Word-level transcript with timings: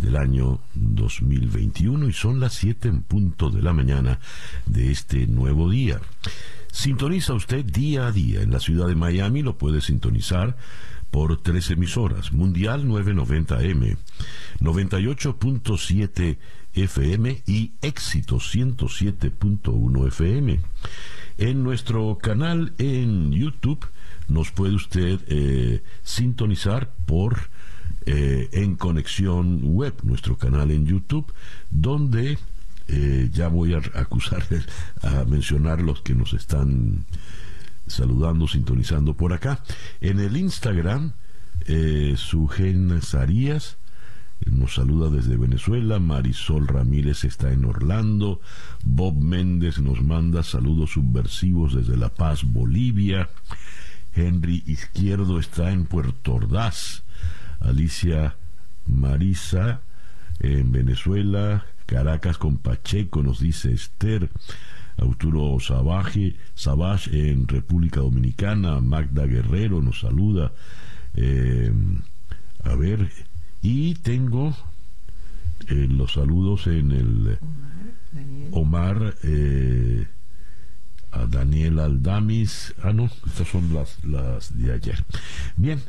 del 0.00 0.16
año 0.16 0.60
2021 0.74 2.08
y 2.08 2.12
son 2.12 2.40
las 2.40 2.54
7 2.54 2.88
en 2.88 3.02
punto 3.02 3.50
de 3.50 3.62
la 3.62 3.72
mañana 3.72 4.18
de 4.66 4.90
este 4.90 5.26
nuevo 5.26 5.70
día. 5.70 6.00
Sintoniza 6.72 7.34
usted 7.34 7.64
día 7.64 8.06
a 8.06 8.12
día 8.12 8.42
en 8.42 8.50
la 8.50 8.60
ciudad 8.60 8.86
de 8.88 8.94
Miami, 8.94 9.42
lo 9.42 9.58
puede 9.58 9.80
sintonizar 9.80 10.56
por 11.10 11.40
tres 11.40 11.70
emisoras, 11.70 12.32
Mundial 12.32 12.86
990M, 12.86 13.96
98.7 14.60 16.38
FM 16.74 17.42
y 17.46 17.72
Éxito 17.82 18.36
107.1 18.36 20.06
FM. 20.06 20.60
En 21.38 21.62
nuestro 21.64 22.18
canal 22.18 22.72
en 22.78 23.32
YouTube 23.32 23.84
nos 24.28 24.52
puede 24.52 24.74
usted 24.74 25.20
eh, 25.26 25.82
sintonizar 26.04 26.92
por 27.06 27.50
eh, 28.06 28.48
En 28.52 28.76
Conexión 28.76 29.60
Web, 29.62 29.94
nuestro 30.02 30.36
canal 30.36 30.70
en 30.70 30.86
YouTube, 30.86 31.32
donde 31.70 32.38
eh, 32.88 33.30
ya 33.32 33.48
voy 33.48 33.74
a 33.74 33.78
acusar 33.94 34.42
a 35.02 35.24
mencionar 35.24 35.80
los 35.80 36.00
que 36.02 36.14
nos 36.14 36.32
están 36.32 37.04
saludando, 37.86 38.48
sintonizando 38.48 39.14
por 39.14 39.32
acá. 39.32 39.62
En 40.00 40.20
el 40.20 40.36
Instagram, 40.36 41.12
eh, 41.66 42.14
Sugen 42.16 43.00
Sarías 43.02 43.76
nos 44.46 44.74
saluda 44.74 45.10
desde 45.10 45.36
Venezuela, 45.36 45.98
Marisol 45.98 46.66
Ramírez 46.66 47.24
está 47.24 47.52
en 47.52 47.64
Orlando, 47.64 48.40
Bob 48.82 49.16
Méndez 49.16 49.78
nos 49.78 50.02
manda 50.02 50.42
saludos 50.42 50.92
subversivos 50.92 51.74
desde 51.74 51.96
La 51.96 52.08
Paz, 52.08 52.44
Bolivia, 52.44 53.28
Henry 54.14 54.62
Izquierdo 54.66 55.38
está 55.38 55.72
en 55.72 55.84
Puerto 55.84 56.34
Ordaz, 56.34 57.02
Alicia 57.60 58.36
Marisa 58.86 59.80
en 60.40 60.72
Venezuela, 60.72 61.64
Caracas 61.86 62.38
con 62.38 62.58
Pacheco, 62.58 63.22
nos 63.22 63.40
dice 63.40 63.72
Esther. 63.72 64.30
Arturo 64.96 65.58
Sabaje, 65.60 66.36
Savage 66.54 67.30
en 67.30 67.48
República 67.48 68.00
Dominicana, 68.00 68.80
Magda 68.80 69.24
Guerrero 69.24 69.80
nos 69.80 70.00
saluda. 70.00 70.52
Eh, 71.14 71.72
a 72.64 72.74
ver, 72.74 73.10
y 73.62 73.94
tengo 73.94 74.54
eh, 75.68 75.86
los 75.90 76.12
saludos 76.12 76.66
en 76.66 76.92
el 76.92 77.38
Omar, 78.52 79.14
eh, 79.22 80.06
a 81.12 81.26
Daniel 81.26 81.78
Aldamis. 81.80 82.74
Ah, 82.82 82.92
no, 82.92 83.10
estas 83.26 83.48
son 83.48 83.72
las, 83.72 84.02
las 84.04 84.56
de 84.56 84.72
ayer. 84.72 85.04
Bien, 85.56 85.80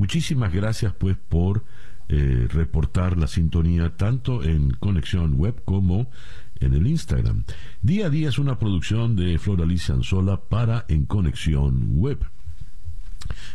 muchísimas 0.00 0.50
gracias 0.50 0.94
pues 0.94 1.18
por 1.18 1.62
eh, 2.08 2.48
reportar 2.48 3.18
la 3.18 3.26
sintonía 3.26 3.98
tanto 3.98 4.42
en 4.42 4.70
conexión 4.70 5.34
web 5.34 5.62
como 5.66 6.10
en 6.58 6.72
el 6.72 6.86
Instagram. 6.86 7.44
Día 7.82 8.06
a 8.06 8.10
día 8.10 8.30
es 8.30 8.38
una 8.38 8.58
producción 8.58 9.14
de 9.14 9.38
Flor 9.38 9.60
Alicia 9.60 9.94
Anzola 9.94 10.40
para 10.40 10.86
En 10.88 11.04
Conexión 11.04 11.98
Web. 11.98 12.24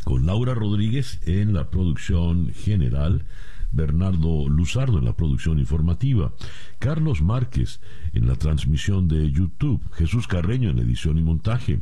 Con 0.04 0.28
Laura 0.28 0.54
Rodríguez 0.54 1.20
en 1.26 1.52
la 1.56 1.72
producción 1.72 2.54
general 2.54 3.26
Bernardo 3.76 4.48
Luzardo 4.48 4.98
en 5.00 5.06
la 5.06 5.14
producción 5.14 5.60
informativa, 5.60 6.34
Carlos 6.80 7.22
Márquez 7.22 7.82
en 8.14 8.28
la 8.28 8.36
transmisión 8.36 9.08
de 9.08 9.30
YouTube, 9.32 9.82
Jesús 9.94 10.28
Carreño 10.28 10.70
en 10.70 10.78
la 10.78 10.84
edición 10.84 11.18
y 11.18 11.22
montaje, 11.22 11.82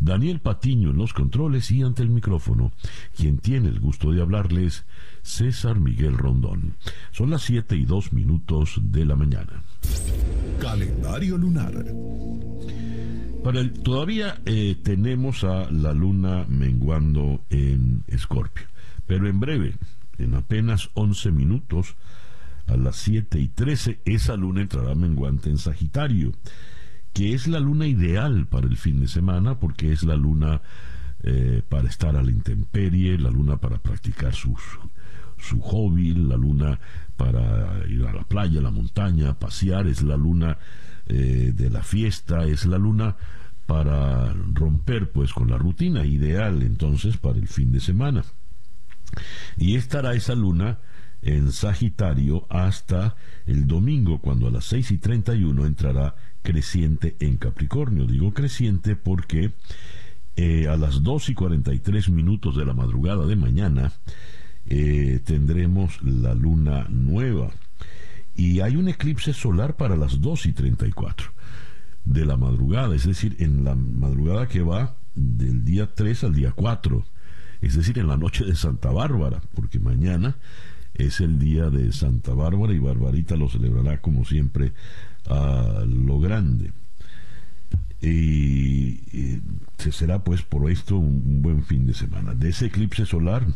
Daniel 0.00 0.40
Patiño 0.40 0.90
en 0.90 0.98
los 0.98 1.12
controles 1.12 1.70
y 1.70 1.82
ante 1.82 2.02
el 2.02 2.10
micrófono. 2.10 2.72
Quien 3.16 3.38
tiene 3.38 3.68
el 3.68 3.80
gusto 3.80 4.12
de 4.12 4.22
hablarles, 4.22 4.84
César 5.22 5.80
Miguel 5.80 6.16
Rondón. 6.16 6.76
Son 7.10 7.30
las 7.30 7.42
7 7.42 7.76
y 7.76 7.84
2 7.84 8.12
minutos 8.12 8.80
de 8.80 9.04
la 9.04 9.16
mañana. 9.16 9.62
Calendario 10.60 11.36
lunar. 11.36 11.84
Para 13.42 13.58
el, 13.58 13.72
todavía 13.72 14.40
eh, 14.46 14.76
tenemos 14.80 15.42
a 15.42 15.68
la 15.72 15.92
luna 15.92 16.46
menguando 16.48 17.40
en 17.50 18.04
Escorpio, 18.06 18.66
pero 19.06 19.28
en 19.28 19.40
breve 19.40 19.74
en 20.18 20.34
apenas 20.34 20.90
11 20.94 21.30
minutos, 21.30 21.96
a 22.66 22.76
las 22.76 22.96
7 22.96 23.38
y 23.40 23.48
13, 23.48 24.00
esa 24.04 24.36
luna 24.36 24.62
entrará 24.62 24.94
menguante 24.94 25.50
en 25.50 25.58
Sagitario, 25.58 26.32
que 27.12 27.34
es 27.34 27.46
la 27.46 27.60
luna 27.60 27.86
ideal 27.86 28.46
para 28.46 28.66
el 28.66 28.76
fin 28.76 29.00
de 29.00 29.08
semana, 29.08 29.58
porque 29.58 29.92
es 29.92 30.02
la 30.04 30.16
luna 30.16 30.62
eh, 31.22 31.62
para 31.68 31.88
estar 31.88 32.16
a 32.16 32.22
la 32.22 32.30
intemperie, 32.30 33.18
la 33.18 33.30
luna 33.30 33.56
para 33.56 33.78
practicar 33.78 34.34
su, 34.34 34.56
su 35.38 35.60
hobby, 35.60 36.14
la 36.14 36.36
luna 36.36 36.78
para 37.16 37.86
ir 37.88 38.04
a 38.06 38.12
la 38.12 38.22
playa, 38.24 38.60
a 38.60 38.62
la 38.62 38.70
montaña, 38.70 39.34
pasear, 39.34 39.86
es 39.86 40.02
la 40.02 40.16
luna 40.16 40.58
eh, 41.06 41.52
de 41.54 41.70
la 41.70 41.82
fiesta, 41.82 42.44
es 42.44 42.64
la 42.64 42.78
luna 42.78 43.16
para 43.66 44.34
romper 44.52 45.10
pues 45.10 45.32
con 45.32 45.48
la 45.50 45.56
rutina 45.56 46.04
ideal 46.04 46.62
entonces 46.62 47.16
para 47.16 47.38
el 47.38 47.48
fin 47.48 47.72
de 47.72 47.80
semana. 47.80 48.24
Y 49.56 49.76
estará 49.76 50.14
esa 50.14 50.34
luna 50.34 50.78
en 51.22 51.52
Sagitario 51.52 52.46
hasta 52.50 53.16
el 53.46 53.66
domingo, 53.66 54.20
cuando 54.20 54.48
a 54.48 54.50
las 54.50 54.64
6 54.66 54.90
y 54.92 54.98
31 54.98 55.66
entrará 55.66 56.16
creciente 56.42 57.16
en 57.20 57.36
Capricornio. 57.36 58.06
Digo 58.06 58.34
creciente 58.34 58.96
porque 58.96 59.52
eh, 60.36 60.66
a 60.68 60.76
las 60.76 61.02
2 61.02 61.30
y 61.30 61.34
43 61.34 62.08
minutos 62.10 62.56
de 62.56 62.64
la 62.64 62.74
madrugada 62.74 63.26
de 63.26 63.36
mañana 63.36 63.92
eh, 64.66 65.20
tendremos 65.24 66.02
la 66.02 66.34
luna 66.34 66.86
nueva. 66.88 67.50
Y 68.34 68.60
hay 68.60 68.76
un 68.76 68.88
eclipse 68.88 69.32
solar 69.32 69.76
para 69.76 69.96
las 69.96 70.20
2 70.20 70.46
y 70.46 70.52
34 70.52 71.30
de 72.04 72.26
la 72.26 72.36
madrugada, 72.36 72.96
es 72.96 73.06
decir, 73.06 73.36
en 73.38 73.62
la 73.62 73.76
madrugada 73.76 74.48
que 74.48 74.62
va 74.62 74.96
del 75.14 75.64
día 75.64 75.94
3 75.94 76.24
al 76.24 76.34
día 76.34 76.52
4 76.52 77.04
es 77.62 77.76
decir, 77.76 77.98
en 77.98 78.08
la 78.08 78.16
noche 78.16 78.44
de 78.44 78.56
Santa 78.56 78.90
Bárbara, 78.90 79.40
porque 79.54 79.78
mañana 79.78 80.36
es 80.94 81.20
el 81.20 81.38
día 81.38 81.70
de 81.70 81.92
Santa 81.92 82.34
Bárbara 82.34 82.74
y 82.74 82.78
Barbarita 82.78 83.36
lo 83.36 83.48
celebrará 83.48 84.00
como 84.00 84.24
siempre 84.24 84.72
a 85.26 85.84
lo 85.86 86.18
grande. 86.20 86.72
Y, 88.00 89.40
se 89.78 89.92
será 89.92 90.22
pues 90.24 90.42
por 90.42 90.70
esto 90.70 90.96
un, 90.96 91.40
buen 91.40 91.64
fin 91.64 91.86
de 91.86 91.94
semana. 91.94 92.34
De 92.34 92.50
ese 92.50 92.66
eclipse 92.66 93.06
solar 93.06 93.46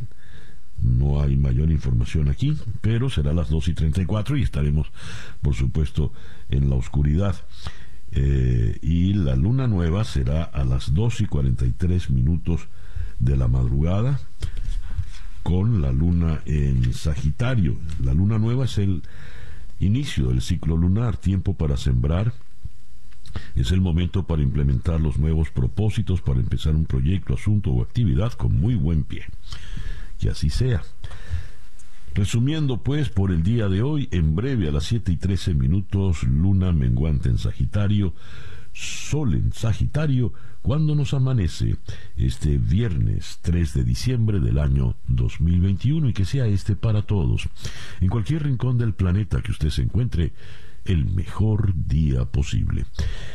no 0.80 1.20
hay 1.20 1.36
mayor 1.36 1.70
información 1.70 2.28
aquí, 2.28 2.56
pero 2.80 3.10
será 3.10 3.30
a 3.30 3.34
las 3.34 3.48
2 3.48 3.68
y 3.68 3.74
34 3.74 4.36
y 4.36 4.42
estaremos 4.42 4.92
por 5.42 5.54
supuesto 5.54 6.12
en 6.48 6.70
la 6.70 6.76
oscuridad. 6.76 7.34
Eh, 8.12 8.78
y 8.82 9.14
la 9.14 9.34
luna 9.34 9.66
nueva 9.66 10.04
será 10.04 10.44
a 10.44 10.64
las 10.64 10.94
2 10.94 11.22
y 11.22 11.26
43 11.26 12.10
minutos 12.10 12.68
de 13.18 13.36
la 13.36 13.48
madrugada 13.48 14.20
con 15.42 15.80
la 15.80 15.92
luna 15.92 16.40
en 16.44 16.92
Sagitario. 16.92 17.76
La 18.02 18.12
luna 18.12 18.38
nueva 18.38 18.64
es 18.64 18.78
el 18.78 19.02
inicio 19.78 20.28
del 20.28 20.42
ciclo 20.42 20.76
lunar, 20.76 21.16
tiempo 21.16 21.54
para 21.54 21.76
sembrar. 21.76 22.32
Es 23.54 23.70
el 23.70 23.80
momento 23.80 24.26
para 24.26 24.42
implementar 24.42 25.00
los 25.00 25.18
nuevos 25.18 25.50
propósitos, 25.50 26.20
para 26.20 26.40
empezar 26.40 26.74
un 26.74 26.86
proyecto, 26.86 27.34
asunto 27.34 27.70
o 27.70 27.82
actividad 27.82 28.32
con 28.32 28.58
muy 28.58 28.74
buen 28.74 29.04
pie. 29.04 29.24
Que 30.18 30.30
así 30.30 30.50
sea. 30.50 30.82
Resumiendo 32.14 32.82
pues 32.82 33.10
por 33.10 33.30
el 33.30 33.42
día 33.42 33.68
de 33.68 33.82
hoy, 33.82 34.08
en 34.10 34.34
breve 34.34 34.68
a 34.68 34.72
las 34.72 34.84
7 34.84 35.12
y 35.12 35.16
13 35.16 35.54
minutos, 35.54 36.22
luna 36.24 36.72
menguante 36.72 37.28
en 37.28 37.38
Sagitario, 37.38 38.14
sol 38.76 39.34
en 39.34 39.52
Sagitario, 39.52 40.32
cuando 40.60 40.94
nos 40.94 41.14
amanece 41.14 41.76
este 42.16 42.58
viernes 42.58 43.38
3 43.42 43.72
de 43.72 43.84
diciembre 43.84 44.40
del 44.40 44.58
año 44.58 44.96
2021 45.08 46.10
y 46.10 46.12
que 46.12 46.24
sea 46.24 46.46
este 46.46 46.76
para 46.76 47.02
todos, 47.02 47.48
en 48.00 48.08
cualquier 48.08 48.44
rincón 48.44 48.76
del 48.76 48.92
planeta 48.92 49.40
que 49.40 49.52
usted 49.52 49.70
se 49.70 49.82
encuentre, 49.82 50.32
el 50.84 51.06
mejor 51.06 51.72
día 51.74 52.26
posible. 52.26 52.84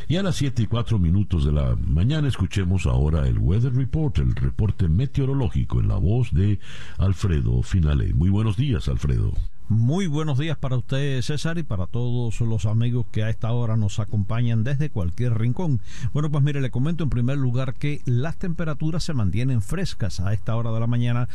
Y 0.07 0.15
a 0.15 0.23
las 0.23 0.37
7 0.37 0.63
y 0.63 0.67
4 0.67 0.99
minutos 0.99 1.43
de 1.43 1.51
la 1.51 1.75
mañana 1.75 2.27
escuchemos 2.27 2.85
ahora 2.85 3.27
el 3.27 3.39
Weather 3.39 3.73
Report, 3.73 4.19
el 4.19 4.35
reporte 4.35 4.87
meteorológico 4.87 5.79
en 5.81 5.89
la 5.89 5.97
voz 5.97 6.31
de 6.31 6.59
Alfredo 6.97 7.61
Finale. 7.63 8.13
Muy 8.13 8.29
buenos 8.29 8.55
días, 8.55 8.87
Alfredo. 8.87 9.33
Muy 9.69 10.07
buenos 10.07 10.37
días 10.37 10.57
para 10.57 10.75
usted, 10.75 11.21
César, 11.21 11.57
y 11.57 11.63
para 11.63 11.87
todos 11.87 12.41
los 12.41 12.65
amigos 12.65 13.05
que 13.11 13.23
a 13.23 13.29
esta 13.29 13.51
hora 13.53 13.77
nos 13.77 13.99
acompañan 13.99 14.63
desde 14.65 14.89
cualquier 14.89 15.37
rincón. 15.37 15.79
Bueno, 16.13 16.29
pues 16.29 16.43
mire, 16.43 16.59
le 16.59 16.71
comento 16.71 17.03
en 17.05 17.09
primer 17.09 17.37
lugar 17.37 17.75
que 17.75 18.01
las 18.05 18.37
temperaturas 18.37 19.03
se 19.03 19.13
mantienen 19.13 19.61
frescas 19.61 20.19
a 20.19 20.33
esta 20.33 20.55
hora 20.57 20.71
de 20.71 20.79
la 20.81 20.87
mañana 20.87 21.29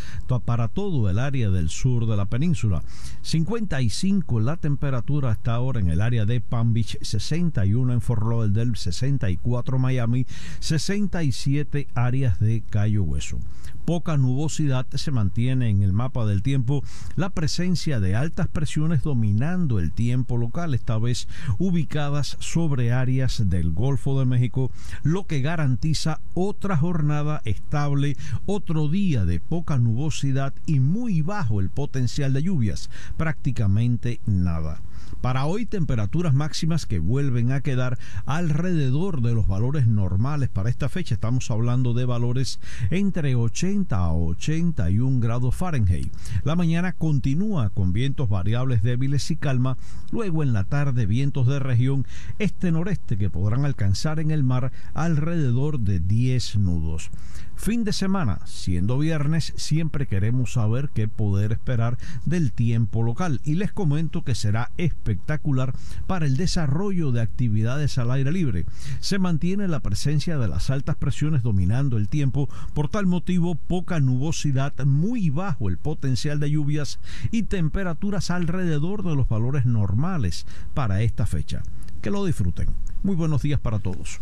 para 0.44 0.68
todo 0.68 1.08
el 1.08 1.18
área 1.18 1.50
del 1.50 1.70
sur 1.70 2.06
de 2.06 2.16
la 2.16 2.26
península. 2.26 2.82
55 3.22 4.40
la 4.40 4.56
temperatura 4.56 5.30
hasta 5.30 5.54
ahora 5.54 5.80
en 5.80 5.88
el 5.88 6.02
área 6.02 6.26
de 6.26 6.40
Palm 6.40 6.74
Beach, 6.74 6.98
61 7.00 7.92
en 7.94 8.00
Fort 8.02 8.22
Lauderdale, 8.22 8.76
64 8.76 9.78
Miami, 9.78 10.26
67 10.60 11.88
áreas 11.94 12.38
de 12.38 12.62
Cayo 12.68 13.02
Hueso 13.02 13.38
poca 13.86 14.16
nubosidad 14.16 14.84
se 14.94 15.12
mantiene 15.12 15.70
en 15.70 15.82
el 15.82 15.92
mapa 15.92 16.26
del 16.26 16.42
tiempo 16.42 16.82
la 17.14 17.30
presencia 17.30 18.00
de 18.00 18.16
altas 18.26 18.48
presiones 18.48 19.02
dominando 19.02 19.78
el 19.78 19.92
tiempo 19.92 20.36
local, 20.36 20.74
esta 20.74 20.98
vez 20.98 21.28
ubicadas 21.58 22.36
sobre 22.40 22.92
áreas 22.92 23.48
del 23.48 23.72
Golfo 23.72 24.18
de 24.18 24.26
México, 24.26 24.72
lo 25.04 25.28
que 25.28 25.42
garantiza 25.42 26.20
otra 26.34 26.76
jornada 26.76 27.40
estable, 27.44 28.16
otro 28.44 28.88
día 28.88 29.24
de 29.24 29.38
poca 29.38 29.78
nubosidad 29.78 30.52
y 30.66 30.80
muy 30.80 31.22
bajo 31.22 31.60
el 31.60 31.70
potencial 31.70 32.32
de 32.32 32.42
lluvias, 32.42 32.90
prácticamente 33.16 34.18
nada. 34.26 34.80
Para 35.20 35.46
hoy 35.46 35.66
temperaturas 35.66 36.34
máximas 36.34 36.86
que 36.86 36.98
vuelven 36.98 37.52
a 37.52 37.60
quedar 37.60 37.98
alrededor 38.26 39.22
de 39.22 39.34
los 39.34 39.46
valores 39.46 39.86
normales 39.86 40.48
para 40.48 40.70
esta 40.70 40.88
fecha. 40.88 41.14
Estamos 41.14 41.50
hablando 41.50 41.94
de 41.94 42.04
valores 42.04 42.60
entre 42.90 43.34
80 43.34 43.96
a 43.96 44.12
81 44.12 45.20
grados 45.20 45.54
Fahrenheit. 45.54 46.12
La 46.44 46.54
mañana 46.54 46.92
continúa 46.92 47.70
con 47.70 47.92
vientos 47.92 48.28
variables 48.28 48.82
débiles 48.82 49.30
y 49.30 49.36
calma. 49.36 49.78
Luego 50.12 50.42
en 50.42 50.52
la 50.52 50.64
tarde 50.64 51.06
vientos 51.06 51.46
de 51.46 51.58
región 51.58 52.06
este-noreste 52.38 53.16
que 53.16 53.30
podrán 53.30 53.64
alcanzar 53.64 54.20
en 54.20 54.30
el 54.30 54.44
mar 54.44 54.72
alrededor 54.94 55.80
de 55.80 56.00
10 56.00 56.56
nudos. 56.56 57.10
Fin 57.56 57.84
de 57.84 57.92
semana, 57.92 58.40
siendo 58.44 58.98
viernes, 58.98 59.52
siempre 59.56 60.06
queremos 60.06 60.52
saber 60.52 60.90
qué 60.94 61.08
poder 61.08 61.52
esperar 61.52 61.96
del 62.24 62.52
tiempo 62.52 63.02
local 63.02 63.40
y 63.44 63.54
les 63.54 63.72
comento 63.72 64.22
que 64.22 64.34
será 64.34 64.70
espectacular 64.76 65.74
para 66.06 66.26
el 66.26 66.36
desarrollo 66.36 67.12
de 67.12 67.22
actividades 67.22 67.98
al 67.98 68.10
aire 68.10 68.30
libre. 68.30 68.66
Se 69.00 69.18
mantiene 69.18 69.68
la 69.68 69.80
presencia 69.80 70.38
de 70.38 70.48
las 70.48 70.70
altas 70.70 70.96
presiones 70.96 71.42
dominando 71.42 71.96
el 71.96 72.08
tiempo, 72.08 72.48
por 72.74 72.88
tal 72.88 73.06
motivo 73.06 73.54
poca 73.54 74.00
nubosidad, 74.00 74.74
muy 74.84 75.30
bajo 75.30 75.68
el 75.68 75.78
potencial 75.78 76.38
de 76.38 76.50
lluvias 76.50 77.00
y 77.32 77.44
temperaturas 77.44 78.30
alrededor 78.30 79.02
de 79.02 79.16
los 79.16 79.28
valores 79.28 79.64
normales 79.64 80.46
para 80.74 81.02
esta 81.02 81.26
fecha. 81.26 81.62
Que 82.02 82.10
lo 82.10 82.24
disfruten. 82.24 82.68
Muy 83.02 83.16
buenos 83.16 83.42
días 83.42 83.58
para 83.58 83.78
todos. 83.78 84.20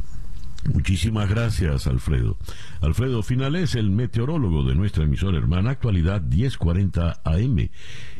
Muchísimas 0.73 1.29
gracias, 1.29 1.87
Alfredo. 1.87 2.39
Alfredo 2.81 3.23
Finales, 3.23 3.75
el 3.75 3.91
meteorólogo 3.91 4.65
de 4.65 4.75
nuestra 4.75 5.05
emisora 5.05 5.39
hermana, 5.39 5.71
actualidad 5.71 6.23
1040 6.23 7.21
AM, 7.25 7.71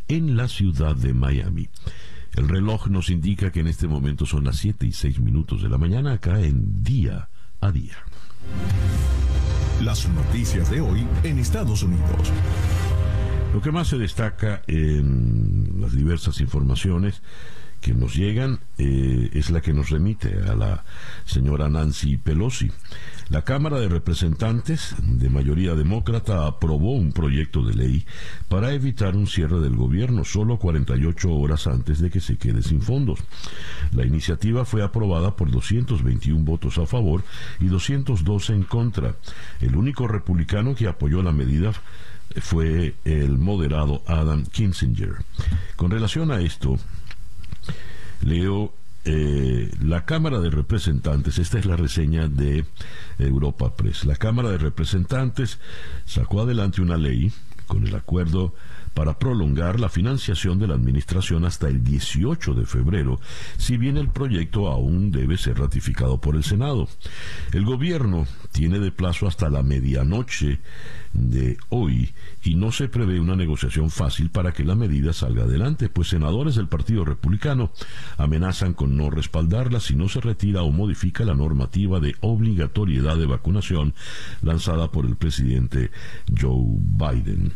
en 0.09 0.37
la 0.37 0.49
ciudad 0.49 0.95
de 0.95 1.15
Miami. 1.15 1.69
El 2.35 2.49
reloj 2.49 2.89
nos 2.89 3.11
indica 3.11 3.51
que 3.51 3.61
en 3.61 3.69
este 3.69 3.87
momento 3.87 4.27
son 4.27 4.45
las 4.45 4.57
7 4.57 4.87
y 4.87 4.93
6 4.93 5.21
minutos 5.21 5.63
de 5.63 5.69
la 5.69 5.79
mañana, 5.79 6.15
acá 6.15 6.41
en 6.41 6.83
día 6.83 7.29
a 7.61 7.71
día. 7.73 7.97
Las 9.83 10.09
noticias 10.09 10.71
de 10.71 10.81
hoy 10.81 11.07
en 11.23 11.39
Estados 11.39 11.83
Unidos. 11.83 12.33
Lo 13.53 13.63
que 13.63 13.71
más 13.71 13.89
se 13.89 13.99
destaca 13.99 14.63
en 14.67 15.81
las 15.81 15.93
diversas 15.93 16.41
informaciones 16.41 17.23
que 17.85 17.93
nos 17.93 18.15
llegan 18.15 18.61
eh, 18.79 19.29
es 19.35 19.51
la 19.51 19.61
que 19.61 19.75
nos 19.75 19.91
remite 19.91 20.35
a 20.49 20.55
la 20.55 20.85
señora 21.27 21.69
Nancy 21.69 22.17
Pelosi. 22.17 22.73
La 23.29 23.43
Cámara 23.43 23.79
de 23.79 23.91
Representantes, 23.91 24.95
de 25.03 25.29
mayoría 25.29 25.75
demócrata, 25.75 26.47
aprobó 26.47 26.93
un 26.93 27.13
proyecto 27.13 27.63
de 27.63 27.75
ley 27.75 28.07
para 28.49 28.73
evitar 28.73 29.15
un 29.17 29.27
cierre 29.27 29.61
del 29.61 29.77
gobierno 29.77 30.25
solo 30.25 30.59
48 30.59 31.31
horas 31.31 31.67
antes 31.67 32.01
de 32.01 32.09
que 32.09 32.21
se 32.21 32.39
quede 32.39 32.63
sin 32.63 32.81
fondos. 32.81 33.21
La 33.93 34.07
iniciativa 34.07 34.65
fue 34.65 34.83
aprobada 34.83 35.37
por 35.37 35.51
221 35.51 36.43
votos 36.43 36.79
a 36.79 36.87
favor 36.87 37.23
y 37.61 37.67
212 37.67 38.55
en 38.55 38.63
contra. 38.63 39.17
El 39.61 39.77
único 39.77 40.09
republicano 40.09 40.75
que 40.75 40.89
apoyó 40.89 41.23
la 41.23 41.33
medida 41.33 41.75
fue 42.41 42.95
el 43.05 43.37
moderado 43.37 44.03
Adam 44.07 44.47
Kinzinger. 44.47 45.17
Con 45.77 45.91
relación 45.91 46.31
a 46.31 46.41
esto, 46.41 46.79
Leo 48.25 48.73
eh, 49.05 49.71
la 49.83 50.07
Cámara 50.07 50.41
de 50.41 50.49
Representantes, 50.49 51.39
esta 51.39 51.59
es 51.59 51.67
la 51.67 51.77
reseña 51.77 52.27
de 52.27 52.65
Europa 53.19 53.77
Press, 53.77 54.07
la 54.07 54.17
Cámara 54.17 54.49
de 54.51 54.59
Representantes 54.59 55.59
sacó 56.07 56.41
adelante 56.41 56.81
una 56.81 56.97
ley 56.97 57.31
con 57.67 57.87
el 57.87 57.95
acuerdo 57.95 58.55
para 58.95 59.19
prolongar 59.19 59.81
la 59.81 59.89
financiación 59.89 60.59
de 60.59 60.69
la 60.69 60.75
Administración 60.75 61.45
hasta 61.45 61.69
el 61.69 61.83
18 61.83 62.55
de 62.55 62.65
febrero, 62.65 63.21
si 63.59 63.77
bien 63.77 63.97
el 63.97 64.09
proyecto 64.09 64.69
aún 64.69 65.11
debe 65.11 65.37
ser 65.37 65.59
ratificado 65.59 66.21
por 66.21 66.37
el 66.37 66.45
Senado. 66.45 66.89
El 67.53 67.65
gobierno 67.65 68.27
tiene 68.53 68.79
de 68.79 68.93
plazo 68.93 69.27
hasta 69.27 69.51
la 69.51 69.63
medianoche 69.63 70.61
de 71.13 71.57
hoy 71.69 72.13
y 72.43 72.55
no 72.55 72.73
se 72.73 72.89
prevé 72.89 73.21
una 73.21 73.37
negociación 73.37 73.91
fácil 73.91 74.31
para 74.31 74.53
que 74.53 74.65
la 74.65 74.75
medida 74.75 75.13
salga 75.13 75.45
adelante, 75.45 75.89
pues 75.89 76.09
senadores 76.09 76.57
del 76.57 76.69
Partido 76.69 77.05
Republicano 77.05 77.73
amenazan 78.17 78.75
con 78.75 78.97
no 78.97 79.11
respaldarla 79.11 79.81
si 79.81 79.95
no 79.95 80.09
se 80.09 80.21
retira 80.21 80.63
o 80.63 80.71
modifica 80.71 81.25
la 81.25 81.35
normativa 81.35 82.01
de 82.01 82.17
obligatoriedad 82.21 83.17
de 83.17 83.27
vacunación 83.27 83.95
lanzada 84.43 84.91
por 84.91 85.07
el 85.07 85.17
presidente 85.17 85.91
Joe 86.39 86.65
Biden. 86.79 87.53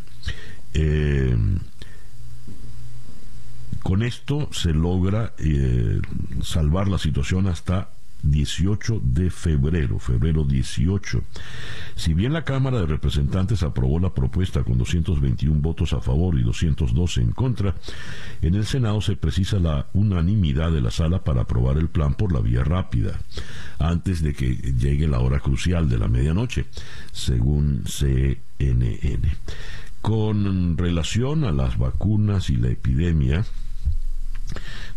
Eh, 0.75 1.37
con 3.83 4.03
esto 4.03 4.49
se 4.53 4.73
logra 4.73 5.33
eh, 5.39 6.01
salvar 6.43 6.89
la 6.89 6.99
situación 6.99 7.47
hasta 7.47 7.89
18 8.23 9.01
de 9.03 9.31
febrero, 9.31 9.99
febrero 9.99 10.45
18. 10.45 11.23
Si 11.95 12.15
bien 12.15 12.33
la 12.33 12.45
Cámara 12.45 12.81
de 12.81 12.87
Representantes 12.87 13.63
aprobó 13.63 13.99
la 14.01 14.13
propuesta 14.13 14.65
con 14.65 14.79
221 14.79 15.61
votos 15.61 15.93
a 15.93 16.01
favor 16.01 16.39
y 16.39 16.43
212 16.43 17.21
en 17.21 17.33
contra, 17.33 17.75
en 18.43 18.55
el 18.55 18.67
Senado 18.67 19.01
se 19.01 19.17
precisa 19.17 19.59
la 19.59 19.87
unanimidad 19.93 20.73
de 20.73 20.81
la 20.81 20.91
sala 20.91 21.23
para 21.23 21.43
aprobar 21.43 21.79
el 21.79 21.89
plan 21.89 22.15
por 22.15 22.33
la 22.33 22.41
vía 22.41 22.65
rápida, 22.65 23.19
antes 23.79 24.23
de 24.23 24.35
que 24.35 24.55
llegue 24.55 25.07
la 25.07 25.21
hora 25.21 25.41
crucial 25.41 25.89
de 25.89 25.99
la 25.99 26.09
medianoche, 26.09 26.67
según 27.13 27.85
CNN. 27.87 29.37
Con 30.01 30.79
relación 30.79 31.45
a 31.45 31.53
las 31.53 31.77
vacunas 31.79 32.51
y 32.51 32.57
la 32.57 32.69
epidemia, 32.69 33.45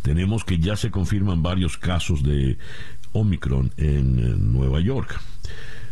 tenemos 0.01 0.43
que 0.43 0.59
ya 0.59 0.75
se 0.75 0.91
confirman 0.91 1.43
varios 1.43 1.77
casos 1.77 2.23
de 2.23 2.57
Omicron 3.13 3.71
en 3.77 4.19
eh, 4.19 4.35
Nueva 4.37 4.79
York. 4.79 5.19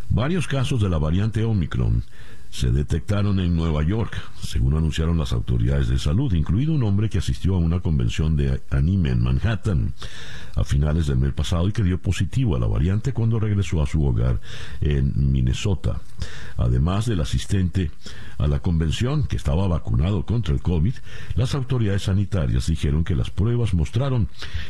Varios 0.10 0.48
casos 0.48 0.82
de 0.82 0.90
la 0.90 0.98
variante 0.98 1.44
Omicron 1.44 2.04
se 2.50 2.72
detectaron 2.72 3.40
en 3.40 3.56
Nueva 3.56 3.84
York, 3.84 4.20
según 4.42 4.76
anunciaron 4.76 5.18
las 5.18 5.34
autoridades 5.34 5.88
de 5.88 6.00
salud, 6.00 6.34
incluido 6.34 6.74
un 6.74 6.84
hombre 6.84 7.10
que 7.10 7.20
asistió 7.20 7.56
a 7.56 7.60
una 7.60 7.80
convención 7.80 8.36
de 8.36 8.62
anime 8.72 9.12
en 9.12 9.22
Manhattan 9.22 9.94
a 10.56 10.64
finales 10.64 11.08
del 11.08 11.18
mes 11.18 11.34
pasado 11.34 11.68
y 11.68 11.72
que 11.72 11.84
dio 11.84 12.02
positivo 12.02 12.56
a 12.56 12.60
la 12.60 12.68
variante 12.68 13.14
cuando 13.14 13.40
regresó 13.40 13.82
a 13.82 13.86
su 13.86 14.04
hogar 14.04 14.42
en 14.82 15.14
Minnesota. 15.32 16.02
Además 16.58 17.06
del 17.06 17.22
asistente 17.22 17.92
a 18.40 18.48
la 18.48 18.60
convención, 18.60 19.28
que 19.28 19.36
estaba 19.36 19.68
vacunado 19.68 20.26
contra 20.26 20.54
el 20.54 20.62
COVID, 20.62 20.96
las 21.36 21.54
autoridades 21.54 22.04
sanitarias 22.04 22.68
dijeron 22.68 23.04
que 23.04 23.16
las 23.16 23.30
pruebas 23.30 23.74
mostraron 23.74 24.28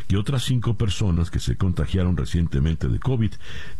que 0.08 0.18
otras 0.18 0.44
cinco 0.44 0.76
personas 0.78 1.32
que 1.32 1.40
se 1.40 1.56
contagiaron 1.56 2.18
recientemente 2.18 2.88
de 2.88 3.00
COVID 3.00 3.32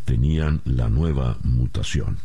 tenían 0.04 0.62
la 0.64 0.88
nueva 0.88 1.38
mutación. 1.42 2.18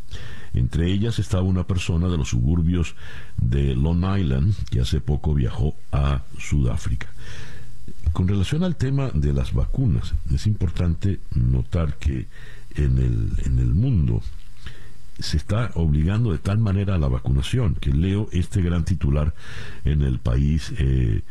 Entre 0.56 0.92
ellas 0.92 1.20
estaba 1.20 1.44
una 1.44 1.68
persona 1.68 2.08
de 2.08 2.18
los 2.18 2.30
suburbios 2.30 2.96
de 3.38 3.76
Long 3.76 4.04
Island 4.18 4.56
que 4.72 4.80
hace 4.80 5.02
poco 5.02 5.34
viajó 5.34 5.76
a 5.92 6.24
Sudáfrica. 6.40 7.08
Con 8.14 8.28
relación 8.28 8.64
al 8.64 8.78
tema 8.78 9.12
de 9.14 9.34
las 9.34 9.54
vacunas, 9.54 10.14
es 10.34 10.48
importante 10.48 11.20
notar 11.34 11.98
que 11.98 12.28
en 12.76 12.98
el, 12.98 13.34
en 13.46 13.60
el 13.60 13.74
mundo 13.74 14.22
se 15.20 15.38
está 15.38 15.72
obligando 15.76 16.32
de 16.32 16.40
tal 16.40 16.58
manera 16.58 16.96
a 16.96 16.98
la 16.98 17.08
vacunación 17.08 17.76
que 17.76 17.92
leo 17.92 18.28
este 18.32 18.62
gran 18.62 18.84
titular 18.84 19.34
en 19.84 20.02
el 20.02 20.20
país 20.20 20.74
eh, 20.78 21.22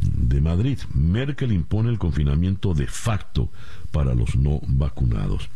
de 0.00 0.40
Madrid. 0.40 0.78
Merkel 0.94 1.52
impone 1.52 1.90
el 1.90 1.98
confinamiento 1.98 2.74
de 2.74 2.86
facto 2.86 3.50
para 3.90 4.14
los 4.14 4.36
no 4.36 4.60
vacunados. 4.66 5.48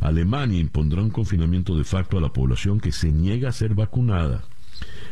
Alemania 0.00 0.60
impondrá 0.60 1.02
un 1.02 1.10
confinamiento 1.10 1.76
de 1.76 1.84
facto 1.84 2.18
a 2.18 2.20
la 2.20 2.32
población 2.32 2.80
que 2.80 2.92
se 2.92 3.10
niega 3.12 3.48
a 3.48 3.52
ser 3.52 3.74
vacunada. 3.74 4.42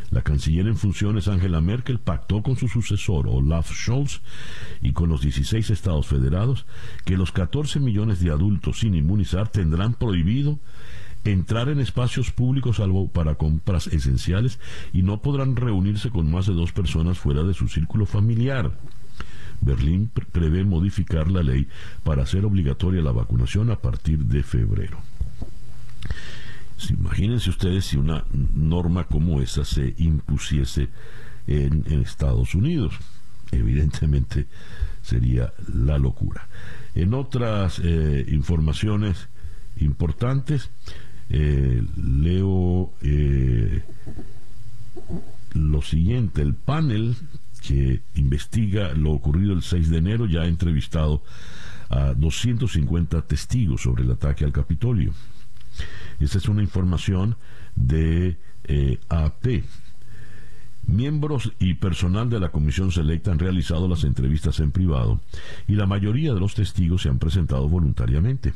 La 0.09 0.21
canciller 0.21 0.67
en 0.67 0.77
funciones 0.77 1.27
Angela 1.27 1.59
Merkel 1.59 1.99
pactó 1.99 2.41
con 2.41 2.55
su 2.55 2.69
sucesor 2.69 3.27
Olaf 3.27 3.69
Scholz 3.73 4.21
y 4.81 4.93
con 4.93 5.09
los 5.09 5.21
16 5.21 5.69
estados 5.69 6.07
federados 6.07 6.65
que 7.03 7.17
los 7.17 7.33
14 7.33 7.81
millones 7.81 8.21
de 8.21 8.31
adultos 8.31 8.79
sin 8.79 8.95
inmunizar 8.95 9.49
tendrán 9.49 9.93
prohibido 9.93 10.59
entrar 11.31 11.69
en 11.69 11.79
espacios 11.79 12.31
públicos 12.31 12.77
salvo 12.77 13.07
para 13.09 13.35
compras 13.35 13.87
esenciales 13.87 14.59
y 14.93 15.03
no 15.03 15.21
podrán 15.21 15.55
reunirse 15.55 16.09
con 16.09 16.31
más 16.31 16.47
de 16.47 16.53
dos 16.53 16.71
personas 16.71 17.17
fuera 17.17 17.43
de 17.43 17.53
su 17.53 17.67
círculo 17.67 18.05
familiar. 18.05 18.77
Berlín 19.61 20.11
prevé 20.31 20.63
modificar 20.63 21.29
la 21.29 21.43
ley 21.43 21.67
para 22.03 22.23
hacer 22.23 22.45
obligatoria 22.45 23.01
la 23.01 23.11
vacunación 23.11 23.71
a 23.71 23.77
partir 23.77 24.19
de 24.25 24.43
febrero. 24.43 24.99
Imagínense 26.89 27.49
ustedes 27.49 27.85
si 27.85 27.97
una 27.97 28.23
norma 28.31 29.05
como 29.05 29.41
esa 29.41 29.65
se 29.65 29.95
impusiese 29.97 30.89
en, 31.47 31.83
Estados 32.01 32.53
Unidos. 32.55 32.93
Evidentemente 33.51 34.47
sería 35.01 35.53
la 35.73 35.97
locura. 35.97 36.47
En 36.93 37.13
otras 37.13 37.79
eh, 37.83 38.25
informaciones 38.29 39.29
importantes, 39.77 40.69
eh, 41.29 41.83
leo 41.95 42.93
eh, 43.01 43.83
lo 45.53 45.81
siguiente, 45.81 46.41
el 46.41 46.53
panel 46.53 47.15
que 47.61 48.01
investiga 48.15 48.93
lo 48.93 49.11
ocurrido 49.11 49.53
el 49.53 49.61
6 49.61 49.89
de 49.89 49.97
enero 49.97 50.25
ya 50.25 50.41
ha 50.41 50.47
entrevistado 50.47 51.23
a 51.89 52.13
250 52.13 53.21
testigos 53.23 53.81
sobre 53.81 54.03
el 54.03 54.11
ataque 54.11 54.45
al 54.45 54.51
Capitolio. 54.51 55.13
Esta 56.19 56.37
es 56.37 56.47
una 56.47 56.61
información 56.61 57.35
de 57.75 58.37
eh, 58.65 58.99
AP. 59.09 59.63
Miembros 60.87 61.51
y 61.59 61.73
personal 61.73 62.29
de 62.29 62.39
la 62.39 62.49
comisión 62.49 62.93
selecta 62.93 63.31
han 63.31 63.39
realizado 63.39 63.89
las 63.89 64.05
entrevistas 64.05 64.61
en 64.61 64.71
privado 64.71 65.19
y 65.67 65.73
la 65.75 65.85
mayoría 65.85 66.33
de 66.33 66.39
los 66.39 66.55
testigos 66.55 67.01
se 67.01 67.09
han 67.09 67.19
presentado 67.19 67.67
voluntariamente. 67.67 68.53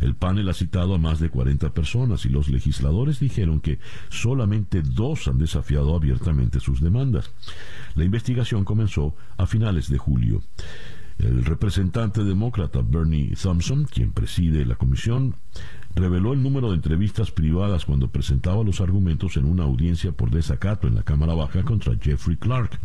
El 0.00 0.14
panel 0.14 0.48
ha 0.48 0.54
citado 0.54 0.94
a 0.94 0.98
más 0.98 1.18
de 1.18 1.30
40 1.30 1.74
personas 1.74 2.26
y 2.26 2.28
los 2.28 2.48
legisladores 2.48 3.18
dijeron 3.18 3.60
que 3.60 3.80
solamente 4.08 4.82
dos 4.82 5.26
han 5.26 5.38
desafiado 5.38 5.96
abiertamente 5.96 6.60
sus 6.60 6.80
demandas. 6.80 7.32
La 7.96 8.04
investigación 8.04 8.64
comenzó 8.64 9.16
a 9.36 9.46
finales 9.46 9.90
de 9.90 9.98
julio. 9.98 10.42
El 11.18 11.44
representante 11.44 12.22
demócrata 12.22 12.82
Bernie 12.82 13.34
Thompson, 13.40 13.84
quien 13.84 14.12
preside 14.12 14.64
la 14.64 14.76
comisión, 14.76 15.34
reveló 15.94 16.32
el 16.32 16.42
número 16.42 16.70
de 16.70 16.76
entrevistas 16.76 17.30
privadas 17.30 17.84
cuando 17.84 18.08
presentaba 18.08 18.64
los 18.64 18.80
argumentos 18.80 19.36
en 19.36 19.44
una 19.44 19.64
audiencia 19.64 20.12
por 20.12 20.30
desacato 20.30 20.88
en 20.88 20.96
la 20.96 21.02
Cámara 21.02 21.34
Baja 21.34 21.62
contra 21.62 21.94
Jeffrey 22.00 22.36
Clark, 22.36 22.78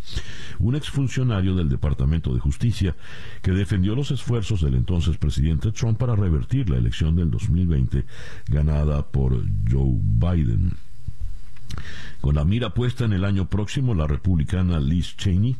un 0.58 0.76
exfuncionario 0.76 1.54
del 1.54 1.68
Departamento 1.68 2.32
de 2.32 2.40
Justicia 2.40 2.94
que 3.42 3.52
defendió 3.52 3.94
los 3.94 4.10
esfuerzos 4.10 4.60
del 4.62 4.74
entonces 4.74 5.16
presidente 5.16 5.72
Trump 5.72 5.98
para 5.98 6.16
revertir 6.16 6.70
la 6.70 6.76
elección 6.76 7.16
del 7.16 7.30
2020 7.30 8.04
ganada 8.46 9.06
por 9.06 9.42
Joe 9.70 9.98
Biden. 10.00 10.74
Con 12.20 12.34
la 12.34 12.44
mira 12.44 12.74
puesta 12.74 13.04
en 13.04 13.12
el 13.12 13.24
año 13.24 13.48
próximo, 13.48 13.94
la 13.94 14.06
republicana 14.06 14.78
Liz 14.78 15.16
Cheney 15.16 15.56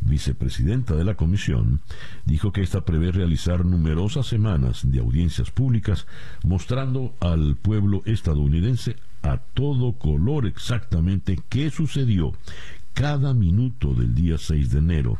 vicepresidenta 0.00 0.94
de 0.94 1.04
la 1.04 1.14
comisión, 1.14 1.80
dijo 2.24 2.52
que 2.52 2.62
esta 2.62 2.82
prevé 2.82 3.12
realizar 3.12 3.64
numerosas 3.64 4.26
semanas 4.26 4.90
de 4.90 5.00
audiencias 5.00 5.50
públicas 5.50 6.06
mostrando 6.44 7.14
al 7.20 7.56
pueblo 7.56 8.02
estadounidense 8.04 8.96
a 9.22 9.38
todo 9.38 9.92
color 9.92 10.46
exactamente 10.46 11.38
qué 11.48 11.70
sucedió 11.70 12.32
cada 12.94 13.32
minuto 13.32 13.94
del 13.94 14.14
día 14.14 14.38
6 14.38 14.70
de 14.70 14.78
enero 14.78 15.18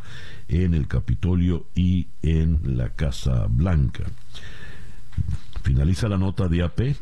en 0.49 0.75
el 0.75 0.89
Capitolio 0.89 1.67
y 1.75 2.09
en 2.23 2.77
la 2.77 2.91
Casa 2.91 3.47
Blanca. 3.49 4.05
Finaliza 5.63 6.09
la 6.09 6.19
nota 6.19 6.49
de 6.49 6.63
AP 6.63 6.97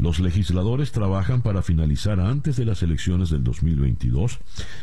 los 0.00 0.18
legisladores 0.18 0.92
trabajan 0.92 1.42
para 1.42 1.60
finalizar 1.60 2.20
antes 2.20 2.56
de 2.56 2.64
las 2.64 2.82
elecciones 2.82 3.28
del 3.28 3.44
2022, 3.44 4.38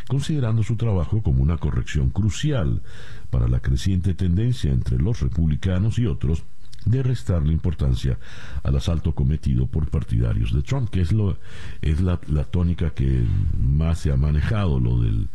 considerando 0.07 0.61
su 0.61 0.75
trabajo 0.75 1.23
como 1.23 1.41
una 1.41 1.57
corrección 1.57 2.11
crucial 2.11 2.83
para 3.31 3.47
la 3.47 3.59
creciente 3.59 4.13
tendencia 4.13 4.71
entre 4.71 4.99
los 4.99 5.21
republicanos 5.21 5.97
y 5.97 6.05
otros 6.05 6.43
de 6.85 7.01
restarle 7.01 7.51
importancia 7.51 8.19
al 8.61 8.75
asalto 8.75 9.15
cometido 9.15 9.65
por 9.65 9.89
partidarios 9.89 10.53
de 10.53 10.61
Trump, 10.61 10.89
que 10.89 11.01
es, 11.01 11.11
lo, 11.11 11.37
es 11.81 11.99
la, 11.99 12.17
tónica 12.51 12.91
que 12.91 13.25
más 13.59 13.99
se 13.99 14.11
ha 14.11 14.17
manejado, 14.17 14.79
lo 14.79 15.01
del 15.01 15.27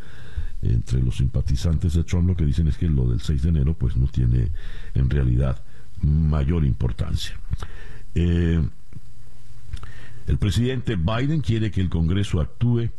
entre 0.62 1.02
los 1.02 1.16
simpatizantes 1.16 1.94
de 1.94 2.04
Trump 2.04 2.28
lo 2.28 2.36
que 2.36 2.46
dicen 2.46 2.68
es 2.68 2.78
que 2.78 2.86
lo 2.86 3.08
del 3.08 3.20
6 3.20 3.42
de 3.42 3.48
enero 3.48 3.74
pues 3.74 3.96
no 3.96 4.06
tiene 4.06 4.52
en 4.94 5.10
realidad 5.10 5.60
mayor 6.02 6.64
importancia. 6.64 7.34
Eh, 8.14 8.62
el 10.26 10.38
presidente 10.38 10.96
Biden 10.96 11.40
quiere 11.40 11.70
que 11.70 11.80
el 11.80 11.88
Congreso 11.88 12.40
actúe 12.40 12.90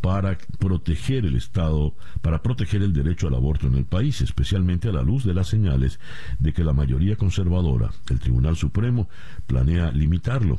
para 0.00 0.38
proteger 0.58 1.26
el 1.26 1.36
Estado, 1.36 1.94
para 2.22 2.42
proteger 2.42 2.82
el 2.82 2.92
derecho 2.92 3.28
al 3.28 3.34
aborto 3.34 3.66
en 3.66 3.74
el 3.74 3.86
país, 3.86 4.20
especialmente 4.20 4.88
a 4.88 4.92
la 4.92 5.02
luz 5.02 5.24
de 5.24 5.34
las 5.34 5.48
señales 5.48 5.98
de 6.38 6.52
que 6.52 6.64
la 6.64 6.72
mayoría 6.72 7.16
conservadora, 7.16 7.90
el 8.10 8.20
Tribunal 8.20 8.56
Supremo, 8.56 9.08
planea 9.46 9.90
limitarlo. 9.90 10.58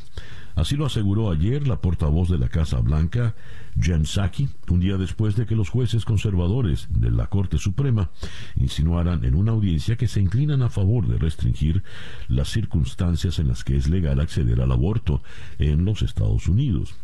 Así 0.58 0.76
lo 0.76 0.88
aseguró 0.88 1.30
ayer 1.30 1.68
la 1.68 1.82
portavoz 1.82 2.30
de 2.30 2.40
la 2.40 2.50
Casa 2.50 2.80
Blanca, 2.80 3.36
Jen 3.80 4.08
Psaki, 4.08 4.50
un 4.72 4.80
día 4.80 4.98
después 4.98 5.36
de 5.36 5.46
que 5.46 5.56
los 5.56 5.70
jueces 5.70 6.04
conservadores 6.04 6.88
de 6.90 7.12
la 7.12 7.28
Corte 7.28 7.60
Suprema 7.60 8.10
insinuaran 8.56 9.24
en 9.24 9.36
una 9.36 9.52
audiencia 9.52 9.98
que 9.98 10.08
se 10.08 10.20
inclinan 10.20 10.64
a 10.64 10.70
favor 10.70 11.08
de 11.08 11.20
restringir 11.20 11.84
las 12.28 12.50
circunstancias 12.50 13.38
en 13.38 13.50
las 13.50 13.64
que 13.64 13.78
es 13.78 13.88
legal 13.88 14.20
acceder 14.20 14.60
al 14.60 14.72
aborto 14.72 15.22
en 15.60 15.86
los 15.86 16.02
Estados 16.02 16.48
Unidos 16.48 16.96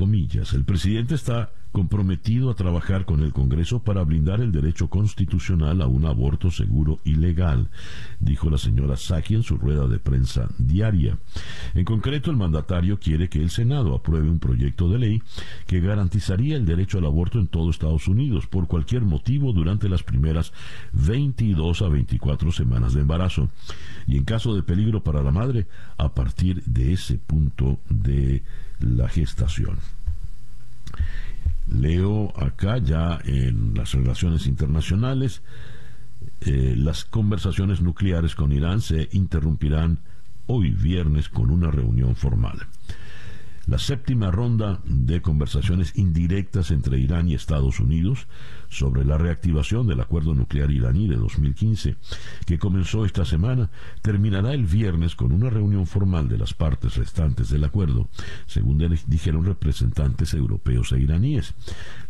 el 0.00 0.64
presidente 0.64 1.16
está 1.16 1.50
comprometido 1.72 2.50
a 2.50 2.54
trabajar 2.54 3.04
con 3.04 3.20
el 3.20 3.32
Congreso 3.32 3.82
para 3.82 4.04
blindar 4.04 4.40
el 4.40 4.52
derecho 4.52 4.88
constitucional 4.88 5.82
a 5.82 5.88
un 5.88 6.06
aborto 6.06 6.52
seguro 6.52 7.00
y 7.02 7.16
legal, 7.16 7.68
dijo 8.20 8.48
la 8.48 8.58
señora 8.58 8.96
Saki 8.96 9.34
en 9.34 9.42
su 9.42 9.56
rueda 9.56 9.88
de 9.88 9.98
prensa 9.98 10.48
diaria. 10.56 11.18
En 11.74 11.84
concreto, 11.84 12.30
el 12.30 12.36
mandatario 12.36 13.00
quiere 13.00 13.28
que 13.28 13.42
el 13.42 13.50
Senado 13.50 13.92
apruebe 13.92 14.30
un 14.30 14.38
proyecto 14.38 14.88
de 14.88 15.00
ley 15.00 15.22
que 15.66 15.80
garantizaría 15.80 16.56
el 16.56 16.64
derecho 16.64 16.98
al 16.98 17.06
aborto 17.06 17.40
en 17.40 17.48
todo 17.48 17.68
Estados 17.68 18.06
Unidos 18.06 18.46
por 18.46 18.68
cualquier 18.68 19.02
motivo 19.02 19.52
durante 19.52 19.88
las 19.88 20.04
primeras 20.04 20.52
22 20.92 21.82
a 21.82 21.88
24 21.88 22.52
semanas 22.52 22.94
de 22.94 23.00
embarazo 23.00 23.48
y 24.06 24.16
en 24.16 24.22
caso 24.22 24.54
de 24.54 24.62
peligro 24.62 25.02
para 25.02 25.24
la 25.24 25.32
madre 25.32 25.66
a 25.96 26.14
partir 26.14 26.62
de 26.66 26.92
ese 26.92 27.18
punto 27.18 27.80
de 27.90 28.44
la 28.80 29.08
gestación. 29.08 29.78
Leo 31.66 32.32
acá 32.40 32.78
ya 32.78 33.18
en 33.24 33.74
las 33.74 33.92
relaciones 33.92 34.46
internacionales, 34.46 35.42
eh, 36.40 36.74
las 36.76 37.04
conversaciones 37.04 37.80
nucleares 37.80 38.34
con 38.34 38.52
Irán 38.52 38.80
se 38.80 39.08
interrumpirán 39.12 39.98
hoy 40.46 40.70
viernes 40.70 41.28
con 41.28 41.50
una 41.50 41.70
reunión 41.70 42.16
formal 42.16 42.66
la 43.68 43.78
séptima 43.78 44.30
ronda 44.30 44.80
de 44.86 45.20
conversaciones 45.20 45.92
indirectas 45.94 46.70
entre 46.70 46.98
Irán 46.98 47.28
y 47.28 47.34
Estados 47.34 47.80
Unidos 47.80 48.26
sobre 48.70 49.04
la 49.04 49.18
reactivación 49.18 49.86
del 49.86 50.00
acuerdo 50.00 50.34
nuclear 50.34 50.70
iraní 50.70 51.06
de 51.06 51.16
2015, 51.16 51.96
que 52.46 52.58
comenzó 52.58 53.04
esta 53.04 53.26
semana, 53.26 53.68
terminará 54.00 54.54
el 54.54 54.64
viernes 54.64 55.14
con 55.14 55.32
una 55.32 55.50
reunión 55.50 55.86
formal 55.86 56.28
de 56.28 56.38
las 56.38 56.54
partes 56.54 56.96
restantes 56.96 57.50
del 57.50 57.62
acuerdo, 57.62 58.08
según 58.46 58.78
dijeron 59.06 59.44
representantes 59.44 60.32
europeos 60.32 60.92
e 60.92 61.00
iraníes. 61.00 61.52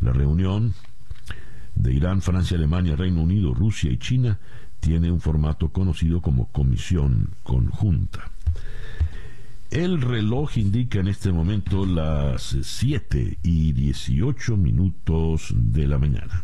La 0.01 0.13
reunión 0.13 0.75
de 1.75 1.93
Irán, 1.93 2.23
Francia, 2.23 2.57
Alemania, 2.57 2.95
Reino 2.95 3.21
Unido, 3.23 3.53
Rusia 3.53 3.91
y 3.91 3.99
China 3.99 4.39
tiene 4.79 5.11
un 5.11 5.21
formato 5.21 5.71
conocido 5.71 6.23
como 6.23 6.47
comisión 6.53 7.31
conjunta. 7.43 8.31
El 9.71 10.01
reloj 10.01 10.57
indica 10.57 10.99
en 10.99 11.09
este 11.09 11.31
momento 11.31 11.85
las 11.85 12.57
7 12.63 13.39
y 13.43 13.73
18 13.73 14.57
minutos 14.57 15.53
de 15.55 15.87
la 15.87 15.99
mañana. 15.99 16.43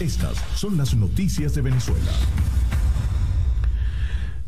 Estas 0.00 0.38
son 0.54 0.78
las 0.78 0.94
noticias 0.94 1.54
de 1.54 1.60
Venezuela. 1.60 2.10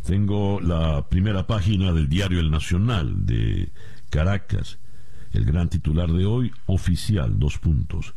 Tengo 0.07 0.63
la 0.63 1.07
primera 1.11 1.47
página 1.47 1.93
del 1.93 2.09
diario 2.09 2.41
El 2.41 2.51
Nacional 2.51 3.27
de 3.27 3.71
Caracas. 4.09 4.79
El 5.35 5.45
gran 5.45 5.69
titular 5.69 6.11
de 6.11 6.25
hoy, 6.25 6.53
oficial, 6.65 7.39
dos 7.39 7.59
puntos. 7.59 8.15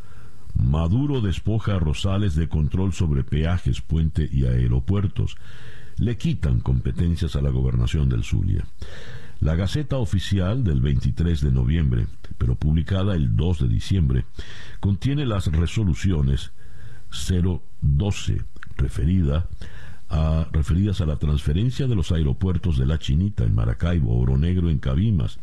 Maduro 0.53 1.19
despoja 1.19 1.75
a 1.75 1.79
Rosales 1.79 2.35
de 2.35 2.47
control 2.47 2.93
sobre 2.93 3.25
peajes, 3.25 3.81
puente 3.81 4.29
y 4.31 4.45
aeropuertos 4.45 5.35
le 6.01 6.17
quitan 6.17 6.61
competencias 6.61 7.35
a 7.35 7.41
la 7.41 7.51
gobernación 7.51 8.09
del 8.09 8.23
Zulia. 8.23 8.65
La 9.39 9.55
Gaceta 9.55 9.97
Oficial 9.97 10.63
del 10.63 10.81
23 10.81 11.41
de 11.41 11.51
noviembre, 11.51 12.07
pero 12.39 12.55
publicada 12.55 13.13
el 13.13 13.35
2 13.35 13.59
de 13.59 13.67
diciembre, 13.67 14.25
contiene 14.79 15.27
las 15.27 15.45
resoluciones 15.51 16.53
012 17.11 18.41
referida 18.77 19.47
referidas 20.51 21.01
a 21.01 21.05
la 21.05 21.15
transferencia 21.15 21.87
de 21.87 21.95
los 21.95 22.11
aeropuertos 22.11 22.77
de 22.77 22.85
La 22.85 22.99
Chinita 22.99 23.43
en 23.43 23.55
Maracaibo, 23.55 24.19
Oro 24.19 24.37
Negro 24.37 24.69
en 24.69 24.79
Cabimas 24.79 25.39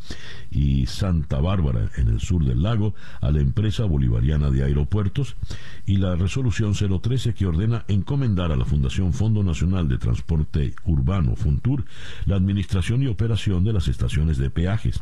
y 0.51 0.87
Santa 0.87 1.41
Bárbara 1.41 1.91
en 1.97 2.09
el 2.09 2.21
sur 2.21 2.45
del 2.45 2.63
lago 2.63 2.95
a 3.21 3.31
la 3.31 3.41
empresa 3.41 3.85
bolivariana 3.85 4.51
de 4.51 4.65
aeropuertos 4.65 5.37
y 5.87 5.97
la 5.97 6.17
resolución 6.17 6.75
013 6.75 7.35
que 7.35 7.47
ordena 7.47 7.85
encomendar 7.89 8.53
a 8.53 8.57
la 8.57 8.65
Fundación 8.65 9.13
Fondo 9.13 9.43
Nacional 9.43 9.89
de 9.89 9.99
Transporte 9.99 10.75
Urbano, 10.85 11.35
FUNTUR, 11.35 11.85
la 12.27 12.37
administración 12.37 13.03
y 13.03 13.07
operación 13.07 13.65
de 13.65 13.73
las 13.73 13.89
estaciones 13.89 14.39
de 14.39 14.51
peajes, 14.51 15.01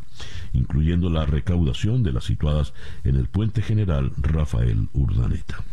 incluyendo 0.53 1.11
la 1.11 1.27
recaudación 1.27 2.03
de 2.03 2.13
las 2.13 2.25
situadas 2.25 2.73
en 3.05 3.17
el 3.17 3.29
puente 3.29 3.63
general 3.63 4.13
Rafael 4.17 4.89
Urdaneta. 4.93 5.65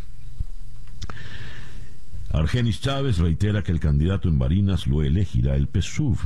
Argenis 2.34 2.80
Chávez 2.80 3.18
reitera 3.18 3.62
que 3.62 3.70
el 3.70 3.78
candidato 3.78 4.28
en 4.28 4.40
Barinas 4.40 4.88
lo 4.88 5.04
elegirá 5.04 5.54
el 5.54 5.68
PSUV. 5.68 6.18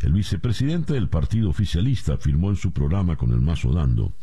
El 0.00 0.12
vicepresidente 0.12 0.94
del 0.94 1.08
partido 1.08 1.50
oficialista 1.50 2.14
afirmó 2.14 2.50
en 2.50 2.56
su 2.56 2.72
programa 2.72 3.16
con 3.16 3.32
el 3.32 3.40
Mazo 3.40 3.72
Dando 3.72 4.14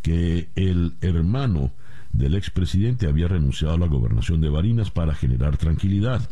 que 0.00 0.48
el 0.54 0.94
hermano 1.02 1.72
del 2.14 2.36
expresidente 2.36 3.08
había 3.08 3.28
renunciado 3.28 3.74
a 3.74 3.78
la 3.78 3.88
gobernación 3.88 4.40
de 4.40 4.48
Barinas 4.48 4.90
para 4.90 5.14
generar 5.14 5.56
tranquilidad 5.56 6.28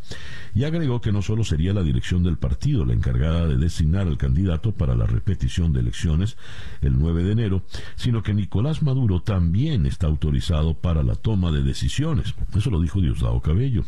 y 0.54 0.64
agregó 0.64 1.00
que 1.00 1.12
no 1.12 1.22
solo 1.22 1.42
sería 1.44 1.72
la 1.72 1.82
dirección 1.82 2.22
del 2.22 2.38
partido 2.38 2.84
la 2.84 2.94
encargada 2.94 3.46
de 3.46 3.56
designar 3.56 4.06
al 4.06 4.16
candidato 4.16 4.72
para 4.72 4.94
la 4.94 5.06
repetición 5.06 5.72
de 5.72 5.80
elecciones 5.80 6.36
el 6.82 6.98
9 6.98 7.24
de 7.24 7.32
enero, 7.32 7.62
sino 7.96 8.22
que 8.22 8.32
Nicolás 8.32 8.82
Maduro 8.82 9.22
también 9.22 9.86
está 9.86 10.06
autorizado 10.06 10.74
para 10.74 11.02
la 11.02 11.16
toma 11.16 11.50
de 11.50 11.62
decisiones. 11.62 12.34
Eso 12.54 12.70
lo 12.70 12.80
dijo 12.80 13.00
Diosdado 13.00 13.40
Cabello. 13.40 13.84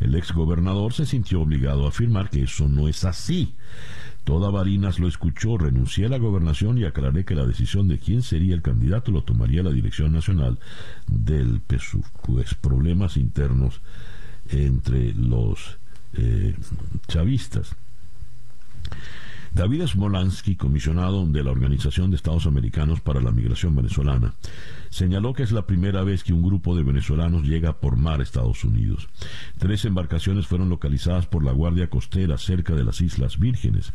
El 0.00 0.14
ex 0.14 0.32
gobernador 0.32 0.92
se 0.92 1.06
sintió 1.06 1.40
obligado 1.40 1.86
a 1.86 1.88
afirmar 1.88 2.28
que 2.28 2.42
eso 2.42 2.68
no 2.68 2.88
es 2.88 3.04
así. 3.04 3.54
Toda 4.24 4.50
Barinas 4.50 4.98
lo 4.98 5.06
escuchó, 5.06 5.58
renuncié 5.58 6.06
a 6.06 6.08
la 6.08 6.16
gobernación 6.16 6.78
y 6.78 6.84
aclaré 6.84 7.26
que 7.26 7.34
la 7.34 7.44
decisión 7.46 7.88
de 7.88 7.98
quién 7.98 8.22
sería 8.22 8.54
el 8.54 8.62
candidato 8.62 9.12
lo 9.12 9.22
tomaría 9.22 9.62
la 9.62 9.70
Dirección 9.70 10.12
Nacional 10.12 10.58
del 11.06 11.60
PSU. 11.60 12.02
Pues 12.22 12.54
problemas 12.54 13.18
internos 13.18 13.82
entre 14.48 15.12
los 15.12 15.78
eh, 16.14 16.56
chavistas. 17.06 17.76
David 19.54 19.86
Smolansky, 19.86 20.56
comisionado 20.56 21.24
de 21.26 21.44
la 21.44 21.52
Organización 21.52 22.10
de 22.10 22.16
Estados 22.16 22.46
Americanos 22.46 23.00
para 23.00 23.20
la 23.20 23.30
Migración 23.30 23.76
Venezolana, 23.76 24.34
señaló 24.90 25.32
que 25.32 25.44
es 25.44 25.52
la 25.52 25.64
primera 25.64 26.02
vez 26.02 26.24
que 26.24 26.32
un 26.32 26.42
grupo 26.42 26.74
de 26.74 26.82
venezolanos 26.82 27.44
llega 27.44 27.78
por 27.78 27.96
mar 27.96 28.18
a 28.18 28.24
Estados 28.24 28.64
Unidos. 28.64 29.08
Tres 29.56 29.84
embarcaciones 29.84 30.48
fueron 30.48 30.70
localizadas 30.70 31.26
por 31.26 31.44
la 31.44 31.52
Guardia 31.52 31.88
Costera 31.88 32.36
cerca 32.36 32.74
de 32.74 32.82
las 32.82 33.00
Islas 33.00 33.38
Vírgenes. 33.38 33.92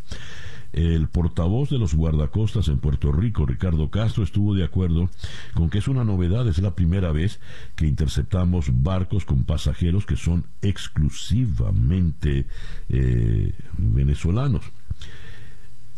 El 0.71 1.09
portavoz 1.09 1.69
de 1.69 1.77
los 1.77 1.93
guardacostas 1.93 2.69
en 2.69 2.77
Puerto 2.77 3.11
Rico, 3.11 3.45
Ricardo 3.45 3.89
Castro, 3.89 4.23
estuvo 4.23 4.53
de 4.55 4.63
acuerdo 4.63 5.09
con 5.55 5.69
que 5.69 5.79
es 5.79 5.89
una 5.89 6.05
novedad, 6.05 6.47
es 6.47 6.59
la 6.59 6.73
primera 6.73 7.11
vez 7.11 7.41
que 7.75 7.85
interceptamos 7.85 8.67
barcos 8.81 9.25
con 9.25 9.43
pasajeros 9.43 10.05
que 10.05 10.15
son 10.15 10.45
exclusivamente 10.61 12.45
eh, 12.87 13.53
venezolanos. 13.77 14.63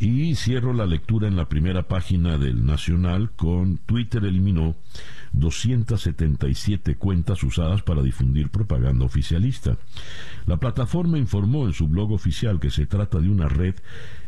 Y 0.02 0.34
cierro 0.34 0.74
la 0.74 0.88
lectura 0.88 1.28
en 1.28 1.36
la 1.36 1.48
primera 1.48 1.84
página 1.84 2.40
del 2.40 2.66
Nacional 2.66 3.30
con 3.36 3.78
Twitter 3.78 4.26
eliminó 4.26 4.76
277 5.34 6.96
cuentas 6.96 7.44
usadas 7.44 7.84
para 7.84 8.02
difundir 8.02 8.50
propaganda 8.50 9.06
oficialista. 9.06 9.78
La 10.48 10.58
plataforma 10.58 11.20
informó 11.20 11.68
en 11.68 11.74
su 11.74 11.88
blog 11.88 12.14
oficial 12.14 12.60
que 12.60 12.72
se 12.72 12.88
trata 12.88 13.20
de 13.20 13.30
una 13.30 13.48
red 13.48 13.76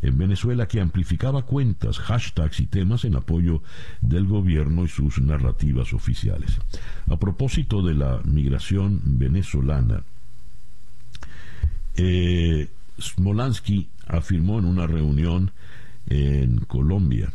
en 0.03 0.15
Venezuela 0.15 0.67
que 0.67 0.79
amplificaba 0.79 1.41
cuentas, 1.41 1.97
hashtags 1.97 2.59
y 2.59 2.67
temas 2.67 3.03
en 3.03 3.15
apoyo 3.15 3.63
del 3.99 4.27
gobierno 4.27 4.83
y 4.85 4.89
sus 4.89 5.19
narrativas 5.19 5.91
oficiales. 5.93 6.59
A 7.09 7.17
propósito 7.17 7.81
de 7.81 7.95
la 7.95 8.21
migración 8.25 9.01
venezolana, 9.03 10.03
eh, 11.95 12.69
Smolansky 13.01 13.89
afirmó 14.07 14.59
en 14.59 14.65
una 14.65 14.85
reunión 14.85 15.51
en 16.07 16.59
Colombia. 16.59 17.31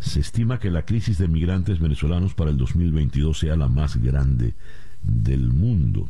Se 0.00 0.20
estima 0.20 0.58
que 0.58 0.70
la 0.70 0.84
crisis 0.84 1.18
de 1.18 1.28
migrantes 1.28 1.80
venezolanos 1.80 2.34
para 2.34 2.50
el 2.50 2.56
2022 2.56 3.38
sea 3.38 3.56
la 3.56 3.68
más 3.68 3.96
grande 3.96 4.54
del 5.02 5.52
mundo. 5.52 6.08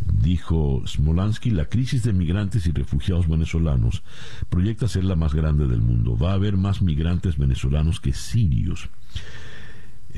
Dijo 0.00 0.82
Smolansky, 0.86 1.50
la 1.50 1.66
crisis 1.66 2.02
de 2.02 2.12
migrantes 2.12 2.66
y 2.66 2.70
refugiados 2.70 3.28
venezolanos 3.28 4.02
proyecta 4.48 4.88
ser 4.88 5.04
la 5.04 5.16
más 5.16 5.34
grande 5.34 5.66
del 5.66 5.80
mundo. 5.80 6.16
Va 6.16 6.32
a 6.32 6.34
haber 6.34 6.56
más 6.56 6.82
migrantes 6.82 7.38
venezolanos 7.38 8.00
que 8.00 8.12
sirios. 8.12 8.88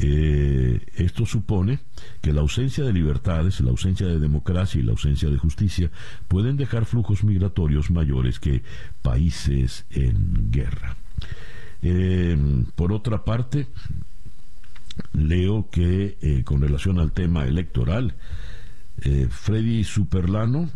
Eh, 0.01 0.81
esto 0.95 1.27
supone 1.27 1.81
que 2.21 2.33
la 2.33 2.41
ausencia 2.41 2.85
de 2.85 2.93
libertades, 2.93 3.61
la 3.61 3.71
ausencia 3.71 4.07
de 4.07 4.21
democracia 4.21 4.81
y 4.81 4.85
la 4.85 4.93
ausencia 4.93 5.29
de 5.29 5.39
justicia 5.39 5.91
pueden 6.29 6.57
dejar 6.57 6.85
flujos 6.85 7.25
migratorios 7.25 7.91
mayores 7.91 8.39
que 8.39 8.63
países 9.03 9.87
en 9.91 10.53
guerra. 10.53 10.97
Eh, 11.83 12.39
por 12.77 12.93
otra 12.93 13.25
parte, 13.25 13.67
leo 15.15 15.69
que 15.69 16.17
eh, 16.23 16.45
con 16.45 16.63
relación 16.63 17.01
al 17.01 17.11
tema 17.11 17.45
electoral, 17.45 18.15
Freddy 19.31 19.85
Superlano, 19.85 20.71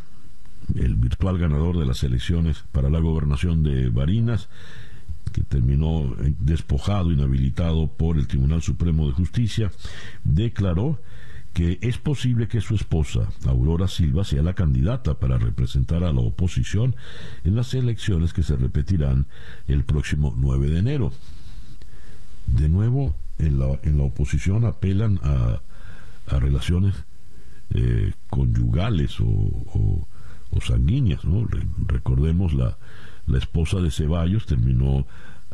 el 0.77 0.95
virtual 0.95 1.39
ganador 1.39 1.77
de 1.77 1.87
las 1.87 2.05
elecciones 2.05 2.63
para 2.71 2.89
la 2.89 3.01
gobernación 3.01 3.65
de 3.65 3.89
Barinas, 3.89 4.49
que 5.33 5.43
terminó 5.43 6.15
eh, 6.23 6.35
despojado, 6.39 7.11
inhabilitado 7.11 7.89
por 7.89 8.19
el 8.19 8.27
Tribunal 8.27 8.63
Supremo 8.63 9.07
de 9.07 9.13
Justicia, 9.13 9.73
declaró 10.25 10.99
que 11.53 11.79
es 11.83 11.99
posible 11.99 12.49
que 12.49 12.61
su 12.61 12.75
esposa, 12.75 13.29
Aurora 13.47 13.89
Silva, 13.89 14.25
sea 14.25 14.43
la 14.43 14.55
candidata 14.55 15.19
para 15.19 15.39
representar 15.39 16.03
a 16.03 16.13
la 16.13 16.21
oposición 16.21 16.97
en 17.45 17.57
las 17.57 17.75
elecciones 17.75 18.33
que 18.33 18.43
se 18.43 18.57
repetirán 18.57 19.27
el 19.69 19.85
próximo 19.85 20.35
9 20.37 20.71
de 20.71 20.79
enero. 20.79 21.13
De 22.47 22.69
nuevo, 22.69 23.15
en 23.39 23.59
la, 23.59 23.79
en 23.83 23.99
la 23.99 24.05
oposición 24.05 24.65
apelan 24.65 25.21
a, 25.23 25.61
relaciones 26.39 26.95
eh, 27.75 28.13
conyugales 28.31 29.21
o, 29.21 30.07
sanguíneas. 30.63 31.25
¿no? 31.25 31.47
recordemos 31.87 32.55
la, 32.55 32.79
la 33.27 33.39
esposa 33.39 33.81
de 33.81 33.91
Ceballos 33.91 34.47
terminó 34.47 35.07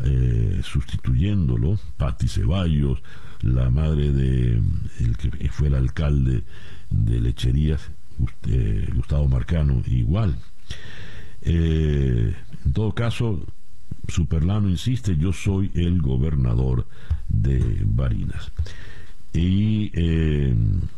eh, 0.05 0.61
sustituyéndolo, 0.63 1.79
Patti 1.97 2.29
Ceballos, 2.29 3.03
la 3.43 3.69
madre 3.71 4.13
de 4.13 4.61
el 5.01 5.17
que 5.17 5.49
fue 5.49 5.69
el 5.69 5.75
alcalde 5.75 6.45
de 6.91 7.21
Lecherías, 7.21 7.91
eh, 8.47 8.89
Gustavo 8.95 9.27
Marcano, 9.29 9.83
igual. 9.87 10.37
Eh, 11.43 12.35
en 12.65 12.73
todo 12.73 12.93
caso, 12.95 13.45
Superlano 14.07 14.69
insiste, 14.69 15.17
yo 15.17 15.33
soy 15.33 15.71
el 15.75 16.01
gobernador 16.01 16.87
de 17.29 17.83
Barinas. 17.85 18.53
Y 19.33 19.91
en 19.95 20.89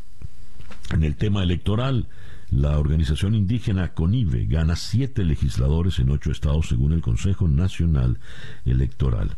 el 1.03 1.17
tema 1.17 1.43
electoral, 1.43 2.07
la 2.51 2.79
organización 2.79 3.35
indígena 3.35 3.95
CONIVE 3.95 4.47
gana 4.47 4.75
siete 4.75 5.25
legisladores 5.25 5.99
en 6.01 6.11
ocho 6.11 6.33
estados 6.33 6.69
según 6.69 6.93
el 6.93 7.01
Consejo 7.01 7.47
Nacional 7.47 8.19
Electoral. 8.65 9.37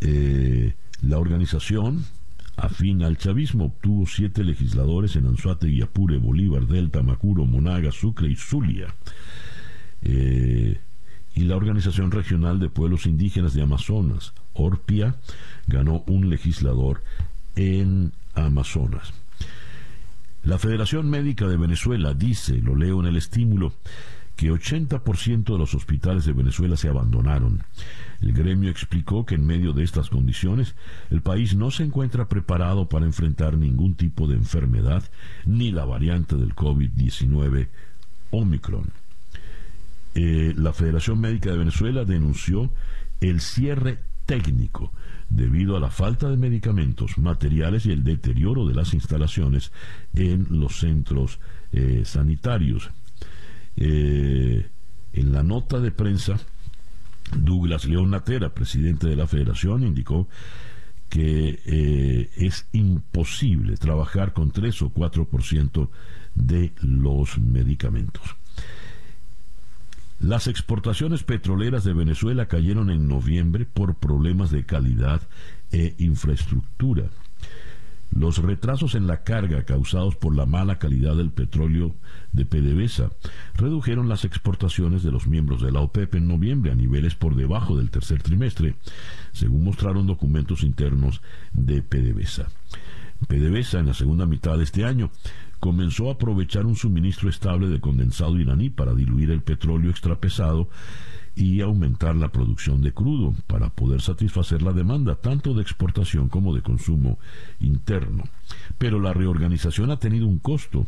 Eh, 0.00 0.74
la 1.02 1.18
organización 1.18 2.04
afín 2.56 3.02
al 3.02 3.16
chavismo 3.16 3.66
obtuvo 3.66 4.06
siete 4.06 4.44
legisladores 4.44 5.16
en 5.16 5.26
Anzuategui, 5.26 5.82
Apure, 5.82 6.18
Bolívar, 6.18 6.66
Delta, 6.66 7.02
Macuro, 7.02 7.46
Monaga, 7.46 7.90
Sucre 7.90 8.28
y 8.28 8.36
Zulia. 8.36 8.94
Eh, 10.02 10.78
y 11.34 11.40
la 11.40 11.56
Organización 11.56 12.10
Regional 12.10 12.58
de 12.60 12.70
Pueblos 12.70 13.06
Indígenas 13.06 13.52
de 13.52 13.62
Amazonas, 13.62 14.32
ORPIA, 14.54 15.16
ganó 15.66 16.02
un 16.06 16.30
legislador 16.30 17.02
en 17.56 18.12
Amazonas. 18.34 19.12
La 20.46 20.58
Federación 20.58 21.10
Médica 21.10 21.48
de 21.48 21.56
Venezuela 21.56 22.14
dice, 22.14 22.58
lo 22.62 22.76
leo 22.76 23.00
en 23.00 23.06
el 23.06 23.16
estímulo, 23.16 23.72
que 24.36 24.52
80% 24.52 25.42
de 25.42 25.58
los 25.58 25.74
hospitales 25.74 26.24
de 26.24 26.34
Venezuela 26.34 26.76
se 26.76 26.88
abandonaron. 26.88 27.64
El 28.20 28.32
gremio 28.32 28.70
explicó 28.70 29.26
que 29.26 29.34
en 29.34 29.44
medio 29.44 29.72
de 29.72 29.82
estas 29.82 30.08
condiciones 30.08 30.76
el 31.10 31.20
país 31.20 31.56
no 31.56 31.72
se 31.72 31.82
encuentra 31.82 32.28
preparado 32.28 32.88
para 32.88 33.06
enfrentar 33.06 33.58
ningún 33.58 33.96
tipo 33.96 34.28
de 34.28 34.36
enfermedad 34.36 35.02
ni 35.46 35.72
la 35.72 35.84
variante 35.84 36.36
del 36.36 36.54
COVID-19 36.54 37.66
Omicron. 38.30 38.92
Eh, 40.14 40.54
la 40.56 40.72
Federación 40.72 41.20
Médica 41.20 41.50
de 41.50 41.58
Venezuela 41.58 42.04
denunció 42.04 42.70
el 43.20 43.40
cierre 43.40 43.98
técnico 44.26 44.92
debido 45.28 45.76
a 45.76 45.80
la 45.80 45.90
falta 45.90 46.28
de 46.28 46.36
medicamentos, 46.36 47.18
materiales 47.18 47.86
y 47.86 47.92
el 47.92 48.04
deterioro 48.04 48.66
de 48.66 48.74
las 48.74 48.94
instalaciones 48.94 49.72
en 50.14 50.46
los 50.50 50.78
centros 50.78 51.38
eh, 51.72 52.02
sanitarios. 52.04 52.90
Eh, 53.76 54.66
en 55.12 55.32
la 55.32 55.42
nota 55.42 55.80
de 55.80 55.90
prensa, 55.90 56.38
Douglas 57.36 57.86
León 57.86 58.10
Natera, 58.10 58.54
presidente 58.54 59.08
de 59.08 59.16
la 59.16 59.26
federación, 59.26 59.82
indicó 59.82 60.28
que 61.08 61.60
eh, 61.64 62.30
es 62.36 62.66
imposible 62.72 63.76
trabajar 63.76 64.32
con 64.32 64.50
3 64.50 64.82
o 64.82 64.90
4% 64.92 65.88
de 66.34 66.72
los 66.82 67.38
medicamentos. 67.38 68.36
Las 70.18 70.46
exportaciones 70.46 71.24
petroleras 71.24 71.84
de 71.84 71.92
Venezuela 71.92 72.46
cayeron 72.46 72.90
en 72.90 73.06
noviembre 73.06 73.66
por 73.66 73.96
problemas 73.96 74.50
de 74.50 74.64
calidad 74.64 75.20
e 75.70 75.94
infraestructura. 75.98 77.04
Los 78.12 78.38
retrasos 78.38 78.94
en 78.94 79.06
la 79.06 79.24
carga 79.24 79.64
causados 79.64 80.16
por 80.16 80.34
la 80.34 80.46
mala 80.46 80.78
calidad 80.78 81.16
del 81.16 81.30
petróleo 81.30 81.94
de 82.32 82.46
PDVSA 82.46 83.10
redujeron 83.56 84.08
las 84.08 84.24
exportaciones 84.24 85.02
de 85.02 85.10
los 85.10 85.26
miembros 85.26 85.60
de 85.60 85.72
la 85.72 85.80
OPEP 85.80 86.14
en 86.14 86.28
noviembre 86.28 86.72
a 86.72 86.76
niveles 86.76 87.14
por 87.14 87.34
debajo 87.34 87.76
del 87.76 87.90
tercer 87.90 88.22
trimestre, 88.22 88.76
según 89.32 89.64
mostraron 89.64 90.06
documentos 90.06 90.62
internos 90.62 91.20
de 91.52 91.82
PDVSA. 91.82 92.46
PDVSA 93.28 93.80
en 93.80 93.86
la 93.86 93.94
segunda 93.94 94.24
mitad 94.24 94.56
de 94.56 94.64
este 94.64 94.84
año 94.84 95.10
comenzó 95.60 96.08
a 96.08 96.14
aprovechar 96.14 96.66
un 96.66 96.76
suministro 96.76 97.28
estable 97.28 97.68
de 97.68 97.80
condensado 97.80 98.38
iraní 98.38 98.70
para 98.70 98.94
diluir 98.94 99.30
el 99.30 99.42
petróleo 99.42 99.90
extrapesado 99.90 100.68
y 101.34 101.60
aumentar 101.60 102.16
la 102.16 102.28
producción 102.28 102.80
de 102.80 102.92
crudo 102.92 103.34
para 103.46 103.68
poder 103.68 104.00
satisfacer 104.00 104.62
la 104.62 104.72
demanda 104.72 105.16
tanto 105.16 105.52
de 105.52 105.62
exportación 105.62 106.28
como 106.28 106.54
de 106.54 106.62
consumo 106.62 107.18
interno. 107.60 108.24
Pero 108.78 109.00
la 109.00 109.12
reorganización 109.12 109.90
ha 109.90 109.98
tenido 109.98 110.26
un 110.26 110.38
costo 110.38 110.86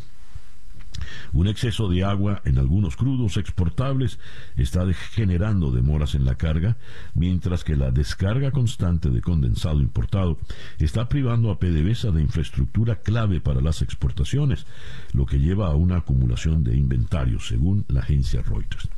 un 1.33 1.49
exceso 1.49 1.89
de 1.89 2.05
agua 2.05 2.43
en 2.45 2.59
algunos 2.59 2.97
crudos 2.97 3.37
exportables 3.37 4.19
está 4.57 4.87
generando 4.93 5.71
demoras 5.71 6.15
en 6.15 6.25
la 6.25 6.37
carga, 6.37 6.77
mientras 7.15 7.65
que 7.65 7.77
la 7.77 7.91
descarga 7.91 8.51
constante 8.51 9.11
de 9.11 9.21
condensado 9.21 9.81
importado 9.81 10.39
está 10.79 11.09
privando 11.09 11.51
a 11.51 11.59
PDVSA 11.59 12.11
de 12.11 12.23
infraestructura 12.23 12.97
clave 12.97 13.41
para 13.41 13.61
las 13.61 13.83
exportaciones, 13.83 14.67
lo 15.13 15.27
que 15.27 15.39
lleva 15.39 15.69
a 15.69 15.75
una 15.75 15.99
acumulación 15.99 16.65
de 16.65 16.77
inventarios, 16.77 17.49
según 17.49 17.85
la 17.89 18.01
agencia 18.01 18.43
Reuters. 18.43 18.89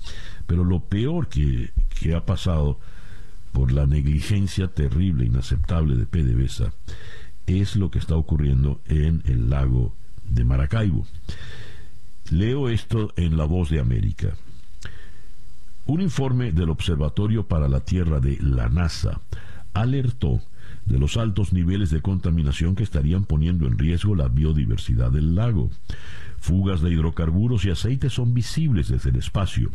Pero 0.46 0.64
lo 0.64 0.80
peor 0.80 1.28
que, 1.28 1.70
que 2.00 2.14
ha 2.14 2.24
pasado 2.24 2.78
por 3.52 3.72
la 3.72 3.86
negligencia 3.86 4.68
terrible, 4.68 5.24
e 5.24 5.26
inaceptable 5.26 5.96
de 5.96 6.06
PDVSA, 6.06 6.72
es 7.46 7.76
lo 7.76 7.90
que 7.90 7.98
está 7.98 8.16
ocurriendo 8.16 8.80
en 8.86 9.22
el 9.26 9.50
lago 9.50 9.94
de 10.28 10.44
Maracaibo. 10.44 11.06
Leo 12.30 12.68
esto 12.68 13.12
en 13.16 13.36
La 13.36 13.44
Voz 13.44 13.70
de 13.70 13.80
América. 13.80 14.36
Un 15.86 16.00
informe 16.00 16.52
del 16.52 16.70
Observatorio 16.70 17.48
para 17.48 17.66
la 17.66 17.80
Tierra 17.80 18.20
de 18.20 18.38
la 18.40 18.68
NASA 18.68 19.20
alertó 19.74 20.40
de 20.86 21.00
los 21.00 21.16
altos 21.16 21.52
niveles 21.52 21.90
de 21.90 22.02
contaminación 22.02 22.76
que 22.76 22.84
estarían 22.84 23.24
poniendo 23.24 23.66
en 23.66 23.78
riesgo 23.78 24.14
la 24.14 24.28
biodiversidad 24.28 25.10
del 25.10 25.34
lago. 25.34 25.70
Fugas 26.38 26.80
de 26.82 26.92
hidrocarburos 26.92 27.64
y 27.64 27.70
aceites 27.70 28.12
son 28.12 28.32
visibles 28.32 28.88
desde 28.88 29.10
el 29.10 29.16
espacio. 29.16 29.72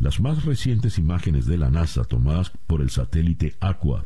Las 0.00 0.18
más 0.18 0.44
recientes 0.44 0.98
imágenes 0.98 1.46
de 1.46 1.58
la 1.58 1.70
NASA 1.70 2.02
tomadas 2.02 2.50
por 2.66 2.80
el 2.80 2.90
satélite 2.90 3.54
Aqua 3.60 4.04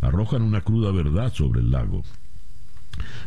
arrojan 0.00 0.42
una 0.42 0.62
cruda 0.62 0.90
verdad 0.90 1.32
sobre 1.32 1.60
el 1.60 1.70
lago. 1.70 2.02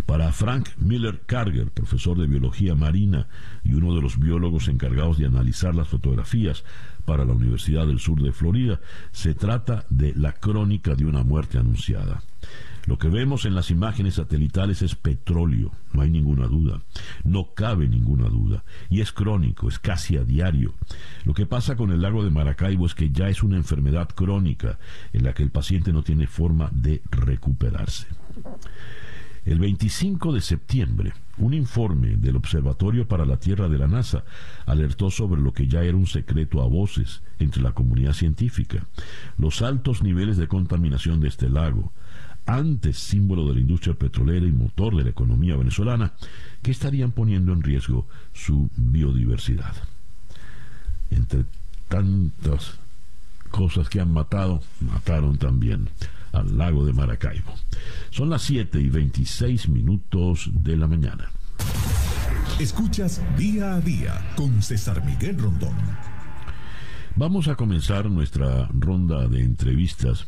Para 0.05 0.31
Frank 0.31 0.69
Miller 0.77 1.21
Karger, 1.25 1.71
profesor 1.71 2.17
de 2.17 2.27
biología 2.27 2.75
marina 2.75 3.27
y 3.63 3.73
uno 3.73 3.95
de 3.95 4.01
los 4.01 4.19
biólogos 4.19 4.67
encargados 4.67 5.17
de 5.17 5.25
analizar 5.25 5.75
las 5.75 5.88
fotografías 5.88 6.63
para 7.05 7.25
la 7.25 7.33
Universidad 7.33 7.88
del 7.88 7.99
Sur 7.99 8.21
de 8.21 8.31
Florida, 8.31 8.79
se 9.12 9.33
trata 9.33 9.86
de 9.89 10.13
la 10.15 10.33
crónica 10.33 10.95
de 10.95 11.05
una 11.05 11.23
muerte 11.23 11.57
anunciada. 11.57 12.21
Lo 12.86 12.97
que 12.97 13.07
vemos 13.07 13.45
en 13.45 13.55
las 13.55 13.71
imágenes 13.71 14.15
satelitales 14.15 14.81
es 14.81 14.95
petróleo, 14.95 15.71
no 15.93 16.01
hay 16.01 16.09
ninguna 16.09 16.47
duda, 16.47 16.81
no 17.23 17.53
cabe 17.53 17.88
ninguna 17.88 18.27
duda, 18.27 18.65
y 18.89 18.99
es 18.99 19.13
crónico, 19.13 19.69
es 19.69 19.79
casi 19.79 20.17
a 20.17 20.25
diario. 20.25 20.73
Lo 21.23 21.33
que 21.33 21.45
pasa 21.45 21.77
con 21.77 21.91
el 21.91 22.01
lago 22.01 22.25
de 22.25 22.29
Maracaibo 22.29 22.86
es 22.86 22.93
que 22.93 23.09
ya 23.09 23.29
es 23.29 23.41
una 23.41 23.55
enfermedad 23.55 24.09
crónica 24.09 24.79
en 25.13 25.23
la 25.23 25.33
que 25.33 25.43
el 25.43 25.49
paciente 25.49 25.93
no 25.93 26.03
tiene 26.03 26.27
forma 26.27 26.69
de 26.73 27.01
recuperarse. 27.09 28.07
El 29.45 29.60
25 29.60 30.32
de 30.32 30.39
septiembre, 30.39 31.13
un 31.38 31.53
informe 31.53 32.15
del 32.15 32.38
Observatorio 32.38 33.08
para 33.08 33.25
la 33.25 33.38
Tierra 33.38 33.67
de 33.67 33.77
la 33.77 33.88
NASA 33.88 34.23
alertó 34.65 35.12
sobre 35.12 35.41
lo 35.41 35.53
que 35.53 35.67
ya 35.67 35.84
era 35.84 35.97
un 35.97 36.08
secreto 36.08 36.62
a 36.62 36.67
voces 36.67 37.21
entre 37.39 37.62
la 37.62 37.73
comunidad 37.73 38.13
científica, 38.13 38.86
los 39.38 39.62
altos 39.62 40.01
niveles 40.01 40.38
de 40.38 40.47
contaminación 40.47 41.19
de 41.19 41.27
este 41.27 41.49
lago, 41.49 41.91
antes 42.45 42.97
símbolo 42.97 43.47
de 43.47 43.56
la 43.56 43.60
industria 43.60 43.95
petrolera 43.95 44.45
y 44.45 44.51
motor 44.51 44.95
de 44.95 45.03
la 45.03 45.10
economía 45.10 45.58
venezolana, 45.58 46.13
que 46.62 46.71
estarían 46.71 47.12
poniendo 47.12 47.51
en 47.51 47.63
riesgo 47.63 48.08
su 48.32 48.69
biodiversidad. 48.77 49.73
Entre 51.12 51.43
tantas 51.89 52.79
cosas 53.51 53.89
que 53.89 53.99
han 53.99 54.12
matado, 54.12 54.62
mataron 54.79 55.38
también 55.38 55.89
al 56.34 56.58
lago 56.58 56.86
de 56.86 56.93
Maracaibo. 56.93 57.54
Son 58.10 58.30
las 58.30 58.41
7 58.41 58.80
y 58.80 58.89
26 58.89 59.69
minutos 59.69 60.50
de 60.52 60.76
la 60.76 60.88
mañana. 60.88 61.30
Escuchas 62.60 63.22
día 63.38 63.76
a 63.76 63.82
día 63.82 64.34
con 64.36 64.62
César 64.62 65.04
Miguel 65.06 65.38
Rondón. 65.38 65.76
Vamos 67.15 67.48
a 67.48 67.56
comenzar 67.56 68.10
nuestra 68.10 68.67
ronda 68.74 69.28
de 69.28 69.41
entrevistas 69.41 70.28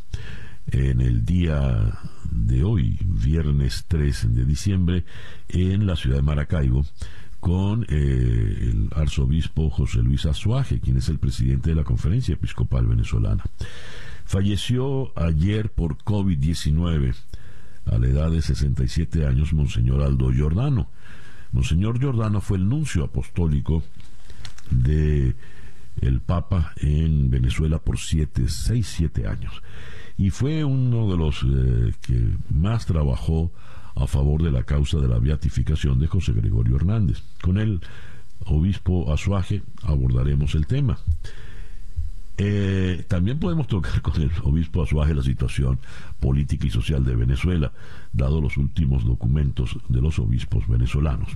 en 0.72 1.02
el 1.02 1.26
día 1.26 2.00
de 2.32 2.64
hoy, 2.64 2.98
viernes 3.04 3.86
3 3.88 4.36
de 4.36 4.46
diciembre, 4.46 5.06
en 5.50 5.86
la 5.86 5.96
ciudad 5.96 6.18
de 6.18 6.22
Maracaibo, 6.22 6.86
con 7.40 7.86
eh, 7.90 7.90
el 7.90 8.90
arzobispo 8.96 9.70
José 9.70 10.00
Luis 10.00 10.26
Azuaje, 10.26 10.80
quien 10.80 10.98
es 10.98 11.10
el 11.10 11.20
presidente 11.20 11.70
de 11.72 11.76
la 11.76 11.84
Conferencia 11.84 12.34
Episcopal 12.34 12.88
Venezolana. 12.88 13.44
Falleció 14.26 15.12
ayer 15.16 15.70
por 15.70 15.98
COVID-19 16.00 17.16
a 17.86 17.98
la 18.00 18.08
edad 18.08 18.32
de 18.32 18.42
67 18.42 19.26
años 19.26 19.54
Monseñor 19.54 20.02
Aldo 20.02 20.32
Giordano. 20.32 20.90
Monseñor 21.52 22.00
Giordano 22.00 22.42
fue 22.42 22.58
el 22.58 22.68
nuncio 22.68 23.04
apostólico 23.04 23.84
de 24.72 25.36
el 26.02 26.20
Papa 26.22 26.74
en 26.78 27.30
Venezuela 27.30 27.80
por 27.80 28.00
siete, 28.00 28.50
seis, 28.50 28.88
siete 28.88 29.28
años. 29.28 29.62
Y 30.18 30.32
fue 30.32 30.64
uno 30.64 31.10
de 31.10 31.18
los 31.18 31.44
eh, 31.44 31.94
que 32.02 32.30
más 32.50 32.88
trabajó 32.88 33.52
a 33.96 34.08
favor 34.08 34.42
de 34.42 34.52
la 34.52 34.64
causa 34.64 34.98
de 34.98 35.08
la 35.08 35.20
beatificación 35.20 36.00
de 36.00 36.08
José 36.08 36.34
Gregorio 36.34 36.78
Hernández. 36.78 37.22
Con 37.42 37.60
el 37.60 37.80
obispo 38.46 39.14
Azuaje 39.14 39.62
abordaremos 39.84 40.56
el 40.56 40.66
tema. 40.66 40.98
Eh, 42.38 43.06
también 43.08 43.40
podemos 43.40 43.68
tocar 43.68 44.02
con 44.02 44.22
el 44.22 44.32
obispo 44.44 44.84
Azuaje 44.84 45.14
la 45.14 45.24
situación 45.24 45.80
política 46.20 46.68
y 46.68 46.70
social 46.70 47.04
de 47.06 47.16
Venezuela, 47.16 47.72
dado 48.12 48.42
los 48.42 48.58
últimos 48.58 49.06
documentos 49.06 49.78
de 49.88 50.02
los 50.02 50.20
obispos 50.20 50.68
venezolanos. 50.68 51.30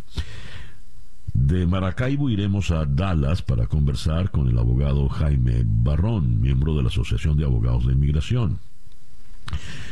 De 1.33 1.67
Maracaibo 1.67 2.29
iremos 2.29 2.71
a 2.71 2.85
Dallas 2.85 3.41
para 3.41 3.67
conversar 3.67 4.31
con 4.31 4.47
el 4.47 4.57
abogado 4.57 5.07
Jaime 5.09 5.63
Barrón, 5.63 6.41
miembro 6.41 6.75
de 6.75 6.81
la 6.81 6.89
Asociación 6.89 7.37
de 7.37 7.45
Abogados 7.45 7.85
de 7.85 7.93
Inmigración. 7.93 8.59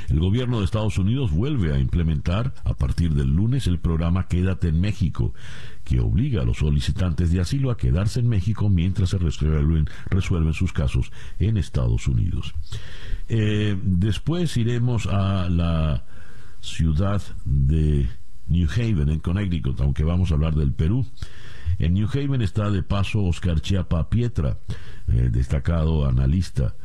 El 0.09 0.19
gobierno 0.19 0.59
de 0.59 0.65
Estados 0.65 0.97
Unidos 0.97 1.31
vuelve 1.31 1.73
a 1.73 1.79
implementar 1.79 2.53
a 2.63 2.73
partir 2.73 3.13
del 3.13 3.35
lunes 3.35 3.67
el 3.67 3.79
programa 3.79 4.27
Quédate 4.27 4.69
en 4.69 4.79
México, 4.79 5.33
que 5.87 6.01
obliga 6.01 6.41
a 6.41 6.45
los 6.45 6.57
solicitantes 6.57 7.31
de 7.31 7.39
asilo 7.39 7.71
a 7.71 7.77
quedarse 7.77 8.19
en 8.19 8.27
México 8.27 8.67
mientras 8.67 9.11
se 9.11 9.17
resuelven, 9.17 10.53
sus 10.53 10.73
casos 10.73 11.13
en 11.39 11.55
Estados 11.55 12.09
Unidos. 12.09 12.53
Eh, 13.29 13.79
después 13.81 14.57
iremos 14.57 15.07
a 15.07 15.47
la 15.47 16.03
ciudad 16.59 17.21
de 17.45 18.09
New 18.49 18.67
Haven, 18.69 19.07
en 19.07 19.19
Connecticut, 19.19 19.79
aunque 19.79 20.03
vamos 20.03 20.31
a 20.31 20.33
hablar 20.33 20.55
del 20.55 20.73
Perú. 20.73 21.05
En 21.79 21.93
New 21.93 22.09
Haven 22.13 22.41
está 22.41 22.69
de 22.69 22.83
paso 22.83 23.23
Oscar 23.23 23.61
Chiapa 23.61 24.09
Pietra, 24.09 24.57
eh, 25.07 25.29
destacado 25.31 26.05
analista. 26.05 26.75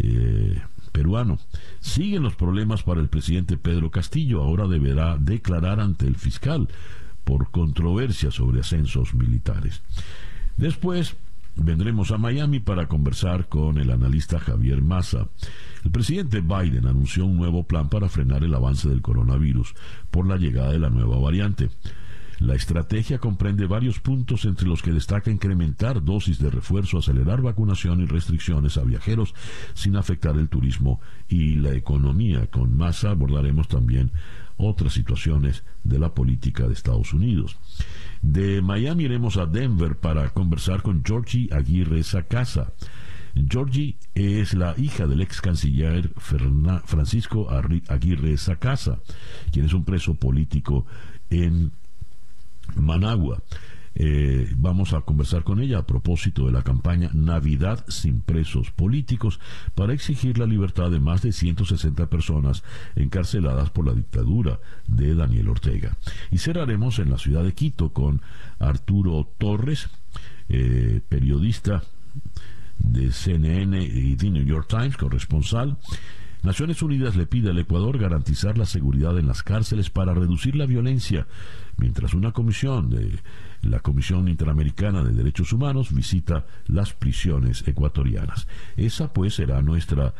Eh, 0.00 0.60
peruano. 0.90 1.38
Siguen 1.80 2.22
los 2.22 2.34
problemas 2.34 2.82
para 2.82 3.00
el 3.00 3.08
presidente 3.08 3.56
Pedro 3.56 3.90
Castillo. 3.90 4.42
Ahora 4.42 4.66
deberá 4.66 5.16
declarar 5.16 5.80
ante 5.80 6.06
el 6.06 6.16
fiscal 6.16 6.68
por 7.28 7.50
controversia 7.50 8.30
sobre 8.30 8.60
ascensos 8.60 9.12
militares. 9.12 9.82
Después 10.56 11.14
vendremos 11.56 12.10
a 12.10 12.16
Miami 12.16 12.58
para 12.58 12.88
conversar 12.88 13.50
con 13.50 13.76
el 13.76 13.90
analista 13.90 14.40
Javier 14.40 14.80
Massa. 14.80 15.28
El 15.84 15.90
presidente 15.90 16.40
Biden 16.40 16.86
anunció 16.86 17.26
un 17.26 17.36
nuevo 17.36 17.64
plan 17.64 17.90
para 17.90 18.08
frenar 18.08 18.44
el 18.44 18.54
avance 18.54 18.88
del 18.88 19.02
coronavirus 19.02 19.74
por 20.10 20.26
la 20.26 20.38
llegada 20.38 20.72
de 20.72 20.78
la 20.78 20.88
nueva 20.88 21.18
variante. 21.18 21.68
La 22.38 22.54
estrategia 22.54 23.18
comprende 23.18 23.66
varios 23.66 24.00
puntos 24.00 24.46
entre 24.46 24.66
los 24.66 24.80
que 24.80 24.92
destaca 24.92 25.30
incrementar 25.30 26.02
dosis 26.02 26.38
de 26.38 26.48
refuerzo, 26.48 26.96
acelerar 26.96 27.42
vacunación 27.42 28.00
y 28.00 28.06
restricciones 28.06 28.78
a 28.78 28.84
viajeros 28.84 29.34
sin 29.74 29.96
afectar 29.96 30.34
el 30.38 30.48
turismo 30.48 30.98
y 31.28 31.56
la 31.56 31.74
economía. 31.74 32.46
Con 32.46 32.74
Massa 32.74 33.10
abordaremos 33.10 33.68
también 33.68 34.12
otras 34.58 34.92
situaciones 34.92 35.64
de 35.84 35.98
la 35.98 36.14
política 36.14 36.66
de 36.66 36.74
Estados 36.74 37.14
Unidos. 37.14 37.56
De 38.20 38.60
Miami 38.60 39.04
iremos 39.04 39.36
a 39.36 39.46
Denver 39.46 39.96
para 39.96 40.28
conversar 40.30 40.82
con 40.82 41.02
Georgie 41.04 41.48
Aguirre 41.52 42.02
Sacasa. 42.02 42.72
Georgie 43.48 43.96
es 44.14 44.54
la 44.54 44.74
hija 44.76 45.06
del 45.06 45.20
ex 45.20 45.40
canciller 45.40 46.10
Francisco 46.84 47.48
Aguirre 47.88 48.36
Sacasa, 48.36 48.98
quien 49.52 49.66
es 49.66 49.72
un 49.72 49.84
preso 49.84 50.14
político 50.14 50.86
en 51.30 51.72
Managua. 52.74 53.42
Eh, 53.94 54.52
vamos 54.56 54.92
a 54.92 55.00
conversar 55.00 55.44
con 55.44 55.60
ella 55.60 55.78
a 55.78 55.86
propósito 55.86 56.46
de 56.46 56.52
la 56.52 56.62
campaña 56.62 57.10
Navidad 57.12 57.84
sin 57.88 58.20
presos 58.20 58.70
políticos 58.70 59.40
para 59.74 59.92
exigir 59.92 60.38
la 60.38 60.46
libertad 60.46 60.90
de 60.90 61.00
más 61.00 61.22
de 61.22 61.32
160 61.32 62.06
personas 62.06 62.62
encarceladas 62.96 63.70
por 63.70 63.86
la 63.86 63.94
dictadura 63.94 64.60
de 64.86 65.14
Daniel 65.14 65.48
Ortega. 65.48 65.96
Y 66.30 66.38
cerraremos 66.38 66.98
en 66.98 67.10
la 67.10 67.18
ciudad 67.18 67.44
de 67.44 67.54
Quito 67.54 67.92
con 67.92 68.22
Arturo 68.58 69.28
Torres, 69.38 69.88
eh, 70.48 71.00
periodista 71.08 71.82
de 72.78 73.10
CNN 73.10 73.82
y 73.82 74.16
The 74.16 74.30
New 74.30 74.44
York 74.44 74.68
Times, 74.68 74.96
corresponsal 74.96 75.76
Naciones 76.42 76.82
Unidas 76.82 77.16
le 77.16 77.26
pide 77.26 77.50
al 77.50 77.58
Ecuador 77.58 77.98
garantizar 77.98 78.56
la 78.56 78.66
seguridad 78.66 79.18
en 79.18 79.26
las 79.26 79.42
cárceles 79.42 79.90
para 79.90 80.14
reducir 80.14 80.54
la 80.54 80.66
violencia, 80.66 81.26
mientras 81.76 82.14
una 82.14 82.32
comisión 82.32 82.90
de 82.90 83.18
la 83.62 83.80
Comisión 83.80 84.28
Interamericana 84.28 85.02
de 85.02 85.12
Derechos 85.12 85.52
Humanos 85.52 85.92
visita 85.92 86.46
las 86.66 86.92
prisiones 86.92 87.66
ecuatorianas. 87.66 88.46
Esa 88.76 89.12
pues 89.12 89.34
será 89.34 89.62
nuestra 89.62 90.14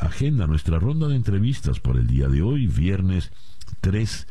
agenda, 0.00 0.46
nuestra 0.46 0.78
ronda 0.78 1.08
de 1.08 1.16
entrevistas 1.16 1.80
por 1.80 1.96
el 1.96 2.06
día 2.06 2.28
de 2.28 2.42
hoy, 2.42 2.66
viernes 2.66 3.32
3 3.80 4.26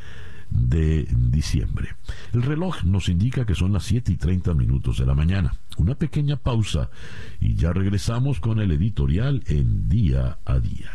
de 0.50 1.08
diciembre. 1.12 1.96
El 2.34 2.44
reloj 2.44 2.84
nos 2.84 3.10
indica 3.10 3.46
que 3.46 3.56
son 3.56 3.74
las 3.74 3.84
7 3.84 4.12
y 4.12 4.16
30 4.16 4.54
minutos 4.54 4.98
de 4.98 5.06
la 5.06 5.14
mañana. 5.14 5.54
Una 5.78 5.96
pequeña 5.96 6.38
pausa 6.38 6.90
y 7.40 7.56
ya 7.56 7.74
regresamos 7.74 8.40
con 8.40 8.60
el 8.60 8.72
editorial 8.72 9.44
en 9.48 9.90
día 9.90 10.40
a 10.46 10.60
día. 10.60 10.92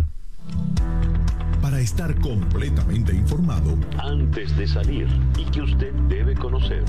Para 1.62 1.78
estar 1.78 2.12
completamente 2.20 3.14
informado 3.14 3.78
antes 3.96 4.56
de 4.56 4.66
salir 4.66 5.08
y 5.38 5.44
que 5.44 5.62
usted 5.62 5.92
debe 6.08 6.34
conocer. 6.34 6.84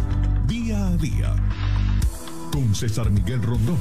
Día 0.48 0.88
a 0.88 0.98
día. 0.98 1.36
Con 2.52 2.74
César 2.74 3.12
Miguel 3.12 3.44
Rondón. 3.44 3.78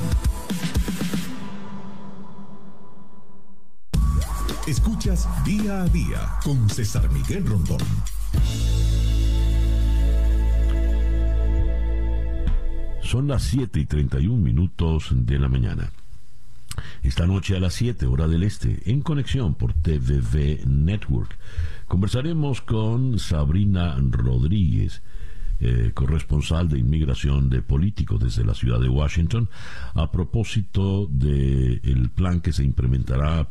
Escuchas 4.67 5.27
día 5.45 5.83
a 5.83 5.89
día 5.89 6.39
con 6.45 6.69
César 6.69 7.11
Miguel 7.11 7.47
Rondón. 7.47 7.81
Son 13.03 13.29
las 13.29 13.43
7 13.45 13.81
y 13.81 13.87
31 13.87 14.37
minutos 14.37 15.09
de 15.11 15.39
la 15.39 15.49
mañana. 15.49 15.91
Esta 17.03 17.27
noche 17.27 17.57
a 17.57 17.61
las 17.61 17.75
7 17.75 18.07
hora 18.07 18.29
del 18.29 18.43
este, 18.43 18.83
en 18.91 19.03
conexión 19.03 19.55
por 19.55 19.73
TVV 19.75 20.67
Network, 20.67 21.37
conversaremos 21.87 22.61
con 22.61 23.19
Sabrina 23.19 23.97
Rodríguez, 24.11 25.03
eh, 25.61 25.93
corresponsal 25.95 26.69
de 26.69 26.79
inmigración 26.79 27.49
de 27.49 27.63
políticos 27.63 28.21
desde 28.21 28.45
la 28.45 28.55
ciudad 28.55 28.81
de 28.81 28.89
Washington, 28.89 29.49
a 29.95 30.11
propósito 30.11 31.07
del 31.07 32.11
plan 32.15 32.41
que 32.41 32.53
se 32.53 32.65
implementará 32.65 33.47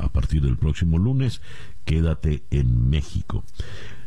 a 0.00 0.08
partir 0.12 0.42
del 0.42 0.56
próximo 0.56 0.98
lunes, 0.98 1.40
Quédate 1.88 2.42
en 2.50 2.90
México. 2.90 3.44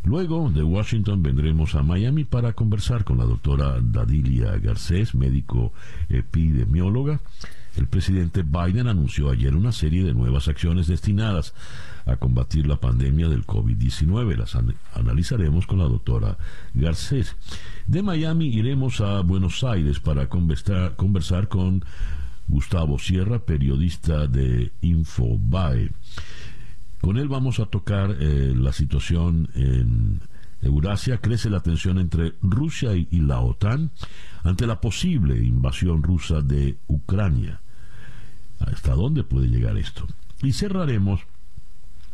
Luego 0.03 0.51
de 0.51 0.61
Washington 0.61 1.23
vendremos 1.23 1.73
a 1.73 1.81
Miami 1.81 2.25
para 2.25 2.53
conversar 2.53 3.03
con 3.03 3.17
la 3.17 3.25
doctora 3.25 3.79
Dadilia 3.81 4.55
Garcés, 4.59 5.15
médico 5.15 5.73
epidemióloga, 6.07 7.21
el 7.77 7.87
presidente 7.87 8.43
Biden 8.43 8.87
anunció 8.87 9.29
ayer 9.29 9.55
una 9.55 9.71
serie 9.71 10.03
de 10.03 10.13
nuevas 10.13 10.47
acciones 10.47 10.87
destinadas 10.87 11.53
a 12.05 12.17
combatir 12.17 12.67
la 12.67 12.77
pandemia 12.77 13.29
del 13.29 13.45
COVID-19. 13.45 14.35
Las 14.35 14.57
analizaremos 14.93 15.67
con 15.67 15.79
la 15.79 15.85
doctora 15.85 16.37
Garcés. 16.73 17.35
De 17.87 18.03
Miami 18.03 18.47
iremos 18.47 18.99
a 19.01 19.21
Buenos 19.21 19.63
Aires 19.63 19.99
para 19.99 20.27
conversar, 20.27 21.47
con 21.47 21.85
Gustavo 22.47 22.99
Sierra, 22.99 23.39
periodista 23.39 24.27
de 24.27 24.71
Infobae. 24.81 25.91
Con 26.99 27.17
él 27.17 27.29
vamos 27.29 27.59
a 27.59 27.65
tocar 27.65 28.15
eh, 28.19 28.53
la 28.55 28.73
situación 28.73 29.49
en 29.55 30.19
Eurasia. 30.61 31.19
Crece 31.19 31.49
la 31.49 31.61
tensión 31.61 31.99
entre 31.99 32.33
Rusia 32.41 32.95
y 32.95 33.07
la 33.19 33.39
OTAN 33.41 33.91
ante 34.43 34.67
la 34.67 34.81
posible 34.81 35.37
invasión 35.43 36.03
rusa 36.03 36.41
de 36.41 36.77
Ucrania. 36.87 37.61
¿Hasta 38.59 38.93
dónde 38.93 39.23
puede 39.23 39.47
llegar 39.47 39.77
esto? 39.77 40.07
Y 40.43 40.53
cerraremos 40.53 41.21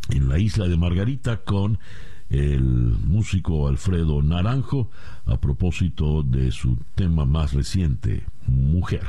en 0.10 0.30
la 0.30 0.40
isla 0.40 0.68
de 0.68 0.78
Margarita 0.78 1.38
con 1.38 1.80
el 2.30 2.64
músico 2.64 3.68
Alfredo 3.68 4.22
Naranjo 4.22 4.90
a 5.26 5.38
propósito 5.38 6.24
de 6.24 6.52
su 6.52 6.78
tema 6.96 7.26
más 7.26 7.54
reciente, 7.54 8.24
Mujer. 8.48 9.06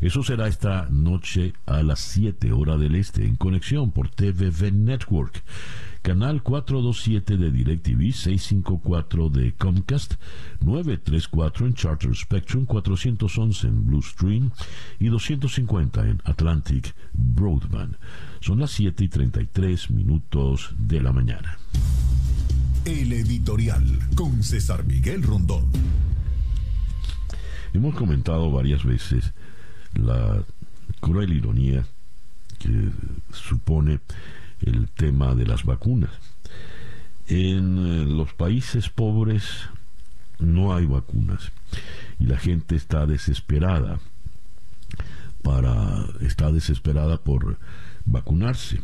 Eso 0.00 0.22
será 0.22 0.48
esta 0.48 0.88
noche 0.90 1.52
a 1.66 1.82
las 1.82 2.00
7 2.00 2.52
horas 2.52 2.80
del 2.80 2.94
este 2.94 3.24
en 3.24 3.36
conexión 3.36 3.90
por 3.92 4.08
TVV 4.08 4.72
Network 4.72 5.42
canal 6.02 6.42
427 6.42 7.36
de 7.36 7.50
DirecTV, 7.50 8.12
654 8.12 9.28
de 9.28 9.52
Comcast, 9.52 10.14
934 10.60 11.66
en 11.66 11.74
Charter 11.74 12.16
Spectrum, 12.16 12.64
411 12.64 13.66
en 13.66 13.86
Blue 13.86 14.02
Stream 14.02 14.50
y 14.98 15.08
250 15.08 16.08
en 16.08 16.22
Atlantic 16.24 16.94
Broadband. 17.12 17.96
Son 18.40 18.60
las 18.60 18.70
7 18.70 19.04
y 19.04 19.08
33 19.08 19.90
minutos 19.90 20.74
de 20.78 21.00
la 21.00 21.12
mañana. 21.12 21.58
El 22.84 23.12
editorial 23.12 23.84
con 24.14 24.42
César 24.42 24.84
Miguel 24.84 25.22
Rondón. 25.22 25.66
Hemos 27.72 27.94
comentado 27.94 28.50
varias 28.50 28.84
veces 28.84 29.32
la 29.94 30.42
cruel 31.00 31.32
ironía 31.32 31.84
que 32.58 32.90
supone 33.32 34.00
el 34.62 34.88
tema 34.88 35.34
de 35.34 35.46
las 35.46 35.64
vacunas. 35.64 36.10
En 37.28 37.78
eh, 37.78 38.04
los 38.06 38.32
países 38.34 38.88
pobres 38.88 39.44
no 40.38 40.74
hay 40.74 40.86
vacunas 40.86 41.52
y 42.18 42.24
la 42.24 42.38
gente 42.38 42.74
está 42.76 43.06
desesperada 43.06 44.00
para 45.42 46.06
está 46.20 46.50
desesperada 46.50 47.18
por 47.18 47.58
vacunarse. 48.04 48.80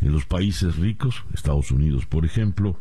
En 0.00 0.12
los 0.12 0.24
países 0.24 0.76
ricos, 0.76 1.22
Estados 1.34 1.70
Unidos, 1.70 2.06
por 2.06 2.24
ejemplo, 2.24 2.76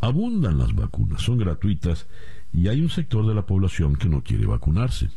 abundan 0.00 0.58
las 0.58 0.74
vacunas, 0.74 1.22
son 1.22 1.38
gratuitas 1.38 2.06
y 2.52 2.68
hay 2.68 2.80
un 2.80 2.90
sector 2.90 3.26
de 3.26 3.34
la 3.34 3.46
población 3.46 3.96
que 3.96 4.08
no 4.08 4.22
quiere 4.22 4.46
vacunarse. 4.46 5.10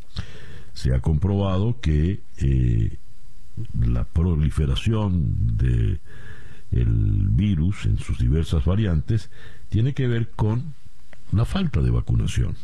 Se 0.74 0.94
ha 0.94 1.00
comprobado 1.00 1.80
que 1.80 2.22
eh, 2.38 2.98
la 3.80 4.04
proliferación 4.04 5.58
de 5.58 6.00
el 6.76 7.28
virus 7.30 7.86
en 7.86 7.98
sus 7.98 8.20
diversas 8.20 8.66
variantes 8.66 9.30
tiene 9.70 9.94
que 9.94 10.08
ver 10.08 10.30
con 10.30 10.76
la 11.32 11.46
falta 11.46 11.82
de 11.82 11.92
vacunación. 11.92 12.56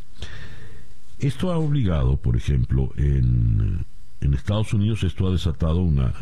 Esto 1.20 1.52
ha 1.52 1.58
obligado, 1.58 2.18
por 2.18 2.36
ejemplo, 2.36 2.92
en, 2.98 3.86
en 4.22 4.34
Estados 4.34 4.74
Unidos 4.74 5.04
esto 5.04 5.28
ha 5.28 5.32
desatado 5.32 5.82
una 5.82 6.14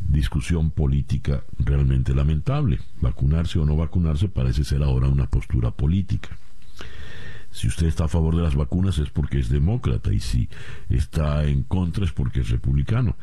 discusión 0.00 0.70
política 0.70 1.42
realmente 1.58 2.14
lamentable. 2.14 2.80
Vacunarse 3.00 3.58
o 3.58 3.64
no 3.64 3.76
vacunarse 3.76 4.28
parece 4.28 4.64
ser 4.64 4.82
ahora 4.82 5.08
una 5.08 5.26
postura 5.26 5.70
política. 5.70 6.36
Si 7.50 7.68
usted 7.68 7.86
está 7.86 8.04
a 8.04 8.08
favor 8.08 8.36
de 8.36 8.42
las 8.42 8.54
vacunas 8.54 8.98
es 8.98 9.08
porque 9.10 9.38
es 9.38 9.48
demócrata 9.48 10.12
y 10.12 10.20
si 10.20 10.48
está 10.90 11.44
en 11.44 11.62
contra 11.62 12.04
es 12.04 12.12
porque 12.12 12.40
es 12.40 12.50
republicano, 12.50 13.16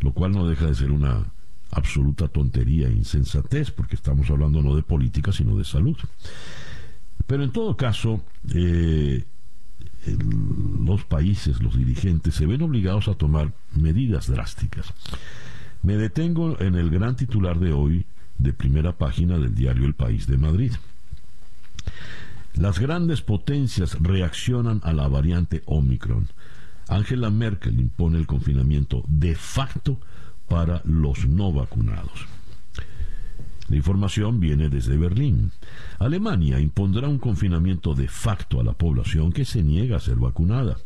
lo 0.00 0.12
cual 0.12 0.32
no 0.32 0.46
deja 0.46 0.66
de 0.66 0.74
ser 0.74 0.92
una 0.92 1.26
absoluta 1.72 2.28
tontería 2.28 2.88
e 2.88 2.92
insensatez, 2.92 3.70
porque 3.70 3.96
estamos 3.96 4.30
hablando 4.30 4.62
no 4.62 4.76
de 4.76 4.82
política, 4.82 5.32
sino 5.32 5.56
de 5.56 5.64
salud. 5.64 5.96
Pero 7.26 7.42
en 7.42 7.50
todo 7.50 7.76
caso, 7.76 8.22
eh, 8.54 9.24
los 10.84 11.04
países, 11.04 11.62
los 11.62 11.76
dirigentes, 11.76 12.34
se 12.34 12.46
ven 12.46 12.62
obligados 12.62 13.08
a 13.08 13.14
tomar 13.14 13.52
medidas 13.74 14.28
drásticas. 14.28 14.92
Me 15.82 15.96
detengo 15.96 16.60
en 16.60 16.74
el 16.74 16.90
gran 16.90 17.16
titular 17.16 17.58
de 17.58 17.72
hoy 17.72 18.06
de 18.38 18.52
primera 18.52 18.92
página 18.96 19.38
del 19.38 19.54
diario 19.54 19.86
El 19.86 19.94
País 19.94 20.26
de 20.26 20.36
Madrid. 20.36 20.72
Las 22.54 22.78
grandes 22.78 23.22
potencias 23.22 23.96
reaccionan 24.00 24.80
a 24.84 24.92
la 24.92 25.08
variante 25.08 25.62
Omicron. 25.64 26.28
Angela 26.88 27.30
Merkel 27.30 27.80
impone 27.80 28.18
el 28.18 28.26
confinamiento 28.26 29.04
de 29.08 29.34
facto 29.34 29.98
para 30.52 30.82
los 30.84 31.26
no 31.26 31.50
vacunados. 31.50 32.26
La 33.70 33.76
información 33.76 34.38
viene 34.38 34.68
desde 34.68 34.98
Berlín. 34.98 35.50
Alemania 35.98 36.60
impondrá 36.60 37.08
un 37.08 37.18
confinamiento 37.18 37.94
de 37.94 38.06
facto 38.06 38.60
a 38.60 38.62
la 38.62 38.74
población 38.74 39.32
que 39.32 39.46
se 39.46 39.62
niega 39.62 39.96
a 39.96 40.00
ser 40.00 40.16
vacunada. 40.16 40.76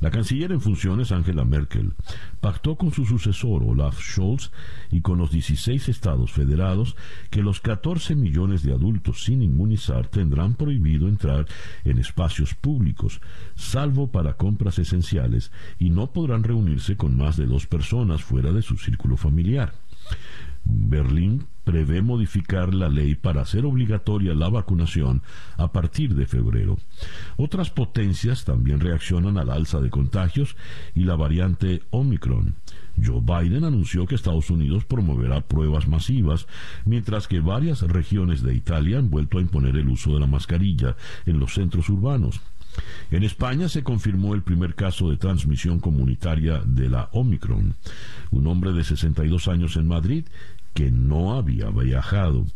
La 0.00 0.10
canciller 0.10 0.50
en 0.52 0.60
funciones, 0.62 1.12
Angela 1.12 1.44
Merkel, 1.44 1.92
pactó 2.40 2.76
con 2.76 2.90
su 2.90 3.04
sucesor, 3.04 3.62
Olaf 3.62 4.00
Scholz, 4.00 4.50
y 4.90 5.02
con 5.02 5.18
los 5.18 5.30
16 5.30 5.88
estados 5.90 6.32
federados 6.32 6.96
que 7.28 7.42
los 7.42 7.60
14 7.60 8.14
millones 8.14 8.62
de 8.62 8.72
adultos 8.72 9.24
sin 9.24 9.42
inmunizar 9.42 10.08
tendrán 10.08 10.54
prohibido 10.54 11.06
entrar 11.06 11.46
en 11.84 11.98
espacios 11.98 12.54
públicos, 12.54 13.20
salvo 13.56 14.10
para 14.10 14.34
compras 14.34 14.78
esenciales, 14.78 15.52
y 15.78 15.90
no 15.90 16.12
podrán 16.12 16.44
reunirse 16.44 16.96
con 16.96 17.16
más 17.16 17.36
de 17.36 17.46
dos 17.46 17.66
personas 17.66 18.22
fuera 18.22 18.52
de 18.52 18.62
su 18.62 18.78
círculo 18.78 19.18
familiar. 19.18 19.74
Berlín 20.64 21.46
prevé 21.64 22.02
modificar 22.02 22.74
la 22.74 22.88
ley 22.88 23.14
para 23.14 23.42
hacer 23.42 23.64
obligatoria 23.64 24.34
la 24.34 24.48
vacunación 24.48 25.22
a 25.56 25.72
partir 25.72 26.14
de 26.14 26.26
febrero. 26.26 26.78
Otras 27.36 27.70
potencias 27.70 28.44
también 28.44 28.80
reaccionan 28.80 29.38
al 29.38 29.50
alza 29.50 29.80
de 29.80 29.90
contagios 29.90 30.56
y 30.94 31.04
la 31.04 31.16
variante 31.16 31.82
Omicron. 31.90 32.54
Joe 33.02 33.20
Biden 33.20 33.64
anunció 33.64 34.06
que 34.06 34.14
Estados 34.14 34.50
Unidos 34.50 34.84
promoverá 34.84 35.40
pruebas 35.40 35.86
masivas, 35.88 36.46
mientras 36.84 37.28
que 37.28 37.40
varias 37.40 37.82
regiones 37.82 38.42
de 38.42 38.54
Italia 38.54 38.98
han 38.98 39.10
vuelto 39.10 39.38
a 39.38 39.40
imponer 39.40 39.76
el 39.76 39.88
uso 39.88 40.14
de 40.14 40.20
la 40.20 40.26
mascarilla 40.26 40.96
en 41.26 41.38
los 41.38 41.54
centros 41.54 41.88
urbanos. 41.88 42.40
En 43.10 43.24
España 43.24 43.68
se 43.68 43.82
confirmó 43.82 44.34
el 44.34 44.42
primer 44.42 44.74
caso 44.74 45.10
de 45.10 45.16
transmisión 45.16 45.80
comunitaria 45.80 46.62
de 46.64 46.88
la 46.88 47.08
Omicron. 47.12 47.74
Un 48.30 48.46
hombre 48.46 48.72
de 48.72 48.84
62 48.84 49.48
años 49.48 49.76
en 49.76 49.88
Madrid 49.88 50.24
que 50.74 50.90
no 50.90 51.34
había 51.34 51.70
viajado. 51.70 52.46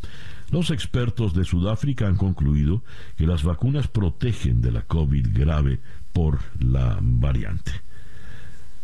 Los 0.51 0.71
expertos 0.71 1.35
de 1.35 1.45
Sudáfrica 1.45 2.07
han 2.07 2.17
concluido 2.17 2.83
que 3.17 3.27
las 3.27 3.43
vacunas 3.43 3.89
protegen 3.89 4.61
de 4.61 4.73
la 4.73 4.83
COVID 4.83 5.29
grave 5.33 5.81
por 6.13 6.39
la 6.61 6.99
variante. 7.01 7.73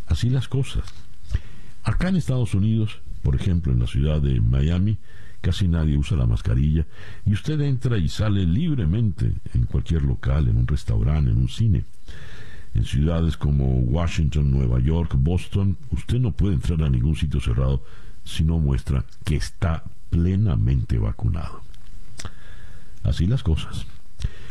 Así 0.06 0.30
las 0.30 0.48
cosas. 0.48 0.84
Acá 1.84 2.08
en 2.08 2.16
Estados 2.16 2.54
Unidos, 2.54 3.00
por 3.22 3.36
ejemplo 3.36 3.72
en 3.72 3.78
la 3.78 3.86
ciudad 3.86 4.20
de 4.20 4.40
Miami, 4.40 4.98
casi 5.40 5.68
nadie 5.68 5.96
usa 5.96 6.16
la 6.16 6.26
mascarilla 6.26 6.86
y 7.24 7.32
usted 7.32 7.60
entra 7.60 7.96
y 7.98 8.08
sale 8.08 8.44
libremente 8.44 9.32
en 9.54 9.64
cualquier 9.64 10.02
local, 10.02 10.48
en 10.48 10.56
un 10.56 10.66
restaurante, 10.66 11.30
en 11.30 11.38
un 11.38 11.48
cine. 11.48 11.84
En 12.74 12.84
ciudades 12.84 13.36
como 13.36 13.78
Washington, 13.80 14.50
Nueva 14.50 14.80
York, 14.80 15.14
Boston, 15.16 15.76
usted 15.90 16.18
no 16.18 16.32
puede 16.32 16.54
entrar 16.54 16.82
a 16.82 16.90
ningún 16.90 17.16
sitio 17.16 17.40
cerrado 17.40 17.82
si 18.24 18.44
no 18.44 18.58
muestra 18.58 19.04
que 19.24 19.36
está 19.36 19.84
plenamente 20.10 20.98
vacunado. 20.98 21.62
Así 23.02 23.26
las 23.26 23.42
cosas. 23.42 23.86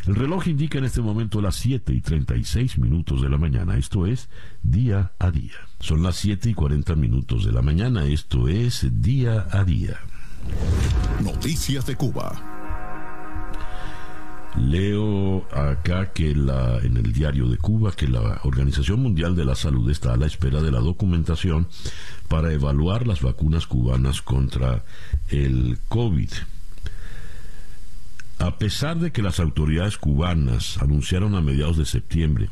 El 0.08 0.16
reloj 0.16 0.48
indica 0.48 0.78
en 0.80 0.86
este 0.86 1.02
momento 1.02 1.42
las 1.42 1.56
7 1.56 1.94
y 1.94 2.02
36 2.02 2.80
minutos 2.80 3.22
de 3.22 3.30
la 3.30 3.38
mañana, 3.38 3.78
esto 3.78 4.08
es 4.08 4.30
día 4.64 5.12
a 5.20 5.30
día. 5.30 5.54
Son 5.80 6.02
las 6.02 6.16
7 6.16 6.50
y 6.50 6.54
40 6.54 6.96
minutos 6.96 7.46
de 7.46 7.52
la 7.52 7.62
mañana, 7.62 8.06
esto 8.06 8.48
es 8.48 8.88
día 9.02 9.48
a 9.52 9.64
día. 9.64 10.00
Noticias 11.22 11.86
de 11.86 11.96
Cuba. 11.96 12.59
Leo 14.58 15.46
acá 15.54 16.12
que 16.12 16.36
la, 16.36 16.80
en 16.80 16.98
el 16.98 17.14
diario 17.14 17.48
de 17.48 17.58
Cuba 17.58 17.92
que 17.92 18.08
la 18.08 18.42
Organización 18.44 19.02
Mundial 19.02 19.36
de 19.36 19.46
la 19.46 19.56
Salud 19.56 19.90
está 19.90 20.14
a 20.14 20.18
la 20.18 20.26
espera 20.26 20.62
de 20.62 20.72
la 20.72 20.80
documentación 20.80 21.68
para 22.28 22.52
evaluar 22.52 23.06
las 23.06 23.22
vacunas 23.22 23.68
cubanas 23.68 24.22
contra 24.22 24.84
el 25.30 25.78
COVID. 25.88 26.30
A 28.40 28.58
pesar 28.58 28.98
de 29.00 29.12
que 29.12 29.22
las 29.22 29.42
autoridades 29.42 29.98
cubanas 29.98 30.78
anunciaron 30.82 31.36
a 31.36 31.42
mediados 31.42 31.78
de 31.78 31.84
septiembre 31.84 32.50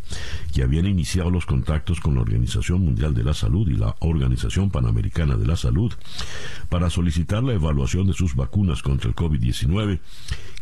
que 0.53 0.61
habían 0.61 0.85
iniciado 0.85 1.31
los 1.31 1.45
contactos 1.45 2.01
con 2.01 2.15
la 2.15 2.21
Organización 2.21 2.81
Mundial 2.81 3.13
de 3.13 3.23
la 3.23 3.33
Salud 3.33 3.69
y 3.69 3.77
la 3.77 3.95
Organización 3.99 4.69
Panamericana 4.69 5.37
de 5.37 5.47
la 5.47 5.55
Salud 5.55 5.93
para 6.67 6.89
solicitar 6.89 7.41
la 7.41 7.53
evaluación 7.53 8.05
de 8.05 8.13
sus 8.13 8.35
vacunas 8.35 8.81
contra 8.81 9.09
el 9.09 9.15
COVID-19, 9.15 9.99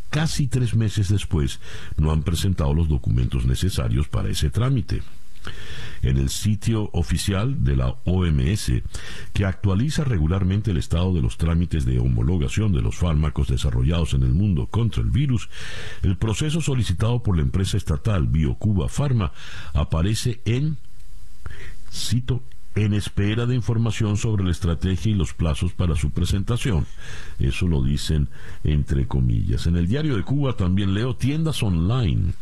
casi 0.10 0.48
tres 0.48 0.76
meses 0.76 1.10
después 1.10 1.60
no 1.98 2.12
han 2.12 2.24
presentado 2.24 2.74
los 2.74 2.88
documentos 2.88 3.46
necesarios 3.46 4.08
para 4.08 4.30
ese 4.30 4.50
trámite. 4.50 5.02
En 6.02 6.18
el 6.18 6.30
sitio 6.30 6.90
oficial 6.94 7.64
de 7.64 7.76
la 7.76 7.96
OMS, 8.06 8.72
que 9.34 9.46
actualiza 9.46 10.04
regularmente 10.04 10.72
el 10.72 10.78
estado 10.78 11.14
de 11.14 11.22
los 11.22 11.38
trámites 11.38 11.86
de 11.86 12.00
homologación 12.00 12.74
de 12.74 12.82
los 12.82 12.96
fármacos 12.96 13.48
desarrollados 13.48 14.14
en 14.14 14.24
el 14.24 14.34
mundo 14.34 14.68
contra 14.68 15.02
el 15.02 15.12
virus, 15.12 15.50
el 16.02 16.18
proceso 16.18 16.62
solicitado 16.62 17.22
por 17.22 17.36
la 17.36 17.44
empresa 17.44 17.78
estatal 17.78 18.28
BioCuba 18.28 18.88
Pharma 18.90 19.32
aparece 19.74 20.42
en, 20.46 20.78
cito, 21.92 22.44
en 22.76 22.94
espera 22.94 23.46
de 23.46 23.56
información 23.56 24.18
sobre 24.18 24.44
la 24.44 24.52
estrategia 24.52 25.12
y 25.12 25.16
los 25.16 25.34
plazos 25.34 25.74
para 25.74 25.96
su 25.96 26.12
presentación. 26.12 26.86
Eso 27.40 27.68
lo 27.68 27.82
dicen 27.82 28.28
entre 28.64 29.08
comillas. 29.08 29.66
En 29.68 29.78
el 29.78 29.88
diario 29.88 30.16
de 30.16 30.24
Cuba 30.24 30.54
también 30.54 30.94
leo 30.94 31.16
tiendas 31.16 31.64
online 31.64 32.34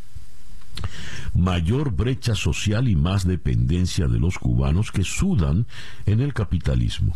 mayor 1.33 1.91
brecha 1.91 2.35
social 2.35 2.87
y 2.87 2.95
más 2.95 3.27
dependencia 3.27 4.07
de 4.07 4.19
los 4.19 4.37
cubanos 4.37 4.91
que 4.91 5.03
sudan 5.03 5.65
en 6.05 6.19
el 6.19 6.33
capitalismo. 6.33 7.15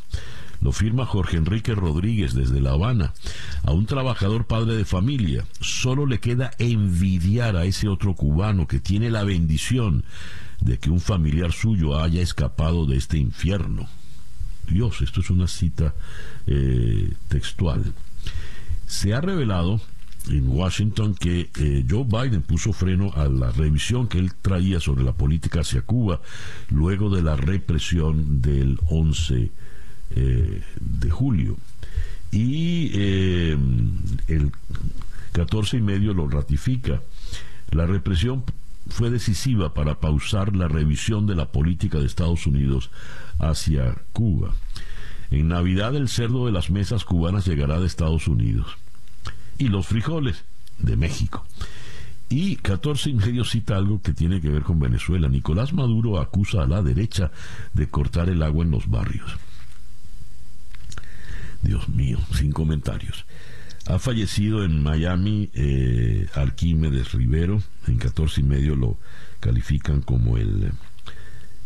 Lo 0.59 0.71
firma 0.71 1.05
Jorge 1.05 1.37
Enrique 1.37 1.75
Rodríguez 1.75 2.33
desde 2.33 2.61
La 2.61 2.71
Habana. 2.71 3.13
A 3.63 3.71
un 3.71 3.85
trabajador 3.85 4.45
padre 4.45 4.75
de 4.75 4.85
familia 4.85 5.45
solo 5.59 6.07
le 6.07 6.19
queda 6.19 6.51
envidiar 6.57 7.55
a 7.55 7.65
ese 7.65 7.87
otro 7.87 8.15
cubano 8.15 8.67
que 8.67 8.79
tiene 8.79 9.11
la 9.11 9.23
bendición 9.23 10.03
de 10.61 10.77
que 10.77 10.89
un 10.89 10.99
familiar 10.99 11.51
suyo 11.51 11.99
haya 11.99 12.21
escapado 12.21 12.85
de 12.85 12.97
este 12.97 13.17
infierno. 13.17 13.87
Dios, 14.69 15.01
esto 15.01 15.21
es 15.21 15.29
una 15.29 15.47
cita 15.47 15.93
eh, 16.45 17.13
textual. 17.29 17.93
Se 18.85 19.13
ha 19.13 19.21
revelado 19.21 19.81
en 20.29 20.49
Washington 20.49 21.15
que 21.15 21.49
eh, 21.57 21.85
Joe 21.89 22.03
Biden 22.03 22.41
puso 22.41 22.73
freno 22.73 23.13
a 23.15 23.27
la 23.29 23.51
revisión 23.51 24.07
que 24.07 24.19
él 24.19 24.33
traía 24.41 24.79
sobre 24.79 25.03
la 25.03 25.13
política 25.13 25.61
hacia 25.61 25.83
Cuba 25.83 26.19
luego 26.69 27.09
de 27.09 27.21
la 27.21 27.37
represión 27.37 28.41
del 28.41 28.77
11 28.89 29.51
eh, 30.15 30.61
de 30.79 31.09
julio. 31.09 31.57
Y 32.29 32.91
el 32.93 34.51
14 35.31 35.77
y 35.77 35.81
medio 35.81 36.13
lo 36.13 36.27
ratifica. 36.27 37.01
La 37.71 37.85
represión 37.85 38.43
fue 38.89 39.09
decisiva 39.09 39.73
para 39.73 39.99
pausar 39.99 40.55
la 40.55 40.67
revisión 40.67 41.27
de 41.27 41.35
la 41.35 41.51
política 41.51 41.99
de 41.99 42.05
Estados 42.05 42.47
Unidos 42.47 42.89
hacia 43.39 43.95
Cuba. 44.13 44.53
En 45.29 45.49
Navidad 45.49 45.95
el 45.95 46.07
cerdo 46.07 46.45
de 46.45 46.51
las 46.51 46.69
mesas 46.69 47.03
cubanas 47.03 47.45
llegará 47.45 47.79
de 47.79 47.87
Estados 47.87 48.27
Unidos 48.27 48.77
y 49.57 49.67
los 49.67 49.87
frijoles 49.87 50.45
de 50.79 50.95
México. 50.95 51.45
Y 52.29 52.57
14 52.57 53.11
y 53.11 53.13
medio 53.13 53.45
cita 53.45 53.77
algo 53.77 54.01
que 54.01 54.13
tiene 54.13 54.41
que 54.41 54.49
ver 54.49 54.63
con 54.63 54.79
Venezuela. 54.79 55.29
Nicolás 55.29 55.73
Maduro 55.73 56.19
acusa 56.19 56.63
a 56.63 56.67
la 56.67 56.81
derecha 56.81 57.31
de 57.73 57.87
cortar 57.87 58.29
el 58.29 58.43
agua 58.43 58.65
en 58.65 58.71
los 58.71 58.89
barrios. 58.89 59.31
Dios 61.61 61.87
mío, 61.89 62.19
sin 62.33 62.51
comentarios. 62.51 63.25
Ha 63.89 63.99
fallecido 63.99 64.65
en 64.65 64.83
Miami 64.83 65.49
eh, 65.53 66.27
Arquímedes 66.33 67.13
Rivero. 67.13 67.61
En 67.87 67.97
14 67.97 68.41
y 68.41 68.43
medio 68.43 68.75
lo 68.75 68.97
califican 69.39 70.01
como 70.01 70.37
el, 70.37 70.71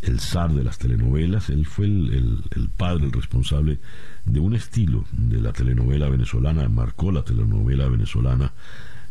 el 0.04 0.20
zar 0.20 0.54
de 0.54 0.64
las 0.64 0.78
telenovelas. 0.78 1.50
Él 1.50 1.66
fue 1.66 1.88
el, 1.88 2.44
el 2.52 2.70
padre, 2.70 3.06
el 3.06 3.12
responsable 3.12 3.80
de 4.26 4.40
un 4.40 4.54
estilo 4.54 5.06
de 5.12 5.42
la 5.42 5.52
telenovela 5.52 6.10
venezolana, 6.10 6.70
marcó 6.70 7.12
la 7.12 7.24
telenovela 7.24 7.88
venezolana 7.88 8.54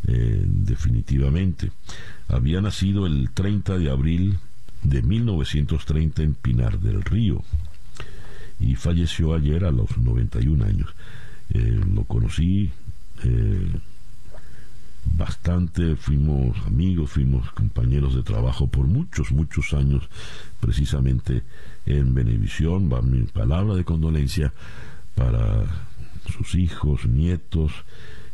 eh, 0.07 0.45
definitivamente. 0.47 1.73
Había 2.29 2.61
nacido 2.61 3.07
el 3.07 3.31
30 3.31 3.79
de 3.79 3.91
abril 3.91 4.39
de 4.85 5.03
1930 5.03 6.23
en 6.23 6.35
Pinar 6.35 6.79
del 6.79 7.03
Río 7.03 7.43
y 8.61 8.77
falleció 8.77 9.35
ayer 9.35 9.65
a 9.65 9.73
los 9.73 9.99
91 9.99 10.65
años. 10.65 10.95
Eh, 11.53 11.81
lo 11.93 12.05
conocí 12.05 12.71
eh, 13.25 13.71
bastante, 15.17 15.97
fuimos 15.97 16.57
amigos, 16.67 17.11
fuimos 17.11 17.51
compañeros 17.53 18.15
de 18.15 18.23
trabajo 18.23 18.67
por 18.67 18.87
muchos, 18.87 19.33
muchos 19.33 19.73
años, 19.73 20.09
precisamente 20.61 21.43
en 21.87 22.15
Benevisión. 22.15 22.91
Va 22.93 23.03
mi 23.03 23.23
palabra 23.23 23.75
de 23.75 23.85
condolencia 23.85 24.53
para 25.15 25.65
sus 26.31 26.55
hijos, 26.55 27.07
nietos 27.07 27.73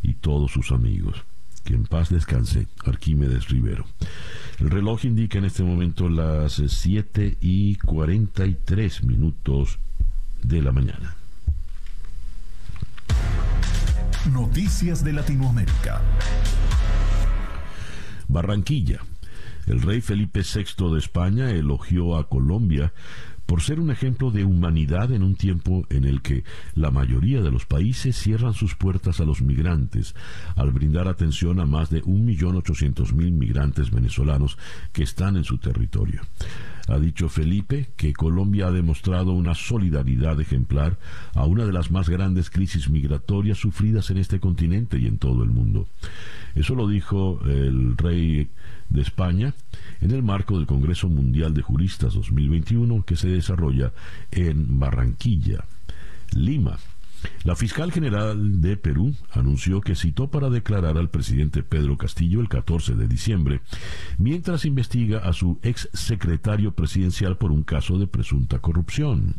y 0.03 0.14
todos 0.14 0.53
sus 0.53 0.72
amigos. 0.72 1.24
Que 1.64 1.74
en 1.74 1.84
paz 1.84 2.11
descanse 2.11 2.68
Arquímedes 2.84 3.49
Rivero. 3.49 3.87
El 4.61 4.70
reloj 4.70 5.05
indica 5.05 5.39
en 5.39 5.47
este 5.47 5.64
momento 5.64 6.09
las 6.09 6.62
7 6.64 7.39
y 7.41 7.76
43 7.76 9.03
minutos 9.03 9.78
de 10.43 10.62
la 10.62 10.72
mañana. 10.72 11.16
Noticias 14.33 15.05
de 15.05 15.12
Latinoamérica. 15.12 16.03
Barranquilla. 18.29 19.01
El 19.66 19.81
rey 19.83 20.01
Felipe 20.01 20.41
VI 20.41 20.93
de 20.93 20.99
España 20.99 21.51
elogió 21.51 22.16
a 22.16 22.29
Colombia 22.29 22.93
por 23.47 23.62
ser 23.62 23.79
un 23.79 23.91
ejemplo 23.91 24.33
de 24.33 24.45
humanidad 24.45 25.12
en 25.12 25.22
un 25.22 25.37
tiempo 25.37 25.87
en 25.91 26.05
el 26.05 26.20
que 26.22 26.43
la 26.74 26.91
mayoría 26.91 27.41
de 27.41 27.53
los 27.53 27.66
países 27.66 28.16
cierran 28.16 28.55
sus 28.55 28.74
puertas 28.74 29.20
a 29.20 29.24
los 29.24 29.43
migrantes, 29.43 30.14
al 30.57 30.72
brindar 30.72 31.07
atención 31.07 31.61
a 31.61 31.66
más 31.66 31.89
de 31.91 32.03
1.800.000 32.03 33.12
migrantes 33.33 33.93
venezolanos 33.93 34.59
que 34.93 35.05
están 35.05 35.37
en 35.37 35.45
su 35.45 35.59
territorio. 35.59 36.22
Ha 36.89 36.99
dicho 36.99 37.28
Felipe 37.28 37.89
que 37.97 38.12
Colombia 38.12 38.68
ha 38.68 38.70
demostrado 38.70 39.32
una 39.32 39.55
solidaridad 39.55 40.41
ejemplar 40.41 40.99
a 41.34 41.45
una 41.45 41.66
de 41.66 41.72
las 41.72 41.91
más 41.91 42.09
grandes 42.09 42.51
crisis 42.51 42.89
migratorias 42.89 43.59
sufridas 43.59 44.11
en 44.11 44.18
este 44.18 44.41
continente 44.41 44.99
y 44.99 45.07
en 45.07 45.18
todo 45.18 45.43
el 45.43 45.51
mundo. 45.51 45.89
Eso 46.55 46.74
lo 46.74 46.89
dijo 46.89 47.41
el 47.45 47.97
rey 47.97 48.49
de 48.89 49.03
España 49.03 49.55
en 50.01 50.11
el 50.12 50.22
marco 50.22 50.57
del 50.57 50.66
Congreso 50.66 51.09
Mundial 51.09 51.55
de 51.55 51.62
Juristas 51.62 52.14
2021 52.14 53.05
que 53.05 53.16
se 53.16 53.28
desarrolla 53.28 53.93
en 54.30 54.78
Barranquilla, 54.78 55.64
Lima. 56.32 56.78
La 57.45 57.57
fiscal 57.57 57.93
general 57.93 58.61
de 58.61 58.77
Perú 58.77 59.14
anunció 59.33 59.81
que 59.81 59.95
citó 59.95 60.29
para 60.29 60.51
declarar 60.51 60.99
al 60.99 61.11
presidente 61.11 61.62
Pedro 61.62 61.97
Castillo 61.97 62.41
el 62.41 62.49
14 62.49 62.95
de 62.95 63.07
diciembre, 63.07 63.61
mientras 64.18 64.64
investiga 64.64 65.18
a 65.18 65.33
su 65.33 65.59
ex 65.62 65.89
secretario 65.93 66.72
presidencial 66.72 67.37
por 67.37 67.53
un 67.53 67.62
caso 67.62 67.99
de 67.99 68.07
presunta 68.07 68.59
corrupción. 68.59 69.37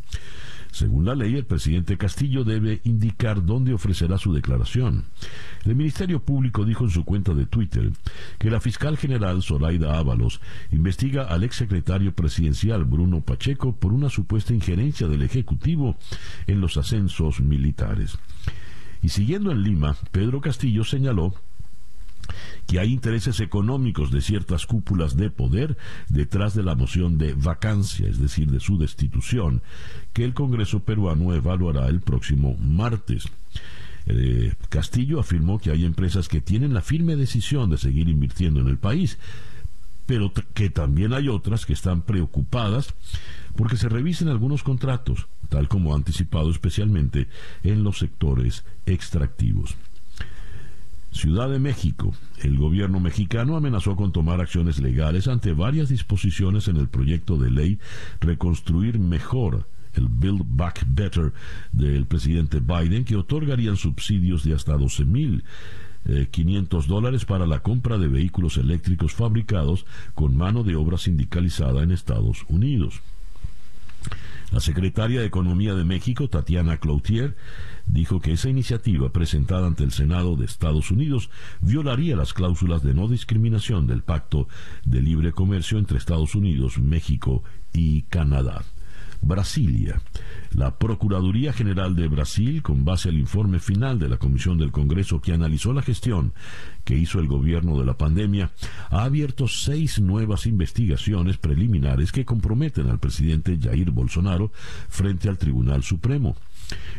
Según 0.78 1.05
la 1.05 1.15
ley, 1.15 1.36
el 1.36 1.43
presidente 1.43 1.97
Castillo 1.97 2.43
debe 2.43 2.82
indicar 2.84 3.43
dónde 3.43 3.73
ofrecerá 3.73 4.19
su 4.19 4.32
declaración. 4.32 5.05
El 5.65 5.75
Ministerio 5.75 6.21
Público 6.21 6.65
dijo 6.65 6.84
en 6.84 6.91
su 6.91 7.03
cuenta 7.03 7.34
de 7.34 7.47
Twitter 7.47 7.89
que 8.38 8.51
la 8.51 8.61
fiscal 8.61 8.95
general 8.95 9.41
Zoraida 9.41 9.97
Ábalos 9.97 10.39
investiga 10.71 11.23
al 11.23 11.43
exsecretario 11.43 12.13
presidencial 12.13 12.86
Bruno 12.86 13.21
Pacheco 13.21 13.75
por 13.75 13.91
una 13.91 14.11
supuesta 14.11 14.53
injerencia 14.53 15.07
del 15.07 15.23
Ejecutivo 15.23 15.97
en 16.45 16.61
los 16.61 16.78
ascensos 16.78 17.39
militares. 17.39 18.19
Y 19.01 19.09
siguiendo 19.09 19.51
en 19.51 19.63
Lima, 19.63 19.97
Pedro 20.11 20.41
Castillo 20.41 20.84
señaló 20.84 21.34
que 22.65 22.80
hay 22.80 22.93
intereses 22.93 23.39
económicos 23.39 24.11
de 24.11 24.21
ciertas 24.21 24.65
cúpulas 24.65 25.15
de 25.15 25.30
poder 25.30 25.78
detrás 26.09 26.53
de 26.53 26.63
la 26.63 26.75
moción 26.75 27.17
de 27.17 27.34
vacancia, 27.34 28.07
es 28.07 28.19
decir, 28.19 28.51
de 28.51 28.59
su 28.59 28.78
destitución, 28.78 29.61
que 30.13 30.23
el 30.23 30.34
Congreso 30.34 30.82
peruano 30.82 31.34
evaluará 31.34 31.88
el 31.88 32.01
próximo 32.01 32.55
martes. 32.57 33.25
Eh, 34.07 34.53
Castillo 34.69 35.19
afirmó 35.19 35.59
que 35.59 35.71
hay 35.71 35.86
empresas 35.86 36.30
que 36.30 36.41
tienen 36.41 36.73
la 36.73 36.82
firme 36.82 37.15
decisión 37.15 37.69
de 37.69 37.78
seguir 37.78 38.07
invirtiendo 38.07 38.61
en 38.61 38.67
el 38.67 38.78
país, 38.78 39.17
pero 40.05 40.32
que 40.53 40.69
también 40.69 41.13
hay 41.13 41.28
otras 41.28 41.65
que 41.65 41.73
están 41.73 42.01
preocupadas 42.01 42.93
porque 43.55 43.75
se 43.75 43.89
revisen 43.89 44.30
algunos 44.30 44.63
contratos, 44.63 45.28
tal 45.49 45.67
como 45.67 45.93
anticipado 45.93 46.49
especialmente 46.49 47.28
en 47.63 47.84
los 47.84 47.99
sectores 47.99 48.63
extractivos. 48.86 49.75
Ciudad 51.18 51.49
de 51.49 51.59
México. 51.59 52.13
El 52.43 52.57
gobierno 52.57 52.99
mexicano 52.99 53.57
amenazó 53.57 53.95
con 53.95 54.11
tomar 54.11 54.39
acciones 54.39 54.80
legales 54.80 55.28
ante 55.28 55.51
varias 55.51 55.89
disposiciones 55.89 56.68
en 56.68 56.78
el 56.78 56.88
proyecto 56.88 57.38
de 57.38 57.49
ley 57.49 57.80
Reconstruir 58.22 58.99
Mejor, 58.99 59.68
el 59.95 60.07
Build 60.07 60.43
Back 60.45 60.86
Better 60.88 61.34
del 61.72 62.05
presidente 62.05 62.59
Biden, 62.59 63.03
que 63.03 63.15
otorgarían 63.15 63.78
subsidios 63.78 64.43
de 64.43 64.53
hasta 64.53 64.78
12 64.78 65.05
mil 65.05 65.43
500 66.32 66.86
eh, 66.86 66.88
dólares 66.88 67.26
para 67.26 67.47
la 67.47 67.59
compra 67.59 67.97
de 67.97 68.07
vehículos 68.07 68.57
eléctricos 68.57 69.13
fabricados 69.13 69.86
con 70.13 70.38
mano 70.38 70.63
de 70.63 70.76
obra 70.76 70.97
sindicalizada 70.97 71.82
en 71.82 71.91
Estados 71.91 72.45
Unidos. 72.47 73.01
La 74.51 74.61
secretaria 74.61 75.19
de 75.19 75.25
Economía 75.25 75.73
de 75.73 75.83
México, 75.83 76.29
Tatiana 76.29 76.77
Cloutier, 76.77 77.35
dijo 77.85 78.21
que 78.21 78.31
esa 78.31 78.49
iniciativa 78.49 79.11
presentada 79.11 79.67
ante 79.67 79.83
el 79.83 79.91
Senado 79.91 80.37
de 80.37 80.45
Estados 80.45 80.89
Unidos 80.89 81.29
violaría 81.59 82.15
las 82.15 82.33
cláusulas 82.33 82.81
de 82.81 82.93
no 82.93 83.09
discriminación 83.09 83.87
del 83.87 84.03
Pacto 84.03 84.47
de 84.85 85.01
Libre 85.01 85.33
Comercio 85.33 85.77
entre 85.77 85.97
Estados 85.97 86.33
Unidos, 86.33 86.77
México 86.77 87.43
y 87.73 88.03
Canadá. 88.03 88.63
Brasilia. 89.22 90.01
La 90.51 90.78
Procuraduría 90.78 91.53
General 91.53 91.95
de 91.95 92.07
Brasil, 92.07 92.63
con 92.63 92.86
base 92.86 93.09
al 93.09 93.18
informe 93.18 93.59
final 93.59 93.99
de 93.99 94.09
la 94.09 94.18
Comisión 94.18 94.57
del 94.57 94.72
Congreso 94.72 95.22
que 95.22 95.34
analizó 95.34 95.74
la 95.74 95.82
gestión 95.82 96.34
que 96.84 96.97
hizo 96.97 97.20
el 97.20 97.28
gobierno 97.28 97.78
de 97.78 97.86
la 97.86 97.97
pandemia, 97.97 98.51
ha 98.89 99.03
abierto 99.03 99.47
seis 99.47 99.99
nuevas 99.99 100.45
investigaciones 100.45 101.38
preliminares 101.38 102.11
que 102.11 102.26
comprometen 102.26 102.89
al 102.89 102.99
presidente 102.99 103.57
Jair 103.61 103.91
Bolsonaro 103.91 104.51
frente 104.88 105.30
al 105.30 105.38
Tribunal 105.38 105.84
Supremo. 105.84 106.36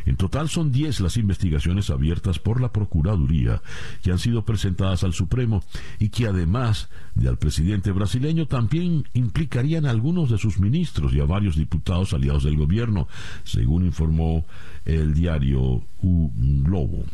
En 0.06 0.16
total 0.16 0.48
son 0.48 0.72
10 0.72 1.00
las 1.00 1.16
investigaciones 1.16 1.90
abiertas 1.90 2.38
por 2.38 2.60
la 2.60 2.72
Procuraduría 2.72 3.62
que 4.02 4.10
han 4.10 4.18
sido 4.18 4.44
presentadas 4.44 5.04
al 5.04 5.12
Supremo 5.12 5.62
y 5.98 6.08
que 6.08 6.26
además 6.26 6.88
de 7.14 7.28
al 7.28 7.38
presidente 7.38 7.92
brasileño 7.92 8.46
también 8.46 9.04
implicarían 9.12 9.86
a 9.86 9.90
algunos 9.90 10.30
de 10.30 10.38
sus 10.38 10.58
ministros 10.58 11.12
y 11.12 11.20
a 11.20 11.24
varios 11.24 11.56
diputados 11.56 12.12
aliados 12.12 12.44
del 12.44 12.56
gobierno, 12.56 13.08
según 13.44 13.84
informó 13.84 14.46
el 14.84 15.14
diario 15.14 15.82
U 16.02 16.30
Globo. 16.34 17.04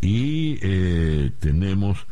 Y 0.00 0.58
eh, 0.62 1.30
tenemos 1.40 2.06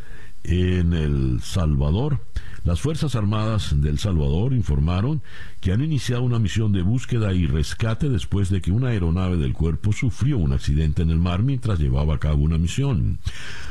en 0.44 0.92
El 0.92 1.40
Salvador 1.42 2.24
las 2.64 2.80
Fuerzas 2.80 3.14
Armadas 3.14 3.80
del 3.80 3.98
Salvador 3.98 4.52
informaron 4.52 5.22
que 5.60 5.72
han 5.72 5.82
iniciado 5.82 6.22
una 6.22 6.38
misión 6.38 6.72
de 6.72 6.82
búsqueda 6.82 7.32
y 7.32 7.46
rescate 7.46 8.08
después 8.08 8.50
de 8.50 8.60
que 8.60 8.70
una 8.70 8.88
aeronave 8.88 9.36
del 9.36 9.52
cuerpo 9.52 9.92
sufrió 9.92 10.38
un 10.38 10.52
accidente 10.52 11.02
en 11.02 11.10
el 11.10 11.18
mar 11.18 11.42
mientras 11.42 11.78
llevaba 11.78 12.14
a 12.14 12.18
cabo 12.18 12.42
una 12.42 12.58
misión. 12.58 13.18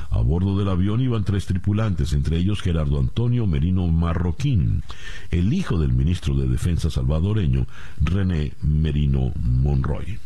A 0.09 0.19
bordo 0.19 0.57
del 0.57 0.69
avión 0.69 1.01
iban 1.01 1.23
tres 1.23 1.45
tripulantes, 1.45 2.13
entre 2.13 2.37
ellos 2.37 2.61
Gerardo 2.61 2.99
Antonio 2.99 3.45
Merino 3.45 3.87
Marroquín, 3.87 4.83
el 5.29 5.53
hijo 5.53 5.77
del 5.77 5.93
ministro 5.93 6.33
de 6.35 6.47
Defensa 6.47 6.89
salvadoreño 6.89 7.67
René 8.01 8.53
Merino 8.61 9.31
Monroy 9.35 10.17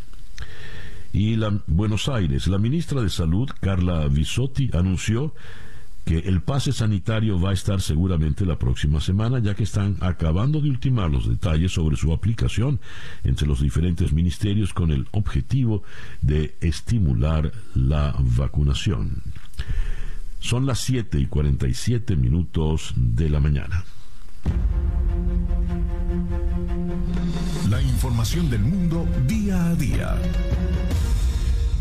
y 1.13 1.35
la, 1.35 1.61
Buenos 1.67 2.09
Aires. 2.09 2.47
La 2.47 2.57
ministra 2.57 3.01
de 3.01 3.09
Salud, 3.09 3.49
Carla 3.61 4.07
Bisotti, 4.07 4.71
anunció 4.73 5.33
que 6.05 6.19
el 6.19 6.41
pase 6.41 6.73
sanitario 6.73 7.39
va 7.39 7.51
a 7.51 7.53
estar 7.53 7.81
seguramente 7.81 8.45
la 8.45 8.59
próxima 8.59 8.99
semana, 8.99 9.39
ya 9.39 9.55
que 9.55 9.63
están 9.63 9.95
acabando 10.01 10.59
de 10.59 10.69
ultimar 10.69 11.09
los 11.09 11.27
detalles 11.29 11.71
sobre 11.71 11.95
su 11.95 12.11
aplicación 12.11 12.79
entre 13.23 13.47
los 13.47 13.61
diferentes 13.61 14.11
ministerios 14.11 14.73
con 14.73 14.91
el 14.91 15.07
objetivo 15.11 15.83
de 16.21 16.55
estimular 16.59 17.51
la 17.73 18.15
vacunación. 18.19 19.21
Son 20.39 20.65
las 20.65 20.79
7 20.79 21.19
y 21.19 21.27
47 21.27 22.17
minutos 22.17 22.93
de 22.97 23.29
la 23.29 23.39
mañana. 23.39 23.85
La 27.69 27.81
información 27.81 28.49
del 28.49 28.61
mundo 28.61 29.07
día 29.25 29.69
a 29.69 29.75
día. 29.75 30.15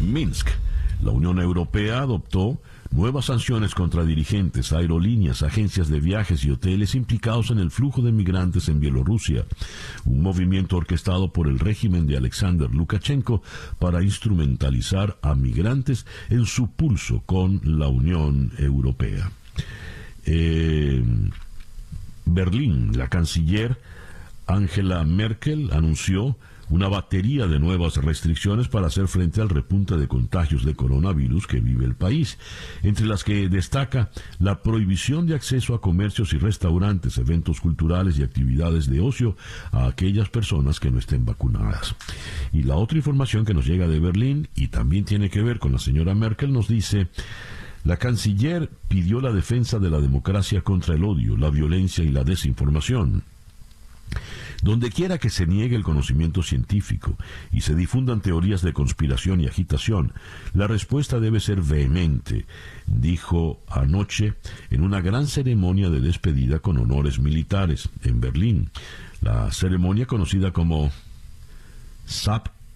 Minsk. 0.00 0.48
La 1.02 1.10
Unión 1.10 1.40
Europea 1.40 2.02
adoptó 2.02 2.60
nuevas 2.92 3.26
sanciones 3.26 3.74
contra 3.74 4.04
dirigentes, 4.04 4.72
aerolíneas, 4.72 5.42
agencias 5.42 5.88
de 5.88 6.00
viajes 6.00 6.44
y 6.44 6.50
hoteles 6.50 6.94
implicados 6.94 7.50
en 7.50 7.58
el 7.58 7.70
flujo 7.70 8.02
de 8.02 8.12
migrantes 8.12 8.68
en 8.68 8.80
Bielorrusia, 8.80 9.44
un 10.04 10.22
movimiento 10.22 10.76
orquestado 10.76 11.32
por 11.32 11.48
el 11.48 11.58
régimen 11.58 12.06
de 12.06 12.16
Alexander 12.16 12.70
Lukashenko 12.70 13.42
para 13.78 14.02
instrumentalizar 14.02 15.16
a 15.22 15.34
migrantes 15.34 16.06
en 16.28 16.46
su 16.46 16.70
pulso 16.70 17.22
con 17.26 17.60
la 17.64 17.88
Unión 17.88 18.52
Europea. 18.58 19.30
Eh, 20.24 21.02
Berlín, 22.24 22.96
la 22.96 23.08
canciller 23.08 23.78
Angela 24.46 25.04
Merkel 25.04 25.70
anunció 25.72 26.36
una 26.72 26.88
batería 26.88 27.46
de 27.46 27.58
nuevas 27.58 27.98
restricciones 27.98 28.66
para 28.66 28.86
hacer 28.86 29.06
frente 29.06 29.42
al 29.42 29.50
repunte 29.50 29.98
de 29.98 30.08
contagios 30.08 30.64
de 30.64 30.74
coronavirus 30.74 31.46
que 31.46 31.60
vive 31.60 31.84
el 31.84 31.94
país, 31.94 32.38
entre 32.82 33.04
las 33.04 33.24
que 33.24 33.50
destaca 33.50 34.10
la 34.38 34.62
prohibición 34.62 35.26
de 35.26 35.34
acceso 35.34 35.74
a 35.74 35.82
comercios 35.82 36.32
y 36.32 36.38
restaurantes, 36.38 37.18
eventos 37.18 37.60
culturales 37.60 38.18
y 38.18 38.22
actividades 38.22 38.88
de 38.88 39.00
ocio 39.00 39.36
a 39.70 39.86
aquellas 39.86 40.30
personas 40.30 40.80
que 40.80 40.90
no 40.90 40.98
estén 40.98 41.26
vacunadas. 41.26 41.94
Y 42.54 42.62
la 42.62 42.76
otra 42.76 42.96
información 42.96 43.44
que 43.44 43.52
nos 43.52 43.66
llega 43.66 43.86
de 43.86 44.00
Berlín 44.00 44.48
y 44.54 44.68
también 44.68 45.04
tiene 45.04 45.28
que 45.28 45.42
ver 45.42 45.58
con 45.58 45.72
la 45.72 45.78
señora 45.78 46.14
Merkel 46.14 46.54
nos 46.54 46.68
dice 46.68 47.08
la 47.84 47.98
canciller 47.98 48.70
pidió 48.88 49.20
la 49.20 49.32
defensa 49.32 49.78
de 49.78 49.90
la 49.90 50.00
democracia 50.00 50.62
contra 50.62 50.94
el 50.94 51.04
odio, 51.04 51.36
la 51.36 51.50
violencia 51.50 52.02
y 52.02 52.08
la 52.08 52.24
desinformación. 52.24 53.24
Donde 54.62 54.90
quiera 54.90 55.18
que 55.18 55.28
se 55.28 55.46
niegue 55.46 55.74
el 55.74 55.82
conocimiento 55.82 56.42
científico 56.42 57.16
y 57.50 57.62
se 57.62 57.74
difundan 57.74 58.20
teorías 58.20 58.62
de 58.62 58.72
conspiración 58.72 59.40
y 59.40 59.46
agitación, 59.46 60.12
la 60.54 60.68
respuesta 60.68 61.18
debe 61.18 61.40
ser 61.40 61.60
vehemente, 61.62 62.46
dijo 62.86 63.60
anoche 63.68 64.34
en 64.70 64.82
una 64.82 65.00
gran 65.00 65.26
ceremonia 65.26 65.90
de 65.90 66.00
despedida 66.00 66.60
con 66.60 66.78
honores 66.78 67.18
militares 67.18 67.88
en 68.04 68.20
Berlín. 68.20 68.70
La 69.20 69.50
ceremonia 69.50 70.06
conocida 70.06 70.52
como 70.52 70.92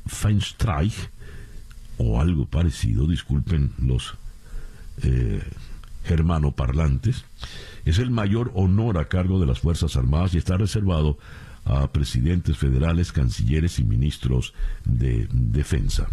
Feinstreich 0.07 1.11
o 1.99 2.20
algo 2.20 2.47
parecido, 2.47 3.07
disculpen 3.07 3.72
los 3.78 4.14
eh, 5.03 5.43
germano-parlantes, 6.05 7.24
es 7.84 7.99
el 8.01 8.11
mayor 8.11 8.51
honor 8.55 8.99
a 8.99 9.07
cargo 9.07 9.39
de 9.39 9.47
las 9.47 9.61
Fuerzas 9.61 9.97
Armadas 9.97 10.34
y 10.34 10.39
está 10.39 10.57
reservado 10.57 11.18
a 11.66 11.88
presidentes 11.92 12.56
federales, 12.56 13.12
cancilleres 13.12 13.78
y 13.78 13.84
ministros 13.84 14.54
de 14.84 15.28
defensa. 15.30 16.08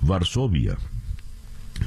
Varsovia. 0.00 0.78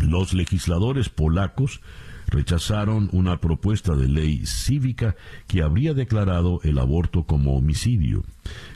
Los 0.01 0.33
legisladores 0.33 1.09
polacos 1.09 1.81
rechazaron 2.27 3.09
una 3.11 3.39
propuesta 3.41 3.95
de 3.95 4.07
ley 4.07 4.45
cívica 4.45 5.15
que 5.47 5.63
habría 5.63 5.95
declarado 5.95 6.59
el 6.63 6.77
aborto 6.77 7.23
como 7.23 7.57
homicidio. 7.57 8.23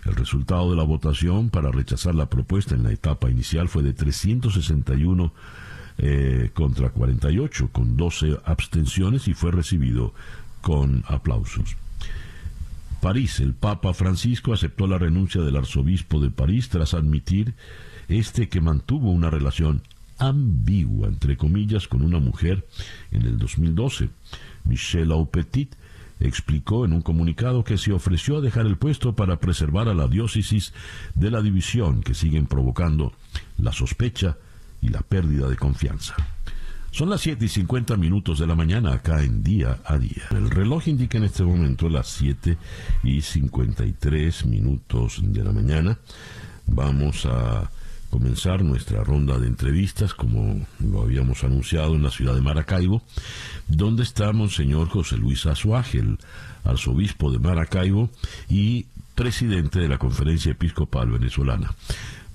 El 0.05 0.15
resultado 0.15 0.71
de 0.71 0.77
la 0.77 0.83
votación 0.83 1.51
para 1.51 1.71
rechazar 1.71 2.15
la 2.15 2.29
propuesta 2.29 2.73
en 2.73 2.83
la 2.83 2.91
etapa 2.91 3.29
inicial 3.29 3.69
fue 3.69 3.83
de 3.83 3.93
361 3.93 5.31
eh, 5.99 6.49
contra 6.55 6.89
48, 6.89 7.69
con 7.71 7.95
12 7.95 8.39
abstenciones 8.45 9.27
y 9.27 9.35
fue 9.35 9.51
recibido 9.51 10.13
con 10.61 11.03
aplausos. 11.07 11.77
París, 13.03 13.41
el 13.41 13.53
Papa 13.53 13.93
Francisco 13.93 14.53
aceptó 14.53 14.87
la 14.87 14.97
renuncia 14.97 15.41
del 15.41 15.57
arzobispo 15.57 16.21
de 16.21 16.31
París 16.31 16.69
tras 16.69 16.93
admitir 16.93 17.53
este 18.07 18.47
que 18.47 18.61
mantuvo 18.61 19.11
una 19.11 19.29
relación 19.29 19.81
ambigua, 20.19 21.09
entre 21.09 21.35
comillas, 21.35 21.89
con 21.89 22.01
una 22.01 22.19
mujer 22.19 22.65
en 23.11 23.23
el 23.23 23.37
2012. 23.37 24.09
Michel 24.63 25.11
Aupetit 25.11 25.75
explicó 26.21 26.85
en 26.85 26.93
un 26.93 27.01
comunicado 27.01 27.65
que 27.65 27.77
se 27.77 27.91
ofreció 27.91 28.37
a 28.37 28.41
dejar 28.41 28.67
el 28.67 28.77
puesto 28.77 29.17
para 29.17 29.37
preservar 29.37 29.89
a 29.89 29.93
la 29.93 30.07
diócesis 30.07 30.73
de 31.13 31.29
la 31.29 31.41
división 31.41 32.03
que 32.03 32.13
siguen 32.13 32.45
provocando 32.45 33.11
la 33.57 33.73
sospecha 33.73 34.37
y 34.81 34.87
la 34.87 35.01
pérdida 35.01 35.49
de 35.49 35.57
confianza. 35.57 36.15
Son 36.93 37.09
las 37.09 37.21
7 37.21 37.45
y 37.45 37.47
50 37.47 37.97
minutos 37.97 38.37
de 38.37 38.45
la 38.45 38.53
mañana 38.53 38.93
acá 38.93 39.23
en 39.23 39.41
día 39.41 39.79
a 39.83 39.97
día. 39.97 40.27
El 40.29 40.51
reloj 40.51 40.87
indica 40.87 41.17
en 41.17 41.23
este 41.23 41.43
momento 41.43 41.89
las 41.89 42.07
7 42.09 42.55
y 43.01 43.21
53 43.21 44.45
minutos 44.45 45.19
de 45.23 45.43
la 45.43 45.51
mañana. 45.51 45.97
Vamos 46.67 47.25
a 47.25 47.71
comenzar 48.11 48.63
nuestra 48.63 49.03
ronda 49.03 49.39
de 49.39 49.47
entrevistas, 49.47 50.13
como 50.13 50.67
lo 50.81 51.01
habíamos 51.01 51.43
anunciado 51.43 51.95
en 51.95 52.03
la 52.03 52.11
ciudad 52.11 52.35
de 52.35 52.41
Maracaibo, 52.41 53.01
donde 53.67 54.03
está 54.03 54.31
Monseñor 54.31 54.87
José 54.87 55.17
Luis 55.17 55.47
Azuaje, 55.47 55.97
el 55.97 56.19
arzobispo 56.63 57.31
de 57.31 57.39
Maracaibo 57.39 58.11
y 58.49 58.85
presidente 59.15 59.79
de 59.79 59.87
la 59.87 59.97
Conferencia 59.97 60.51
Episcopal 60.51 61.09
Venezolana. 61.09 61.73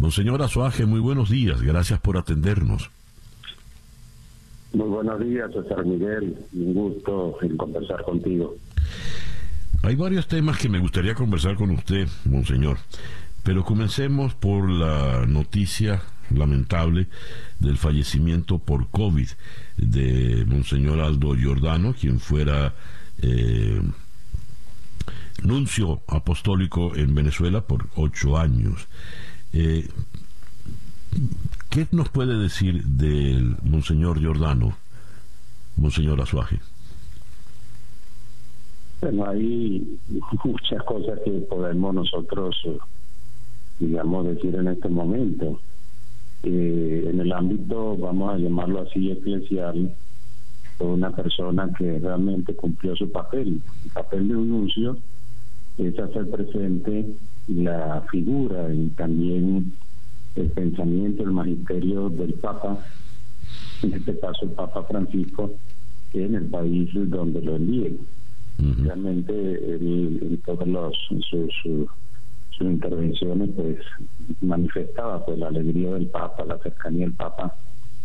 Monseñor 0.00 0.42
Azuaje, 0.42 0.84
muy 0.84 0.98
buenos 0.98 1.30
días, 1.30 1.62
gracias 1.62 2.00
por 2.00 2.18
atendernos. 2.18 2.90
Muy 4.72 4.88
buenos 4.88 5.20
días, 5.20 5.50
César 5.52 5.84
Miguel. 5.84 6.36
Un 6.52 6.74
gusto 6.74 7.38
en 7.42 7.56
conversar 7.56 8.02
contigo. 8.02 8.54
Hay 9.82 9.94
varios 9.94 10.28
temas 10.28 10.58
que 10.58 10.68
me 10.68 10.78
gustaría 10.78 11.14
conversar 11.14 11.56
con 11.56 11.70
usted, 11.70 12.06
Monseñor, 12.24 12.78
pero 13.42 13.64
comencemos 13.64 14.34
por 14.34 14.68
la 14.68 15.24
noticia 15.26 16.02
lamentable 16.34 17.06
del 17.58 17.78
fallecimiento 17.78 18.58
por 18.58 18.88
COVID 18.88 19.28
de 19.78 20.44
Monseñor 20.46 21.00
Aldo 21.00 21.34
Giordano, 21.34 21.94
quien 21.98 22.20
fuera 22.20 22.74
eh, 23.22 23.80
nuncio 25.42 26.02
apostólico 26.08 26.94
en 26.94 27.14
Venezuela 27.14 27.62
por 27.62 27.86
ocho 27.94 28.36
años. 28.36 28.88
Eh, 29.52 29.88
¿Qué 31.70 31.86
nos 31.92 32.08
puede 32.08 32.38
decir 32.38 32.82
del 32.84 33.56
Monseñor 33.62 34.18
Giordano, 34.18 34.74
Monseñor 35.76 36.20
Azuaje? 36.20 36.60
Bueno, 39.02 39.26
hay 39.26 39.98
muchas 40.44 40.82
cosas 40.84 41.20
que 41.24 41.30
podemos 41.30 41.94
nosotros, 41.94 42.56
digamos, 43.78 44.26
decir 44.26 44.54
en 44.54 44.68
este 44.68 44.88
momento. 44.88 45.60
Eh, 46.42 47.08
en 47.10 47.20
el 47.20 47.32
ámbito, 47.32 47.96
vamos 47.98 48.34
a 48.34 48.38
llamarlo 48.38 48.82
así, 48.82 49.10
eclesial, 49.10 49.94
fue 50.78 50.86
una 50.86 51.10
persona 51.10 51.70
que 51.76 51.98
realmente 51.98 52.54
cumplió 52.54 52.96
su 52.96 53.12
papel. 53.12 53.60
El 53.84 53.90
papel 53.90 54.28
de 54.28 54.36
un 54.36 54.48
nuncio 54.48 54.96
es 55.76 55.98
hacer 55.98 56.30
presente 56.30 57.14
la 57.48 58.06
figura 58.10 58.72
y 58.72 58.88
también 58.90 59.74
el 60.41 60.51
pensamiento, 60.51 61.22
el 61.22 61.32
magisterio 61.32 62.09
del 62.11 62.34
Papa, 62.34 62.78
en 63.82 63.95
este 63.95 64.18
caso 64.18 64.45
el 64.45 64.51
Papa 64.51 64.84
Francisco, 64.84 65.53
en 66.12 66.34
el 66.34 66.47
país 66.47 66.91
donde 66.95 67.43
lo 67.43 67.57
envíen. 67.57 67.99
Realmente 68.59 69.32
en 69.32 70.41
todas 70.45 70.66
los, 70.66 70.97
sus, 71.07 71.53
sus, 71.62 71.86
intervenciones 72.61 73.51
pues 73.55 73.78
manifestaba 74.41 75.24
pues 75.24 75.39
la 75.39 75.47
alegría 75.47 75.93
del 75.95 76.09
Papa, 76.09 76.45
la 76.45 76.59
cercanía 76.59 77.07
del 77.07 77.14
Papa 77.14 77.55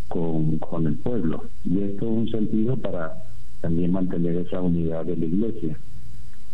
con, 0.10 0.60
con 0.60 0.86
el 0.86 0.96
pueblo. 0.98 1.46
Y 1.66 1.82
esto 1.82 2.06
es 2.06 2.12
un 2.12 2.30
sentido 2.30 2.78
para 2.78 3.16
también 3.62 3.94
mantener 3.94 4.36
esa 4.36 4.62
unidad 4.62 5.06
de 5.06 5.18
la 5.18 5.26
Iglesia. 5.26 5.76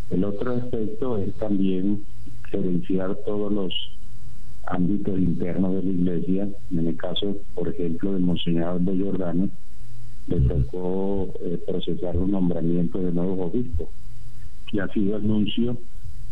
El 0.08 0.24
otro 0.24 0.54
aspecto 0.54 1.18
es 1.18 1.34
también 1.34 2.04
gerenciar 2.50 3.14
todos 3.26 3.52
los 3.52 3.74
ámbitos 4.70 5.18
internos 5.18 5.74
de 5.74 5.82
la 5.82 5.90
iglesia. 5.90 6.48
En 6.70 6.86
el 6.86 6.96
caso, 6.96 7.36
por 7.54 7.68
ejemplo, 7.68 8.12
de 8.12 8.20
Monseñor 8.20 8.80
de 8.80 9.04
Jordano, 9.04 9.48
le 10.26 10.40
tocó 10.40 11.28
eh, 11.40 11.60
procesar 11.66 12.16
un 12.16 12.30
nombramiento 12.30 12.98
de 12.98 13.12
nuevos 13.12 13.52
obispos. 13.52 13.88
Y 14.72 14.78
ha 14.78 14.88
sido 14.88 15.16
anuncio 15.16 15.76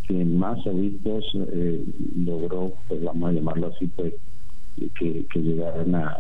que 0.06 0.24
más 0.24 0.64
obispos 0.66 1.24
eh, 1.34 1.84
logró, 2.16 2.72
pues 2.86 3.02
vamos 3.02 3.30
a 3.30 3.32
llamarlo 3.32 3.72
así, 3.74 3.86
pues 3.88 4.14
que, 4.98 5.26
que 5.26 5.38
llegaran 5.40 5.94
al 5.94 6.16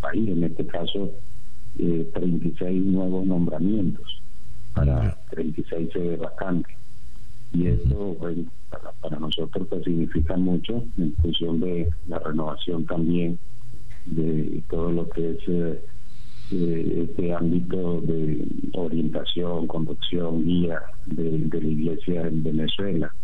país. 0.00 0.28
En 0.28 0.44
este 0.44 0.66
caso, 0.66 1.10
eh, 1.78 2.10
36 2.14 2.84
nuevos 2.86 3.24
nombramientos 3.26 4.20
para 4.74 5.16
36 5.30 6.18
vacantes 6.18 6.76
y 7.54 7.68
eso 7.68 8.16
para, 9.00 9.18
nosotros 9.18 9.66
pues, 9.68 9.84
significa 9.84 10.36
mucho 10.36 10.82
en 10.98 11.14
función 11.22 11.60
de 11.60 11.88
la 12.08 12.18
renovación 12.18 12.84
también 12.84 13.38
de 14.06 14.62
todo 14.68 14.90
lo 14.90 15.08
que 15.08 15.30
es 15.30 15.38
eh, 15.46 15.80
eh, 16.50 17.06
este 17.08 17.32
ámbito 17.32 18.00
de 18.02 18.44
orientación, 18.74 19.68
conducción, 19.68 20.44
guía 20.44 20.82
de, 21.06 21.48
la 21.48 21.68
iglesia 21.68 22.26
en 22.26 22.42
Venezuela. 22.42 23.14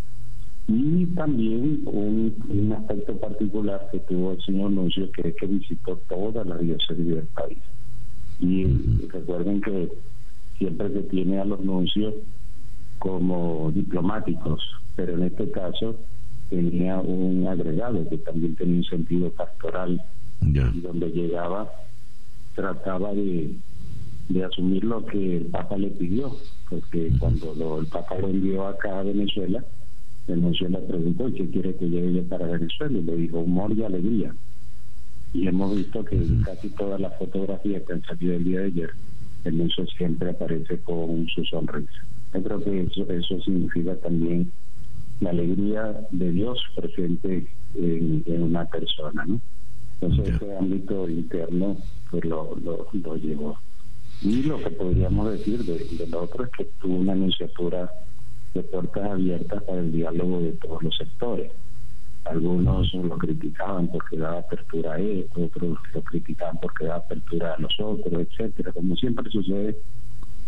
Y 0.68 1.06
también 1.06 1.82
un, 1.86 2.72
aspecto 2.78 3.16
particular 3.16 3.88
que 3.90 3.98
tuvo 4.00 4.32
el 4.32 4.42
señor 4.42 4.70
Nuncio, 4.70 5.10
que 5.10 5.28
es 5.28 5.34
que 5.34 5.46
visitó 5.46 5.96
toda 6.08 6.44
la 6.44 6.56
diócesis 6.56 7.06
del 7.06 7.26
país. 7.34 7.58
Y 8.38 8.64
recuerden 9.08 9.60
que 9.60 9.88
siempre 10.56 10.88
se 10.92 11.02
tiene 11.02 11.40
a 11.40 11.44
los 11.44 11.60
nuncios 11.60 12.14
como 13.00 13.72
diplomáticos, 13.74 14.62
pero 14.94 15.14
en 15.14 15.24
este 15.24 15.50
caso 15.50 15.96
tenía 16.48 16.98
un 17.00 17.48
agregado 17.48 18.08
que 18.08 18.18
también 18.18 18.54
tenía 18.54 18.76
un 18.76 18.84
sentido 18.84 19.30
pastoral, 19.30 20.00
donde 20.40 21.10
llegaba 21.10 21.68
trataba 22.54 23.12
de, 23.12 23.56
de 24.28 24.44
asumir 24.44 24.84
lo 24.84 25.04
que 25.06 25.38
el 25.38 25.46
Papa 25.46 25.76
le 25.76 25.90
pidió, 25.90 26.36
porque 26.68 27.10
cuando 27.18 27.80
el 27.80 27.86
Papa 27.86 28.16
lo 28.18 28.28
envió 28.28 28.68
acá 28.68 29.00
a 29.00 29.02
Venezuela, 29.02 29.64
le 30.68 30.78
preguntó, 30.78 31.28
¿y 31.28 31.32
qué 31.32 31.50
quiere 31.50 31.74
que 31.76 31.88
llegue 31.88 32.22
para 32.22 32.46
Venezuela? 32.46 32.98
Y 32.98 33.02
le 33.02 33.16
dijo, 33.16 33.40
humor 33.40 33.72
y 33.72 33.82
alegría. 33.82 34.34
Y 35.32 35.46
hemos 35.46 35.74
visto 35.76 36.04
que 36.04 36.20
casi 36.44 36.68
todas 36.70 37.00
las 37.00 37.16
fotografías 37.18 37.82
que 37.82 37.92
han 37.92 38.02
salido 38.02 38.34
el 38.34 38.44
día 38.44 38.60
de 38.60 38.66
ayer, 38.66 38.90
el 39.44 39.58
nuncio 39.58 39.86
siempre 39.86 40.30
aparece 40.30 40.78
con 40.80 41.26
su 41.28 41.44
sonrisa. 41.44 42.04
Yo 42.32 42.42
creo 42.42 42.62
que 42.62 42.82
eso, 42.82 43.10
eso 43.10 43.40
significa 43.40 43.96
también 43.96 44.52
la 45.20 45.30
alegría 45.30 46.06
de 46.10 46.32
Dios 46.32 46.58
presente 46.74 47.46
en, 47.74 48.42
una 48.42 48.64
persona, 48.66 49.24
¿no? 49.26 49.40
Entonces 50.00 50.36
ese 50.36 50.56
ámbito 50.56 51.08
interno 51.08 51.76
pues 52.10 52.24
lo, 52.24 52.56
lo, 52.62 52.86
lo 52.92 53.16
llevó. 53.16 53.58
Y 54.22 54.42
lo 54.42 54.58
que 54.58 54.70
podríamos 54.70 55.30
decir 55.30 55.64
de, 55.64 55.78
del 55.96 56.14
otro 56.14 56.44
es 56.44 56.50
que 56.50 56.64
tuvo 56.80 56.96
una 56.96 57.12
anunciatura 57.12 57.90
de 58.54 58.62
puertas 58.62 59.10
abiertas 59.10 59.62
para 59.62 59.80
el 59.80 59.92
diálogo 59.92 60.40
de 60.40 60.52
todos 60.52 60.82
los 60.82 60.96
sectores. 60.96 61.52
Algunos 62.24 62.92
lo 62.94 63.16
criticaban 63.18 63.88
porque 63.88 64.18
daba 64.18 64.40
apertura 64.40 64.94
a 64.94 64.98
esto, 64.98 65.42
otros 65.42 65.78
lo 65.94 66.02
criticaban 66.02 66.58
porque 66.60 66.84
daba 66.84 66.98
apertura 66.98 67.54
a 67.54 67.60
los 67.60 67.72
otros, 67.80 68.12
etcétera, 68.12 68.72
como 68.72 68.94
siempre 68.96 69.30
sucede 69.30 69.76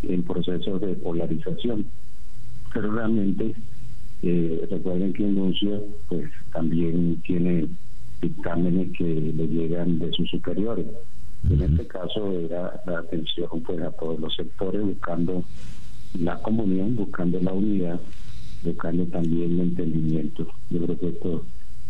en 0.03 0.23
procesos 0.23 0.81
de 0.81 0.95
polarización. 0.95 1.87
Pero 2.73 2.93
realmente 2.93 3.55
eh, 4.23 4.67
recuerden 4.71 5.13
que 5.13 5.25
anuncio 5.25 5.85
pues 6.09 6.31
también 6.53 7.21
tiene 7.27 7.67
dictámenes 8.21 8.97
que 8.97 9.05
le 9.05 9.47
llegan 9.49 9.99
de 9.99 10.13
sus 10.13 10.31
superiores. 10.31 10.87
En 11.51 11.61
este 11.61 11.87
caso 11.89 12.31
era 12.31 12.81
la 12.87 13.01
atención 13.01 13.49
pues 13.67 13.81
a 13.83 13.91
todos 13.91 14.21
los 14.21 14.35
sectores 14.37 14.81
buscando 14.83 15.43
la 16.19 16.41
comunión, 16.41 16.95
buscando 16.95 17.41
la 17.41 17.53
unidad, 17.53 18.01
buscando 18.63 19.05
también 19.07 19.53
el 19.53 19.61
entendimiento. 19.61 20.47
Yo 20.71 20.85
creo 20.85 20.99
que 20.99 21.09
esto 21.09 21.45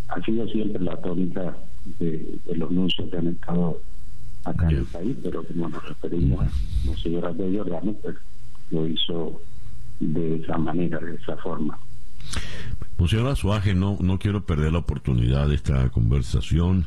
ha 0.08 0.22
sido 0.22 0.48
siempre 0.48 0.82
la 0.82 0.96
tónica 0.96 1.54
de, 1.98 2.38
los 2.54 2.70
anuncios 2.70 3.10
que 3.10 3.16
han 3.16 3.28
estado 3.28 3.80
acá 4.44 4.68
en 4.68 4.78
el 4.78 4.84
país, 4.84 5.16
pero 5.22 5.44
como 5.44 5.68
nos 5.68 5.88
referimos 5.88 6.46
a 6.46 6.50
Monseñor 6.84 7.34
de 7.34 7.58
Jordano, 7.58 7.92
pues 7.94 8.16
lo 8.70 8.86
hizo 8.86 9.40
de 10.00 10.36
esa 10.36 10.58
manera, 10.58 10.98
de 10.98 11.14
esa 11.14 11.36
forma. 11.36 11.78
Monseñor 12.98 13.28
Azuaje, 13.28 13.74
no, 13.74 13.98
no 14.00 14.18
quiero 14.18 14.44
perder 14.44 14.72
la 14.72 14.78
oportunidad 14.78 15.48
de 15.48 15.54
esta 15.54 15.88
conversación 15.90 16.86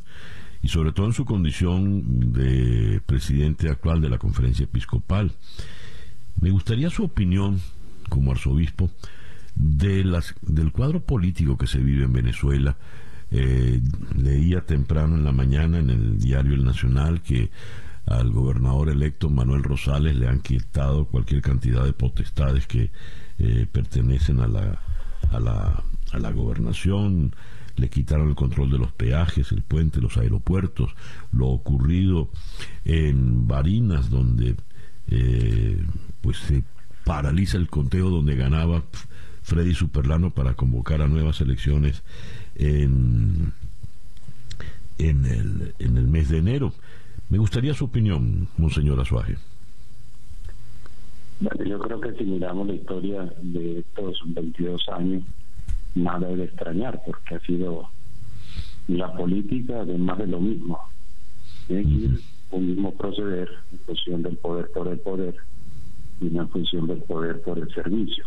y 0.62 0.68
sobre 0.68 0.92
todo 0.92 1.06
en 1.06 1.14
su 1.14 1.26
condición 1.26 2.34
de 2.34 3.02
presidente 3.06 3.70
actual 3.70 4.02
de 4.02 4.10
la 4.10 4.18
conferencia 4.18 4.64
episcopal. 4.64 5.32
Me 6.42 6.50
gustaría 6.50 6.90
su 6.90 7.04
opinión 7.04 7.60
como 8.10 8.32
arzobispo 8.32 8.90
de 9.56 10.04
las, 10.04 10.36
del 10.42 10.72
cuadro 10.72 11.02
político 11.02 11.58
que 11.58 11.68
se 11.68 11.80
vive 11.80 12.06
en 12.06 12.14
Venezuela. 12.14 12.78
Eh, 13.38 13.82
leía 14.16 14.62
temprano 14.62 15.18
en 15.18 15.26
la 15.26 15.34
mañana 15.34 15.80
en 15.80 15.90
el 15.90 16.20
diario 16.20 16.54
El 16.54 16.64
Nacional 16.64 17.22
que 17.22 17.50
al 18.06 18.32
gobernador 18.32 18.88
electo 18.88 19.30
Manuel 19.30 19.62
Rosales 19.62 20.16
le 20.16 20.30
han 20.30 20.40
quitado 20.40 21.04
cualquier 21.04 21.42
cantidad 21.42 21.84
de 21.84 21.92
potestades 21.92 22.66
que 22.66 22.92
eh, 23.40 23.68
pertenecen 23.70 24.40
a 24.40 24.48
la, 24.48 24.80
a 25.32 25.40
la, 25.42 25.84
a 26.14 26.18
la 26.18 26.32
gobernación, 26.32 27.36
le 27.76 27.90
quitaron 27.90 28.30
el 28.30 28.36
control 28.36 28.72
de 28.72 28.78
los 28.78 28.94
peajes, 28.94 29.52
el 29.52 29.64
puente, 29.64 30.00
los 30.00 30.16
aeropuertos, 30.16 30.96
lo 31.34 31.48
ocurrido 31.48 32.30
en 32.86 33.50
Barinas, 33.50 34.10
donde 34.10 34.56
eh, 35.10 35.84
pues 36.22 36.38
se 36.38 36.64
paraliza 37.04 37.58
el 37.58 37.68
conteo 37.68 38.10
donde 38.10 38.38
ganaba 38.38 38.82
Freddy 39.44 39.76
Superlano 39.76 40.32
para 40.32 40.54
convocar 40.54 41.02
a 41.02 41.10
nuevas 41.10 41.42
elecciones 41.42 42.02
en, 42.56 43.54
en, 44.98 45.26
el, 45.26 45.74
en 45.80 45.98
el 45.98 46.08
mes 46.08 46.30
de 46.30 46.38
enero. 46.40 46.74
Me 47.30 47.38
gustaría 47.38 47.74
su 47.74 47.86
opinión, 47.86 48.48
Monseñor 48.58 49.00
Azuaje. 49.00 49.36
yo 51.66 51.80
creo 51.80 52.00
que 52.00 52.14
si 52.14 52.24
miramos 52.24 52.68
la 52.68 52.74
historia 52.74 53.34
de 53.42 53.80
estos 53.80 54.20
22 54.26 54.90
años, 54.90 55.24
nada 55.96 56.28
de 56.28 56.44
extrañar, 56.44 57.02
porque 57.06 57.36
ha 57.36 57.40
sido 57.42 57.90
la 58.88 59.12
política 59.14 59.84
de 59.86 59.98
más 59.98 60.18
de 60.18 60.28
lo 60.28 60.40
mismo. 60.40 60.80
Es 61.68 61.86
un 62.52 62.68
mismo 62.68 62.94
proceder 62.94 63.50
en 63.72 63.80
función 63.80 64.22
del 64.22 64.38
poder 64.38 64.70
por 64.72 64.88
el 64.88 65.00
poder 65.00 65.36
y 66.22 66.28
una 66.28 66.46
función 66.48 66.88
del 66.88 67.00
poder 67.00 67.42
por 67.42 67.58
el 67.58 67.74
servicio, 67.74 68.26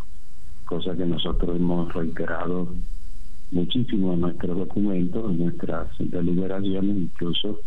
cosa 0.65 0.97
que 0.97 1.07
nosotros 1.07 1.57
hemos 1.57 1.93
reiterado 1.95 2.69
muchísimo 3.51 4.15
en 4.15 4.21
nuestros 4.21 4.57
documentos, 4.57 5.31
en 5.31 5.39
nuestras 5.39 5.89
deliberaciones, 5.99 6.97
incluso 6.97 7.61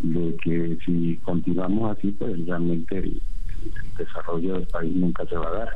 de 0.00 0.36
que 0.42 0.78
si 0.84 1.16
continuamos 1.24 1.96
así, 1.96 2.10
pues 2.12 2.44
realmente 2.46 2.98
el, 2.98 3.20
desarrollo 3.98 4.54
del 4.54 4.66
país 4.68 4.94
nunca 4.94 5.26
se 5.26 5.36
va 5.36 5.48
a 5.48 5.58
dar, 5.58 5.68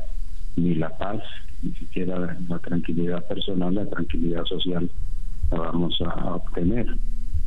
ni 0.55 0.75
la 0.75 0.95
paz, 0.97 1.21
ni 1.61 1.71
siquiera 1.73 2.37
la, 2.47 2.59
tranquilidad 2.59 3.27
personal, 3.27 3.73
la 3.75 3.85
tranquilidad 3.85 4.45
social 4.45 4.89
la 5.51 5.57
vamos 5.57 5.99
a 6.01 6.35
obtener. 6.35 6.87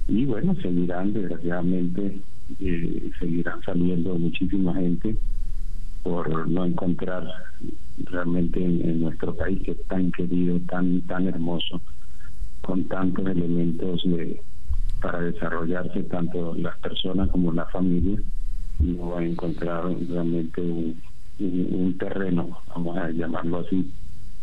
Y 0.09 0.27
bueno, 0.27 0.55
seguirán 0.57 1.15
desgraciadamente 1.15 2.19
eh, 2.61 3.11
seguirán 3.19 3.63
saliendo 3.63 4.19
muchísima 4.19 4.75
gente 4.75 5.17
por 6.05 6.49
no 6.49 6.67
encontrar 6.67 7.27
realmente 7.97 8.63
en, 8.63 9.01
nuestro 9.01 9.35
país 9.35 9.61
que 9.65 9.73
es 9.73 9.83
tan 9.89 10.13
querido, 10.13 10.61
tan 10.69 11.01
tan 11.03 11.27
hermoso, 11.27 11.81
con 12.61 12.85
tantos 12.85 13.27
elementos 13.27 14.05
de 14.05 14.41
para 15.01 15.21
desarrollarse 15.21 16.03
tanto 16.05 16.55
las 16.55 16.79
personas 16.79 17.29
como 17.31 17.53
la 17.53 17.67
familia, 17.67 18.19
no 18.81 19.11
va 19.11 19.21
a 19.21 19.25
encontrar 19.25 19.85
realmente 20.09 20.61
un, 20.61 21.97
terreno, 21.99 22.59
vamos 22.69 22.97
a 22.97 23.11
llamarlo 23.11 23.59
así, 23.59 23.91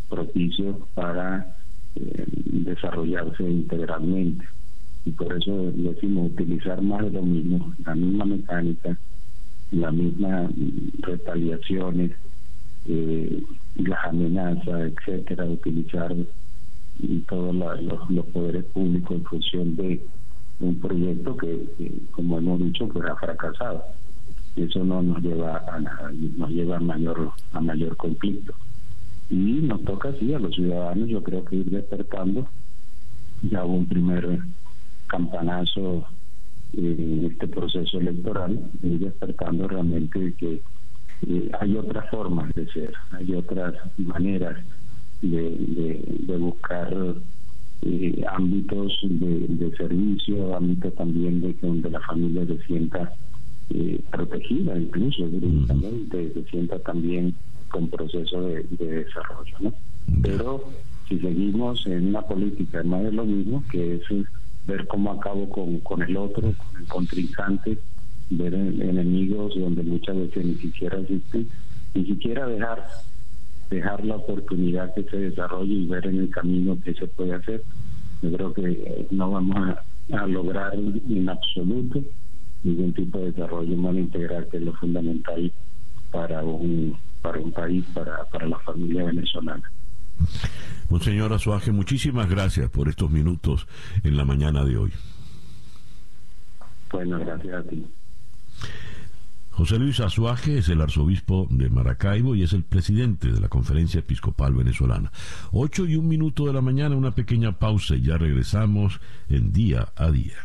propicio 0.08 0.86
para 0.94 1.56
eh, 1.96 2.26
desarrollarse 2.26 3.42
integralmente. 3.42 4.44
Y 5.04 5.10
por 5.10 5.32
eso 5.32 5.72
decimos 5.72 6.32
utilizar 6.32 6.80
más 6.80 7.02
de 7.04 7.10
lo 7.10 7.22
mismo, 7.22 7.74
la 7.84 7.94
misma 7.94 8.24
mecánica, 8.24 8.96
la 9.72 9.90
misma 9.90 10.48
retaliaciones, 11.00 12.12
eh, 12.86 13.42
las 13.76 14.04
amenazas, 14.06 14.92
etcétera, 14.92 15.46
utilizar 15.46 16.14
todos 17.28 17.54
los, 17.54 18.26
poderes 18.26 18.64
públicos 18.66 19.16
en 19.16 19.24
función 19.24 19.76
de 19.76 20.04
un 20.60 20.78
proyecto 20.78 21.36
que, 21.36 21.66
como 22.12 22.38
hemos 22.38 22.60
dicho, 22.60 22.86
pues 22.88 23.04
ha 23.08 23.16
fracasado. 23.16 23.82
Eso 24.54 24.84
no 24.84 25.02
nos 25.02 25.22
lleva 25.22 25.64
a 25.66 25.80
nada, 25.80 26.12
nos 26.36 26.50
lleva 26.50 26.76
a 26.76 26.80
mayor, 26.80 27.32
a 27.52 27.60
mayor 27.60 27.96
conflicto. 27.96 28.52
Y 29.30 29.60
nos 29.62 29.82
toca 29.84 30.10
así 30.10 30.32
a 30.34 30.38
los 30.38 30.54
ciudadanos, 30.54 31.08
yo 31.08 31.22
creo 31.22 31.44
que 31.44 31.56
ir 31.56 31.70
despertando. 31.70 32.46
Ya 33.42 33.64
hubo 33.64 33.76
un 33.76 33.86
primer 33.86 34.38
campanazo 35.08 36.06
en 36.74 37.30
este 37.30 37.48
proceso 37.48 37.98
electoral 37.98 38.58
y 38.82 38.98
despertando 38.98 39.68
realmente 39.68 40.34
que 40.38 40.62
eh, 41.26 41.50
hay 41.60 41.76
otras 41.76 42.08
formas 42.10 42.52
de 42.54 42.66
ser, 42.72 42.92
hay 43.12 43.34
otras 43.34 43.74
maneras 43.96 44.56
de, 45.20 46.02
de, 46.26 46.36
buscar 46.36 46.92
eh, 47.82 48.24
ámbitos 48.28 48.98
de, 49.02 49.72
servicio, 49.76 50.56
ámbitos 50.56 50.94
también 50.96 51.40
de 51.40 51.54
donde 51.62 51.90
la 51.90 52.00
familia 52.00 52.44
se 52.46 52.58
sienta 52.66 53.12
eh, 53.70 54.00
protegida, 54.10 54.76
incluso 54.76 55.28
directamente, 55.28 56.32
se 56.34 56.44
sienta 56.50 56.78
también 56.80 57.34
con 57.70 57.88
proceso 57.88 58.42
de, 58.42 58.64
desarrollo. 58.78 59.56
¿no? 59.60 59.72
Pero 60.22 60.64
si 61.08 61.18
seguimos 61.20 61.86
en 61.86 62.08
una 62.08 62.22
política 62.22 62.82
más 62.82 63.04
de 63.04 63.12
lo 63.12 63.24
mismo, 63.24 63.62
que 63.70 63.96
es 63.96 64.02
ver 64.66 64.86
cómo 64.86 65.12
acabo 65.12 65.48
con, 65.50 65.80
con 65.80 66.02
el 66.02 66.16
otro, 66.16 66.52
con 66.56 66.80
el 66.80 66.88
contrincante, 66.88 67.78
ver 68.30 68.54
enemigos 68.54 69.54
donde 69.58 69.82
muchas 69.82 70.16
veces 70.16 70.44
ni 70.44 70.54
siquiera 70.56 70.98
existen, 70.98 71.48
ni 71.94 72.06
siquiera 72.06 72.46
dejar 72.46 72.86
dejar 73.72 74.04
la 74.04 74.16
oportunidad 74.16 74.92
que 74.94 75.02
se 75.04 75.16
desarrolle 75.16 75.72
y 75.72 75.86
ver 75.86 76.06
en 76.06 76.18
el 76.18 76.30
camino 76.30 76.76
qué 76.84 76.94
se 76.94 77.06
puede 77.06 77.34
hacer. 77.34 77.62
Yo 78.20 78.32
creo 78.32 78.52
que 78.52 79.06
no 79.10 79.30
vamos 79.30 79.56
a, 79.56 80.26
lograr 80.26 80.74
en 80.74 81.28
absoluto 81.28 82.02
ningún 82.64 82.92
tipo 82.92 83.18
de 83.18 83.32
desarrollo 83.32 83.74
humano 83.74 83.98
integral, 83.98 84.46
que 84.50 84.58
es 84.58 84.62
lo 84.62 84.72
fundamental 84.74 85.50
para 86.10 86.44
un, 86.44 86.96
para 87.22 87.40
un 87.40 87.50
país, 87.50 87.84
para, 87.94 88.24
para 88.24 88.46
la 88.46 88.58
familia 88.58 89.04
venezolana. 89.04 89.70
Monseñor 90.90 91.32
Azuaje, 91.32 91.72
muchísimas 91.72 92.28
gracias 92.28 92.70
por 92.70 92.88
estos 92.88 93.10
minutos 93.10 93.66
en 94.04 94.16
la 94.16 94.24
mañana 94.24 94.64
de 94.64 94.76
hoy. 94.76 94.92
Bueno, 96.90 97.18
gracias 97.18 97.54
a 97.54 97.62
ti. 97.68 97.86
José 99.52 99.78
Luis 99.78 100.00
Azuaje 100.00 100.58
es 100.58 100.68
el 100.70 100.80
arzobispo 100.80 101.46
de 101.50 101.68
Maracaibo 101.68 102.34
y 102.34 102.42
es 102.42 102.54
el 102.54 102.64
presidente 102.64 103.30
de 103.30 103.38
la 103.40 103.48
Conferencia 103.48 104.00
Episcopal 104.00 104.54
Venezolana. 104.54 105.12
Ocho 105.50 105.84
y 105.84 105.96
un 105.96 106.08
minuto 106.08 106.46
de 106.46 106.54
la 106.54 106.62
mañana, 106.62 106.96
una 106.96 107.10
pequeña 107.10 107.58
pausa 107.58 107.94
y 107.94 108.02
ya 108.02 108.16
regresamos 108.16 108.98
en 109.28 109.52
día 109.52 109.92
a 109.96 110.10
día. 110.10 110.38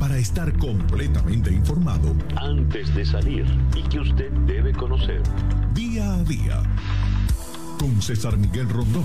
Para 0.00 0.18
estar 0.18 0.52
completamente 0.58 1.52
informado, 1.52 2.16
antes 2.36 2.92
de 2.96 3.04
salir 3.04 3.46
y 3.76 3.82
que 3.84 4.00
usted 4.00 4.32
debe 4.46 4.72
conocer. 4.72 5.22
Día 5.72 6.14
a 6.14 6.24
día, 6.24 6.62
con 7.82 8.00
César 8.00 8.36
Miguel 8.36 8.68
Rondón. 8.68 9.02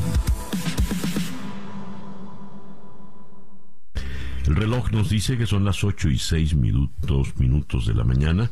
El 4.45 4.55
reloj 4.55 4.91
nos 4.91 5.09
dice 5.09 5.36
que 5.36 5.47
son 5.47 5.65
las 5.65 5.84
8 5.84 6.09
y 6.09 6.19
6 6.19 6.53
minutos, 6.53 7.36
minutos 7.39 7.88
de 7.88 7.95
la 7.95 8.03
mañana. 8.03 8.51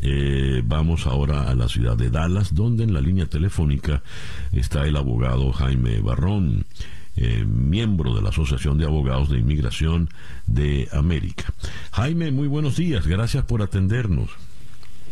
Eh, 0.00 0.62
vamos 0.64 1.06
ahora 1.06 1.50
a 1.50 1.54
la 1.54 1.68
ciudad 1.68 1.98
de 1.98 2.08
Dallas, 2.08 2.54
donde 2.54 2.84
en 2.84 2.94
la 2.94 3.02
línea 3.02 3.26
telefónica 3.26 4.02
está 4.52 4.86
el 4.86 4.96
abogado 4.96 5.52
Jaime 5.52 6.00
Barrón, 6.00 6.64
eh, 7.16 7.44
miembro 7.44 8.14
de 8.14 8.22
la 8.22 8.30
Asociación 8.30 8.78
de 8.78 8.86
Abogados 8.86 9.28
de 9.28 9.36
Inmigración 9.36 10.08
de 10.46 10.88
América. 10.92 11.52
Jaime, 11.92 12.30
muy 12.30 12.48
buenos 12.48 12.78
días, 12.78 13.06
gracias 13.06 13.44
por 13.44 13.60
atendernos. 13.60 14.30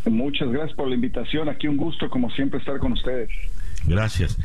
Muchas 0.07 0.51
gracias 0.51 0.74
por 0.78 0.88
la 0.88 0.95
invitación, 0.95 1.51
aquí 1.51 1.68
un 1.68 1.76
gusto 1.76 2.09
como 2.09 2.30
siempre 2.30 2.59
estar 2.59 2.78
con 2.78 2.93
ustedes. 2.93 3.28
Gracias. 3.85 4.39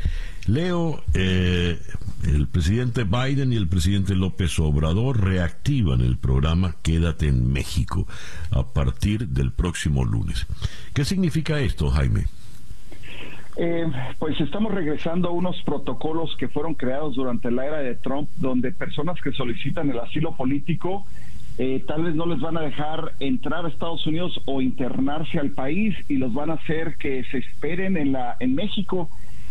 Leo, 0.46 1.02
eh, 1.14 1.78
el 2.24 2.46
presidente 2.46 3.04
Biden 3.04 3.52
y 3.52 3.56
el 3.56 3.68
presidente 3.68 4.14
López 4.14 4.58
Obrador 4.58 5.22
reactivan 5.22 6.00
el 6.00 6.16
programa 6.16 6.76
Quédate 6.82 7.26
en 7.26 7.52
México 7.52 8.06
a 8.50 8.62
partir 8.64 9.28
del 9.28 9.52
próximo 9.52 10.04
lunes. 10.04 10.46
¿Qué 10.94 11.04
significa 11.04 11.58
esto, 11.58 11.90
Jaime? 11.90 12.24
Eh, 13.56 13.90
pues 14.18 14.38
estamos 14.40 14.72
regresando 14.72 15.28
a 15.28 15.32
unos 15.32 15.60
protocolos 15.62 16.36
que 16.36 16.48
fueron 16.48 16.74
creados 16.74 17.16
durante 17.16 17.50
la 17.50 17.66
era 17.66 17.78
de 17.78 17.94
Trump, 17.94 18.28
donde 18.36 18.70
personas 18.70 19.20
que 19.20 19.32
solicitan 19.32 19.90
el 19.90 19.98
asilo 19.98 20.36
político 20.36 21.06
eh, 21.58 21.82
tal 21.86 22.04
vez 22.04 22.14
no 22.14 22.26
les 22.26 22.38
van 22.40 22.58
a 22.58 22.60
dejar 22.60 23.14
entrar 23.18 23.64
a 23.64 23.68
Estados 23.68 24.06
Unidos 24.06 24.38
o 24.44 24.60
internarse 24.60 25.38
al 25.38 25.52
país 25.52 25.96
y 26.06 26.16
los 26.18 26.34
van 26.34 26.50
a 26.50 26.54
hacer 26.54 26.96
que 26.98 27.24
se 27.30 27.38
esperen 27.38 27.96
en 27.96 28.12
la 28.12 28.36
en 28.40 28.54
México 28.54 29.08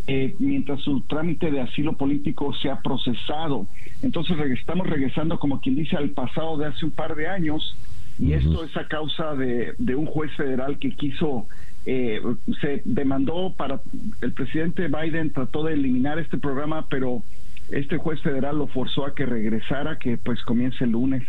eh, 0.07 0.35
mientras 0.39 0.81
su 0.81 1.01
trámite 1.01 1.49
de 1.49 1.61
asilo 1.61 1.93
político 1.93 2.53
sea 2.53 2.79
procesado. 2.81 3.67
Entonces 4.01 4.37
estamos 4.51 4.87
regresando, 4.87 5.39
como 5.39 5.61
quien 5.61 5.75
dice, 5.75 5.97
al 5.97 6.11
pasado 6.11 6.57
de 6.57 6.67
hace 6.67 6.85
un 6.85 6.91
par 6.91 7.15
de 7.15 7.27
años 7.27 7.75
y 8.17 8.33
esto 8.33 8.63
es 8.63 8.75
a 8.77 8.87
causa 8.87 9.35
de, 9.35 9.75
un 9.95 10.05
juez 10.05 10.31
federal 10.37 10.79
que 10.79 10.91
quiso, 10.91 11.47
eh, 11.85 12.21
se 12.61 12.81
demandó 12.85 13.53
para, 13.55 13.81
el 14.21 14.31
presidente 14.31 14.87
Biden 14.87 15.33
trató 15.33 15.63
de 15.65 15.73
eliminar 15.73 16.17
este 16.19 16.37
programa, 16.37 16.87
pero 16.89 17.23
este 17.71 17.97
juez 17.97 18.21
federal 18.21 18.57
lo 18.57 18.67
forzó 18.67 19.05
a 19.05 19.13
que 19.13 19.25
regresara, 19.25 19.99
que 19.99 20.17
pues 20.17 20.41
comience 20.43 20.85
el 20.85 20.91
lunes 20.91 21.23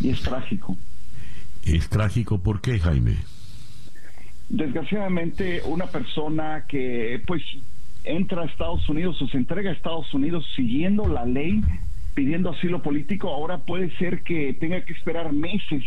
y 0.00 0.10
es 0.10 0.20
trágico. 0.20 0.76
¿Es 1.64 1.88
trágico 1.88 2.42
por 2.42 2.60
qué, 2.60 2.78
Jaime? 2.78 3.16
Desgraciadamente, 4.50 5.62
una 5.64 5.86
persona 5.86 6.64
que 6.68 7.22
pues 7.26 7.42
entra 8.08 8.42
a 8.42 8.46
Estados 8.46 8.88
Unidos 8.88 9.20
o 9.22 9.28
se 9.28 9.36
entrega 9.36 9.70
a 9.70 9.74
Estados 9.74 10.12
Unidos 10.14 10.46
siguiendo 10.56 11.06
la 11.06 11.24
ley, 11.24 11.60
pidiendo 12.14 12.50
asilo 12.50 12.82
político, 12.82 13.28
ahora 13.28 13.58
puede 13.58 13.90
ser 13.96 14.22
que 14.22 14.54
tenga 14.54 14.80
que 14.84 14.92
esperar 14.92 15.32
meses 15.32 15.84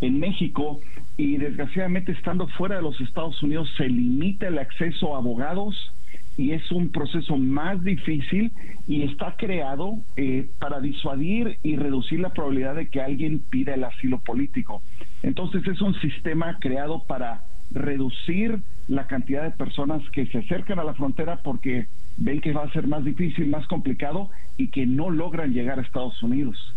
en 0.00 0.20
México 0.20 0.80
y 1.16 1.36
desgraciadamente 1.36 2.12
estando 2.12 2.48
fuera 2.48 2.76
de 2.76 2.82
los 2.82 3.00
Estados 3.00 3.42
Unidos 3.42 3.70
se 3.76 3.88
limita 3.88 4.48
el 4.48 4.58
acceso 4.58 5.14
a 5.14 5.18
abogados 5.18 5.92
y 6.36 6.50
es 6.52 6.70
un 6.72 6.90
proceso 6.90 7.36
más 7.36 7.82
difícil 7.84 8.52
y 8.88 9.02
está 9.02 9.36
creado 9.36 9.98
eh, 10.16 10.48
para 10.58 10.80
disuadir 10.80 11.58
y 11.62 11.76
reducir 11.76 12.20
la 12.20 12.32
probabilidad 12.32 12.74
de 12.74 12.88
que 12.88 13.00
alguien 13.00 13.38
pida 13.38 13.74
el 13.74 13.84
asilo 13.84 14.18
político. 14.18 14.82
Entonces 15.22 15.66
es 15.66 15.80
un 15.80 15.94
sistema 16.00 16.58
creado 16.60 17.04
para 17.06 17.44
reducir 17.70 18.60
la 18.88 19.06
cantidad 19.06 19.42
de 19.42 19.50
personas 19.50 20.02
que 20.10 20.26
se 20.26 20.38
acercan 20.38 20.78
a 20.78 20.84
la 20.84 20.94
frontera 20.94 21.40
porque 21.42 21.88
ven 22.16 22.40
que 22.40 22.52
va 22.52 22.64
a 22.64 22.72
ser 22.72 22.86
más 22.86 23.04
difícil, 23.04 23.48
más 23.48 23.66
complicado 23.66 24.30
y 24.56 24.68
que 24.68 24.86
no 24.86 25.10
logran 25.10 25.52
llegar 25.52 25.78
a 25.78 25.82
Estados 25.82 26.22
Unidos. 26.22 26.74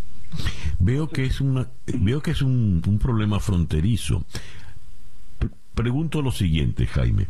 Veo 0.80 1.10
que 1.10 1.26
es 1.26 1.42
una, 1.42 1.68
veo 2.00 2.22
que 2.22 2.32
es 2.32 2.42
un, 2.42 2.82
problema 3.02 3.40
fronterizo. 3.40 4.24
pregunto 5.74 6.22
lo 6.22 6.32
siguiente, 6.32 6.86
Jaime. 6.86 7.28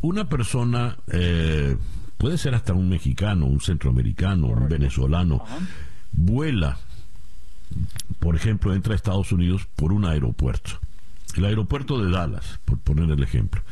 Una 0.00 0.28
persona 0.28 0.96
eh, 1.12 1.76
puede 2.16 2.38
ser 2.38 2.54
hasta 2.54 2.72
un 2.72 2.88
mexicano, 2.88 3.46
un 3.46 3.60
centroamericano, 3.60 4.46
un 4.46 4.68
venezolano, 4.68 5.44
vuela, 6.12 6.78
por 8.18 8.36
ejemplo, 8.36 8.74
entra 8.74 8.92
a 8.92 8.96
Estados 8.96 9.32
Unidos 9.32 9.66
por 9.76 9.92
un 9.92 10.04
aeropuerto 10.04 10.78
el 11.36 11.44
aeropuerto 11.44 12.02
de 12.02 12.10
Dallas, 12.10 12.60
por 12.64 12.78
poner 12.78 13.10
el 13.10 13.22
ejemplo. 13.22 13.62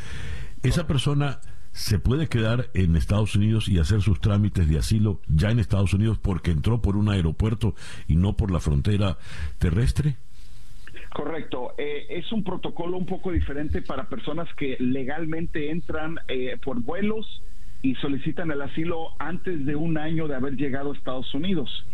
Esa 0.62 0.86
persona 0.86 1.40
se 1.76 1.98
puede 1.98 2.26
quedar 2.28 2.70
en 2.72 2.96
Estados 2.96 3.36
Unidos 3.36 3.68
y 3.68 3.78
hacer 3.78 4.00
sus 4.00 4.18
trámites 4.20 4.66
de 4.66 4.78
asilo 4.78 5.20
ya 5.28 5.50
en 5.50 5.58
Estados 5.58 5.92
Unidos 5.92 6.18
porque 6.18 6.50
entró 6.50 6.80
por 6.80 6.96
un 6.96 7.10
aeropuerto 7.10 7.74
y 8.08 8.16
no 8.16 8.34
por 8.34 8.50
la 8.50 8.60
frontera 8.60 9.18
terrestre? 9.58 10.16
Correcto. 11.12 11.74
Eh, 11.76 12.06
es 12.08 12.32
un 12.32 12.44
protocolo 12.44 12.96
un 12.96 13.04
poco 13.04 13.30
diferente 13.30 13.82
para 13.82 14.08
personas 14.08 14.48
que 14.54 14.76
legalmente 14.80 15.70
entran 15.70 16.18
eh, 16.28 16.56
por 16.64 16.80
vuelos 16.80 17.42
y 17.82 17.94
solicitan 17.96 18.50
el 18.50 18.62
asilo 18.62 19.10
antes 19.18 19.66
de 19.66 19.76
un 19.76 19.98
año 19.98 20.28
de 20.28 20.34
haber 20.34 20.56
llegado 20.56 20.92
a 20.92 20.96
Estados 20.96 21.32
Unidos. 21.34 21.86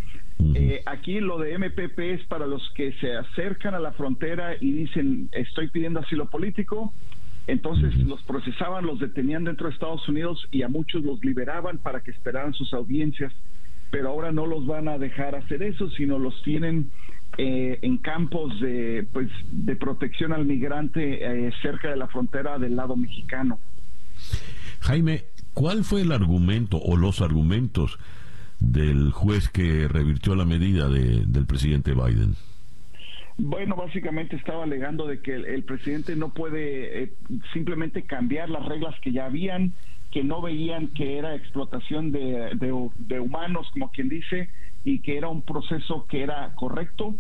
Eh, 0.55 0.83
aquí 0.87 1.21
lo 1.21 1.39
de 1.39 1.59
MPP 1.59 1.99
es 1.99 2.25
para 2.27 2.47
los 2.47 2.63
que 2.75 2.93
se 2.95 3.15
acercan 3.15 3.75
a 3.75 3.79
la 3.79 3.93
frontera 3.93 4.57
y 4.61 4.73
dicen 4.73 5.29
estoy 5.33 5.69
pidiendo 5.69 6.01
asilo 6.01 6.27
político. 6.27 6.93
Entonces 7.47 7.97
los 7.97 8.23
procesaban, 8.23 8.87
los 8.87 9.01
detenían 9.01 9.45
dentro 9.45 9.67
de 9.67 9.75
Estados 9.75 10.09
Unidos 10.09 10.47
y 10.53 10.63
a 10.63 10.69
muchos 10.69 11.03
los 11.03 11.25
liberaban 11.25 11.79
para 11.79 12.01
que 12.01 12.13
esperaran 12.13 12.55
sus 12.55 12.73
audiencias. 12.73 13.33
Pero 13.91 14.09
ahora 14.09 14.33
no 14.33 14.47
los 14.47 14.67
van 14.67 14.89
a 14.89 14.97
dejar 14.97 15.35
hacer 15.35 15.63
eso, 15.63 15.91
sino 15.91 16.19
los 16.19 16.41
tienen 16.43 16.91
eh, 17.39 17.79
en 17.83 17.99
campos 17.99 18.59
de, 18.61 19.07
pues, 19.13 19.29
de 19.51 19.75
protección 19.77 20.33
al 20.33 20.45
migrante 20.45 21.47
eh, 21.47 21.53
cerca 21.63 21.91
de 21.91 21.97
la 21.97 22.07
frontera 22.07 22.59
del 22.59 22.77
lado 22.77 22.97
mexicano. 22.97 23.59
Jaime, 24.81 25.25
¿cuál 25.53 25.85
fue 25.85 26.03
el 26.03 26.13
argumento 26.13 26.79
o 26.79 26.97
los 26.97 27.21
argumentos 27.21 27.99
del 28.63 29.11
juez 29.11 29.49
que 29.49 29.89
revirtió 29.89 30.35
la 30.35 30.45
medida 30.45 30.89
del 30.89 31.47
presidente 31.47 31.93
Biden? 31.93 32.35
Bueno, 33.39 33.77
básicamente 33.77 34.37
estaba 34.37 34.65
alegando 34.65 35.07
de 35.07 35.21
que 35.21 35.35
el, 35.35 35.65
presidente 35.65 36.15
no 36.17 36.33
puede 36.33 37.03
eh, 37.03 37.13
simplemente 37.53 38.03
cambiar 38.03 38.51
las 38.51 38.65
reglas 38.67 38.95
que 39.01 39.11
ya 39.11 39.27
habían, 39.27 39.73
que 40.11 40.23
no 40.23 40.43
veían 40.43 40.89
que 40.89 41.19
era 41.19 41.35
explotación 41.35 42.13
de, 42.13 42.51
de, 42.55 43.21
humanos, 43.21 43.69
como 43.73 43.91
quien 43.91 44.09
dice, 44.09 44.49
y 44.85 45.01
que 45.01 45.17
era 45.17 45.29
un 45.29 45.43
proceso 45.43 46.07
que 46.07 46.23
era 46.23 46.55
correcto, 46.55 47.15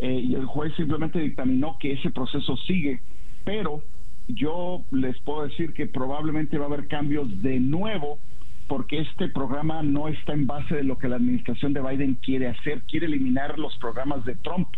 eh, 0.00 0.20
y 0.22 0.34
el 0.34 0.44
juez 0.44 0.74
simplemente 0.76 1.18
dictaminó 1.18 1.76
que 1.80 1.92
ese 1.92 2.10
proceso 2.10 2.56
sigue, 2.58 3.00
pero 3.44 3.82
yo 4.28 4.82
les 4.90 5.18
puedo 5.20 5.44
decir 5.44 5.72
que 5.72 5.86
probablemente 5.86 6.58
va 6.58 6.64
a 6.64 6.68
haber 6.68 6.88
cambios 6.88 7.42
de 7.42 7.58
nuevo 7.58 8.18
porque 8.66 9.00
este 9.00 9.28
programa 9.28 9.82
no 9.82 10.08
está 10.08 10.32
en 10.32 10.46
base 10.46 10.76
de 10.76 10.84
lo 10.84 10.98
que 10.98 11.08
la 11.08 11.16
administración 11.16 11.72
de 11.72 11.82
Biden 11.82 12.14
quiere 12.14 12.48
hacer, 12.48 12.82
quiere 12.82 13.06
eliminar 13.06 13.58
los 13.58 13.76
programas 13.78 14.24
de 14.24 14.34
Trump. 14.36 14.68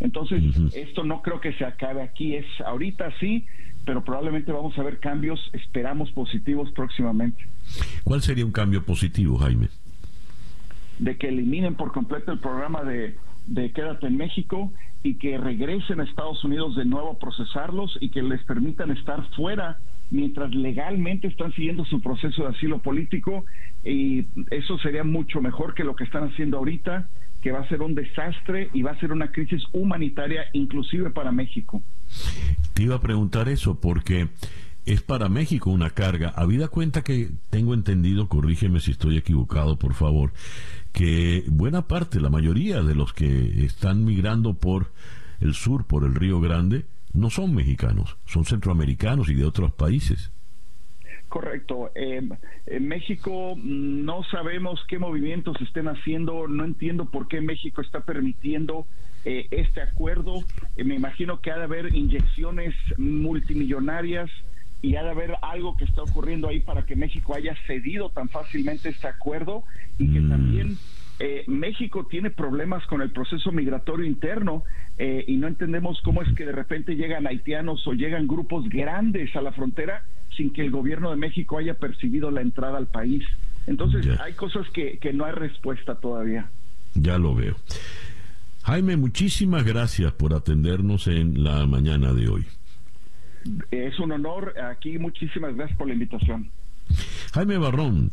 Entonces, 0.00 0.42
esto 0.74 1.04
no 1.04 1.22
creo 1.22 1.40
que 1.40 1.52
se 1.52 1.64
acabe 1.64 2.02
aquí, 2.02 2.34
es 2.34 2.46
ahorita 2.66 3.12
sí, 3.20 3.46
pero 3.84 4.02
probablemente 4.02 4.50
vamos 4.50 4.76
a 4.76 4.82
ver 4.82 4.98
cambios, 4.98 5.38
esperamos 5.52 6.10
positivos 6.10 6.72
próximamente. 6.72 7.44
¿Cuál 8.02 8.20
sería 8.22 8.44
un 8.44 8.50
cambio 8.50 8.82
positivo, 8.84 9.38
Jaime? 9.38 9.68
De 10.98 11.16
que 11.16 11.28
eliminen 11.28 11.76
por 11.76 11.92
completo 11.92 12.32
el 12.32 12.40
programa 12.40 12.82
de, 12.82 13.16
de 13.46 13.70
Quédate 13.70 14.08
en 14.08 14.16
México 14.16 14.72
y 15.04 15.14
que 15.14 15.38
regresen 15.38 16.00
a 16.00 16.04
Estados 16.04 16.42
Unidos 16.42 16.74
de 16.74 16.84
nuevo 16.84 17.12
a 17.12 17.18
procesarlos 17.18 17.96
y 18.00 18.10
que 18.10 18.22
les 18.22 18.42
permitan 18.44 18.90
estar 18.90 19.24
fuera 19.36 19.78
mientras 20.12 20.54
legalmente 20.54 21.26
están 21.26 21.52
siguiendo 21.54 21.84
su 21.86 22.00
proceso 22.00 22.42
de 22.42 22.50
asilo 22.50 22.80
político 22.80 23.46
y 23.82 24.26
eso 24.50 24.78
sería 24.78 25.04
mucho 25.04 25.40
mejor 25.40 25.74
que 25.74 25.84
lo 25.84 25.96
que 25.96 26.04
están 26.04 26.24
haciendo 26.24 26.58
ahorita, 26.58 27.08
que 27.40 27.50
va 27.50 27.60
a 27.60 27.68
ser 27.68 27.80
un 27.80 27.94
desastre 27.94 28.68
y 28.74 28.82
va 28.82 28.92
a 28.92 29.00
ser 29.00 29.10
una 29.10 29.32
crisis 29.32 29.62
humanitaria 29.72 30.44
inclusive 30.52 31.10
para 31.10 31.32
México. 31.32 31.82
Te 32.74 32.82
iba 32.84 32.96
a 32.96 33.00
preguntar 33.00 33.48
eso 33.48 33.80
porque 33.80 34.28
es 34.84 35.00
para 35.00 35.30
México 35.30 35.70
una 35.70 35.90
carga. 35.90 36.28
Habida 36.36 36.68
cuenta 36.68 37.02
que 37.02 37.30
tengo 37.48 37.72
entendido, 37.72 38.28
corrígeme 38.28 38.80
si 38.80 38.90
estoy 38.90 39.16
equivocado, 39.16 39.78
por 39.78 39.94
favor, 39.94 40.32
que 40.92 41.44
buena 41.48 41.88
parte, 41.88 42.20
la 42.20 42.28
mayoría 42.28 42.82
de 42.82 42.94
los 42.94 43.14
que 43.14 43.64
están 43.64 44.04
migrando 44.04 44.52
por 44.54 44.92
el 45.40 45.54
sur, 45.54 45.86
por 45.86 46.04
el 46.04 46.14
Río 46.14 46.38
Grande, 46.38 46.84
no 47.12 47.30
son 47.30 47.54
mexicanos, 47.54 48.16
son 48.24 48.44
centroamericanos 48.44 49.28
y 49.28 49.34
de 49.34 49.44
otros 49.44 49.72
países. 49.72 50.32
Correcto. 51.32 51.90
Eh, 51.94 52.20
en 52.66 52.88
México 52.88 53.54
no 53.56 54.22
sabemos 54.24 54.84
qué 54.86 54.98
movimientos 54.98 55.56
estén 55.62 55.88
haciendo, 55.88 56.46
no 56.46 56.62
entiendo 56.62 57.06
por 57.06 57.26
qué 57.26 57.40
México 57.40 57.80
está 57.80 58.00
permitiendo 58.00 58.86
eh, 59.24 59.46
este 59.50 59.80
acuerdo. 59.80 60.44
Eh, 60.76 60.84
me 60.84 60.94
imagino 60.94 61.40
que 61.40 61.50
ha 61.50 61.56
de 61.56 61.64
haber 61.64 61.94
inyecciones 61.94 62.74
multimillonarias 62.98 64.30
y 64.82 64.96
ha 64.96 65.04
de 65.04 65.10
haber 65.10 65.34
algo 65.40 65.74
que 65.76 65.84
está 65.84 66.02
ocurriendo 66.02 66.48
ahí 66.48 66.60
para 66.60 66.84
que 66.84 66.96
México 66.96 67.34
haya 67.34 67.56
cedido 67.66 68.10
tan 68.10 68.28
fácilmente 68.28 68.90
este 68.90 69.06
acuerdo 69.06 69.64
y 69.96 70.12
que 70.12 70.20
mm. 70.20 70.28
también 70.28 70.78
México 71.46 72.06
tiene 72.10 72.30
problemas 72.30 72.84
con 72.86 73.00
el 73.00 73.10
proceso 73.10 73.52
migratorio 73.52 74.04
interno 74.04 74.64
y 74.98 75.36
no 75.36 75.46
entendemos 75.46 76.00
cómo 76.02 76.22
es 76.22 76.34
que 76.34 76.44
de 76.44 76.52
repente 76.52 76.96
llegan 76.96 77.26
haitianos 77.26 77.86
o 77.86 77.92
llegan 77.92 78.26
grupos 78.26 78.68
grandes 78.68 79.34
a 79.36 79.42
la 79.42 79.52
frontera 79.52 80.04
sin 80.36 80.52
que 80.52 80.62
el 80.62 80.70
gobierno 80.70 81.10
de 81.10 81.16
México 81.16 81.58
haya 81.58 81.74
percibido 81.74 82.30
la 82.30 82.40
entrada 82.40 82.78
al 82.78 82.86
país. 82.86 83.24
Entonces 83.66 84.08
hay 84.20 84.32
cosas 84.32 84.68
que, 84.70 84.98
que 84.98 85.12
no 85.12 85.24
hay 85.24 85.32
respuesta 85.32 85.94
todavía. 85.94 86.50
Ya 86.94 87.18
lo 87.18 87.34
veo. 87.34 87.56
Jaime, 88.64 88.96
muchísimas 88.96 89.64
gracias 89.64 90.12
por 90.12 90.34
atendernos 90.34 91.06
en 91.08 91.42
la 91.42 91.66
mañana 91.66 92.12
de 92.12 92.28
hoy. 92.28 92.46
Es 93.70 93.98
un 93.98 94.12
honor 94.12 94.54
aquí, 94.60 94.98
muchísimas 94.98 95.54
gracias 95.56 95.76
por 95.76 95.88
la 95.88 95.94
invitación. 95.94 96.50
Jaime 97.32 97.58
Barrón, 97.58 98.12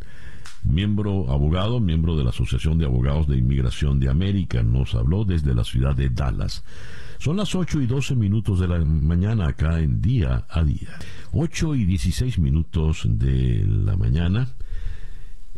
miembro 0.64 1.32
abogado, 1.32 1.80
miembro 1.80 2.16
de 2.16 2.24
la 2.24 2.30
Asociación 2.30 2.78
de 2.78 2.86
Abogados 2.86 3.28
de 3.28 3.38
Inmigración 3.38 4.00
de 4.00 4.10
América, 4.10 4.64
nos 4.64 4.96
habló 4.96 5.26
desde 5.26 5.54
la 5.54 5.64
ciudad 5.64 5.96
de 5.96 6.10
Dallas. 6.10 6.64
Son 7.20 7.38
las 7.38 7.54
8 7.54 7.82
y 7.82 7.86
12 7.86 8.16
minutos 8.16 8.60
de 8.60 8.68
la 8.68 8.80
mañana 8.80 9.48
acá 9.48 9.80
en 9.80 10.02
día 10.02 10.46
a 10.50 10.64
día. 10.64 10.90
8 11.32 11.76
y 11.76 11.86
16 11.86 12.40
minutos 12.40 13.04
de 13.06 13.66
la 13.68 13.98
mañana. 13.98 14.48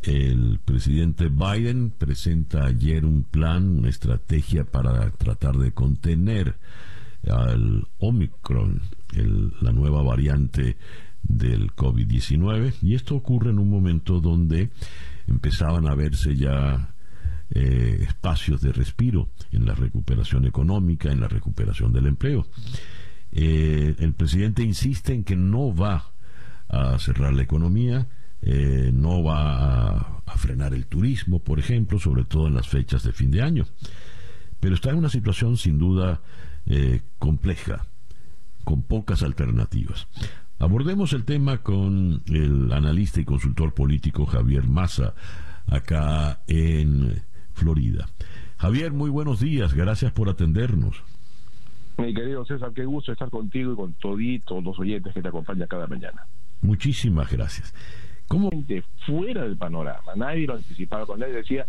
El 0.02 0.60
presidente 0.66 1.30
Biden 1.30 1.92
presenta 1.96 2.66
ayer 2.66 3.06
un 3.06 3.24
plan, 3.24 3.78
una 3.78 3.90
estrategia 3.90 4.64
para 4.64 5.12
tratar 5.12 5.58
de 5.58 5.72
contener 5.72 6.56
al 7.30 7.88
Omicron, 8.00 8.82
la 9.62 9.72
nueva 9.72 10.02
variante 10.02 10.78
del 11.24 11.72
COVID-19. 11.74 12.76
Y 12.82 12.96
esto 12.96 13.16
ocurre 13.16 13.52
en 13.52 13.60
un 13.60 13.70
momento 13.70 14.20
donde 14.20 14.72
empezaban 15.28 15.88
a 15.88 15.96
verse 15.96 16.36
ya 16.36 16.94
eh, 17.54 18.06
espacios 18.08 18.62
de 18.62 18.72
respiro 18.72 19.28
en 19.52 19.66
la 19.66 19.74
recuperación 19.74 20.46
económica, 20.46 21.12
en 21.12 21.20
la 21.20 21.28
recuperación 21.28 21.92
del 21.92 22.08
empleo. 22.08 22.48
Eh, 23.34 23.94
el 24.00 24.14
presidente 24.14 24.64
insiste 24.64 25.14
en 25.14 25.26
que 25.26 25.36
no 25.36 25.76
va 25.76 26.14
a 26.70 26.98
cerrar 26.98 27.34
la 27.34 27.44
economía, 27.44 28.08
eh, 28.42 28.92
no 28.94 29.22
va 29.22 29.98
a, 29.98 30.38
frenar 30.38 30.74
el 30.74 30.88
turismo, 30.88 31.40
por 31.40 31.60
ejemplo, 31.60 32.00
sobre 32.00 32.24
todo 32.24 32.48
en 32.48 32.56
las 32.56 32.70
fechas 32.70 33.04
de 33.04 33.12
fin 33.12 33.32
de 33.32 33.42
año. 33.42 33.66
Pero 34.62 34.74
está 34.74 34.90
en 34.90 34.96
una 34.96 35.10
situación 35.10 35.58
sin 35.58 35.78
duda 35.78 36.22
compleja, 37.20 37.86
con 38.64 38.82
pocas 38.82 39.24
alternativas. 39.24 40.08
Abordemos 40.62 41.12
el 41.14 41.26
tema 41.26 41.58
con 41.58 42.22
el 42.28 42.72
analista 42.72 43.20
y 43.20 43.26
consultor 43.26 43.74
político 43.74 44.28
Javier 44.28 44.68
Massa, 44.68 45.16
acá 45.66 46.42
en 46.46 47.24
Florida. 47.54 48.08
Javier, 48.58 48.92
muy 48.92 49.10
buenos 49.10 49.40
días, 49.40 49.74
gracias 49.74 50.12
por 50.12 50.30
atendernos. 50.30 51.04
Mi 51.98 52.14
querido 52.14 52.46
César, 52.46 52.74
qué 52.76 52.86
gusto 52.86 53.12
estar 53.12 53.32
contigo 53.32 53.74
y 53.74 53.76
con 53.76 53.94
toditos 53.94 54.64
los 54.64 54.78
oyentes 54.78 55.16
que 55.16 55.24
te 55.24 55.30
acompañan 55.30 55.68
cada 55.68 55.88
mañana. 55.88 56.28
Muchísimas 56.62 57.32
gracias. 57.32 57.74
¿Cómo? 58.28 58.52
Fuera 59.08 59.42
del 59.42 59.58
panorama, 59.58 60.14
nadie 60.16 60.46
lo 60.46 60.54
anticipaba, 60.54 61.08
cuando 61.08 61.26
nadie 61.26 61.40
decía, 61.40 61.66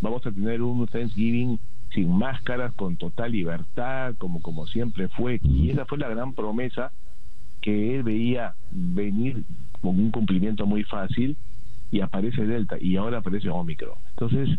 vamos 0.00 0.24
a 0.24 0.30
tener 0.30 0.62
un 0.62 0.86
Thanksgiving 0.86 1.58
sin 1.92 2.16
máscaras, 2.16 2.72
con 2.74 2.96
total 2.96 3.32
libertad, 3.32 4.14
como, 4.18 4.40
como 4.40 4.68
siempre 4.68 5.08
fue, 5.08 5.40
y 5.42 5.70
esa 5.70 5.84
fue 5.84 5.98
la 5.98 6.08
gran 6.08 6.32
promesa 6.32 6.92
que 7.66 7.96
él 7.96 8.04
veía 8.04 8.54
venir 8.70 9.42
con 9.80 9.98
un 9.98 10.12
cumplimiento 10.12 10.66
muy 10.66 10.84
fácil, 10.84 11.36
y 11.90 12.00
aparece 12.00 12.46
Delta, 12.46 12.76
y 12.80 12.94
ahora 12.94 13.18
aparece 13.18 13.48
Omicron. 13.48 13.98
Entonces, 14.10 14.56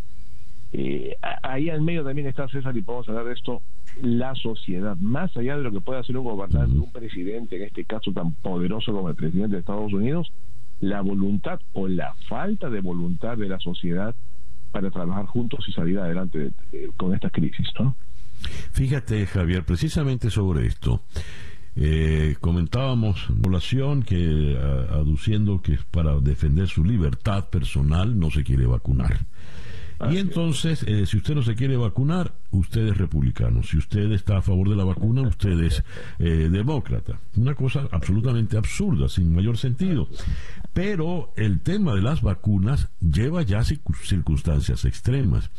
eh, 0.73 1.15
ahí 1.41 1.69
al 1.69 1.81
medio 1.81 2.03
también 2.03 2.27
está 2.27 2.49
César 2.49 2.75
y 2.75 2.81
podemos 2.81 3.07
hablar 3.07 3.23
de 3.23 3.33
esto, 3.33 3.61
la 4.01 4.35
sociedad, 4.35 4.97
más 4.97 5.37
allá 5.37 5.55
de 5.55 5.63
lo 5.63 5.71
que 5.71 5.79
pueda 5.79 6.01
hacer 6.01 6.17
un 6.17 6.25
gobernante, 6.25 6.77
un 6.77 6.91
presidente, 6.91 7.55
en 7.55 7.63
este 7.63 7.85
caso 7.85 8.11
tan 8.11 8.33
poderoso 8.33 8.91
como 8.91 9.07
el 9.07 9.15
presidente 9.15 9.55
de 9.55 9.59
Estados 9.61 9.93
Unidos, 9.93 10.29
la 10.81 10.99
voluntad 10.99 11.61
o 11.71 11.87
la 11.87 12.13
falta 12.27 12.69
de 12.69 12.81
voluntad 12.81 13.37
de 13.37 13.47
la 13.47 13.59
sociedad 13.59 14.13
para 14.73 14.91
trabajar 14.91 15.27
juntos 15.27 15.63
y 15.69 15.71
salir 15.71 15.97
adelante 15.97 16.51
con 16.97 17.13
esta 17.13 17.29
crisis, 17.29 17.67
¿no? 17.79 17.95
Fíjate, 18.73 19.25
Javier, 19.27 19.63
precisamente 19.63 20.29
sobre 20.29 20.67
esto. 20.67 21.01
Eh, 21.79 22.35
comentábamos 22.41 23.27
población 23.41 24.01
que 24.01 24.57
aduciendo 24.91 25.61
que 25.61 25.77
para 25.91 26.19
defender 26.19 26.67
su 26.67 26.83
libertad 26.83 27.49
personal 27.49 28.17
no 28.19 28.31
se 28.31 28.43
quiere 28.43 28.65
vacunar. 28.65 29.25
Y 30.11 30.17
entonces, 30.17 30.83
eh, 30.83 31.05
si 31.07 31.17
usted 31.17 31.33
no 31.33 31.41
se 31.41 31.55
quiere 31.55 31.75
vacunar, 31.75 32.33
usted 32.51 32.87
es 32.87 32.97
republicano. 32.97 33.63
Si 33.63 33.77
usted 33.77 34.11
está 34.11 34.37
a 34.37 34.41
favor 34.41 34.69
de 34.69 34.75
la 34.75 34.83
vacuna, 34.83 35.23
usted 35.23 35.59
es 35.59 35.83
eh, 36.19 36.49
demócrata. 36.51 37.19
Una 37.35 37.55
cosa 37.55 37.87
absolutamente 37.91 38.57
absurda, 38.57 39.09
sin 39.09 39.33
mayor 39.33 39.57
sentido. 39.57 40.07
Pero 40.73 41.33
el 41.35 41.61
tema 41.61 41.95
de 41.95 42.01
las 42.01 42.21
vacunas 42.21 42.89
lleva 43.01 43.41
ya 43.41 43.63
circunstancias 43.63 44.85
extremas. 44.85 45.49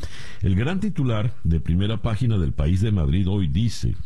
El 0.41 0.55
gran 0.55 0.79
titular 0.79 1.35
de 1.43 1.59
primera 1.59 2.01
página 2.01 2.39
del 2.39 2.53
País 2.53 2.81
de 2.81 2.93
Madrid 2.93 3.29
hoy 3.29 3.49
dice, 3.49 3.97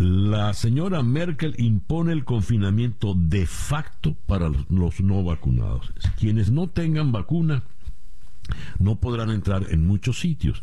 la 0.00 0.54
señora 0.54 1.02
Merkel 1.02 1.54
impone 1.58 2.14
el 2.14 2.24
confinamiento 2.24 3.12
de 3.14 3.44
facto 3.44 4.16
para 4.26 4.50
los 4.70 5.00
no 5.00 5.22
vacunados. 5.22 5.92
Quienes 6.18 6.50
no 6.50 6.70
tengan 6.70 7.12
vacuna 7.12 7.64
no 8.78 8.96
podrán 8.96 9.28
entrar 9.28 9.66
en 9.68 9.86
muchos 9.86 10.18
sitios. 10.18 10.62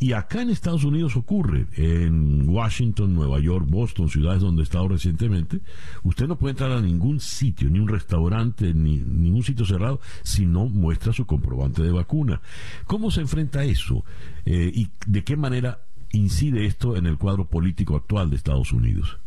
Y 0.00 0.12
acá 0.12 0.42
en 0.42 0.50
Estados 0.50 0.82
Unidos 0.82 1.16
ocurre, 1.16 1.68
en 1.74 2.48
Washington, 2.48 3.14
Nueva 3.14 3.38
York, 3.38 3.64
Boston, 3.68 4.08
ciudades 4.08 4.42
donde 4.42 4.62
he 4.62 4.64
estado 4.64 4.88
recientemente, 4.88 5.60
usted 6.02 6.26
no 6.26 6.36
puede 6.36 6.50
entrar 6.50 6.72
a 6.72 6.80
ningún 6.80 7.20
sitio, 7.20 7.70
ni 7.70 7.78
un 7.78 7.86
restaurante, 7.86 8.74
ni 8.74 8.98
ningún 8.98 9.44
sitio 9.44 9.64
cerrado, 9.64 10.00
si 10.24 10.46
no 10.46 10.66
muestra 10.66 11.12
su 11.12 11.26
comprobante 11.26 11.80
de 11.80 11.92
vacuna. 11.92 12.40
¿Cómo 12.88 13.12
se 13.12 13.20
enfrenta 13.20 13.62
eso? 13.62 14.04
Eh, 14.44 14.72
¿Y 14.74 14.88
de 15.06 15.22
qué 15.22 15.36
manera 15.36 15.78
incide 16.14 16.66
esto 16.66 16.96
en 16.96 17.06
el 17.06 17.18
cuadro 17.18 17.44
político 17.46 17.96
actual 17.96 18.30
de 18.30 18.36
Estados 18.36 18.72
Unidos? 18.72 19.18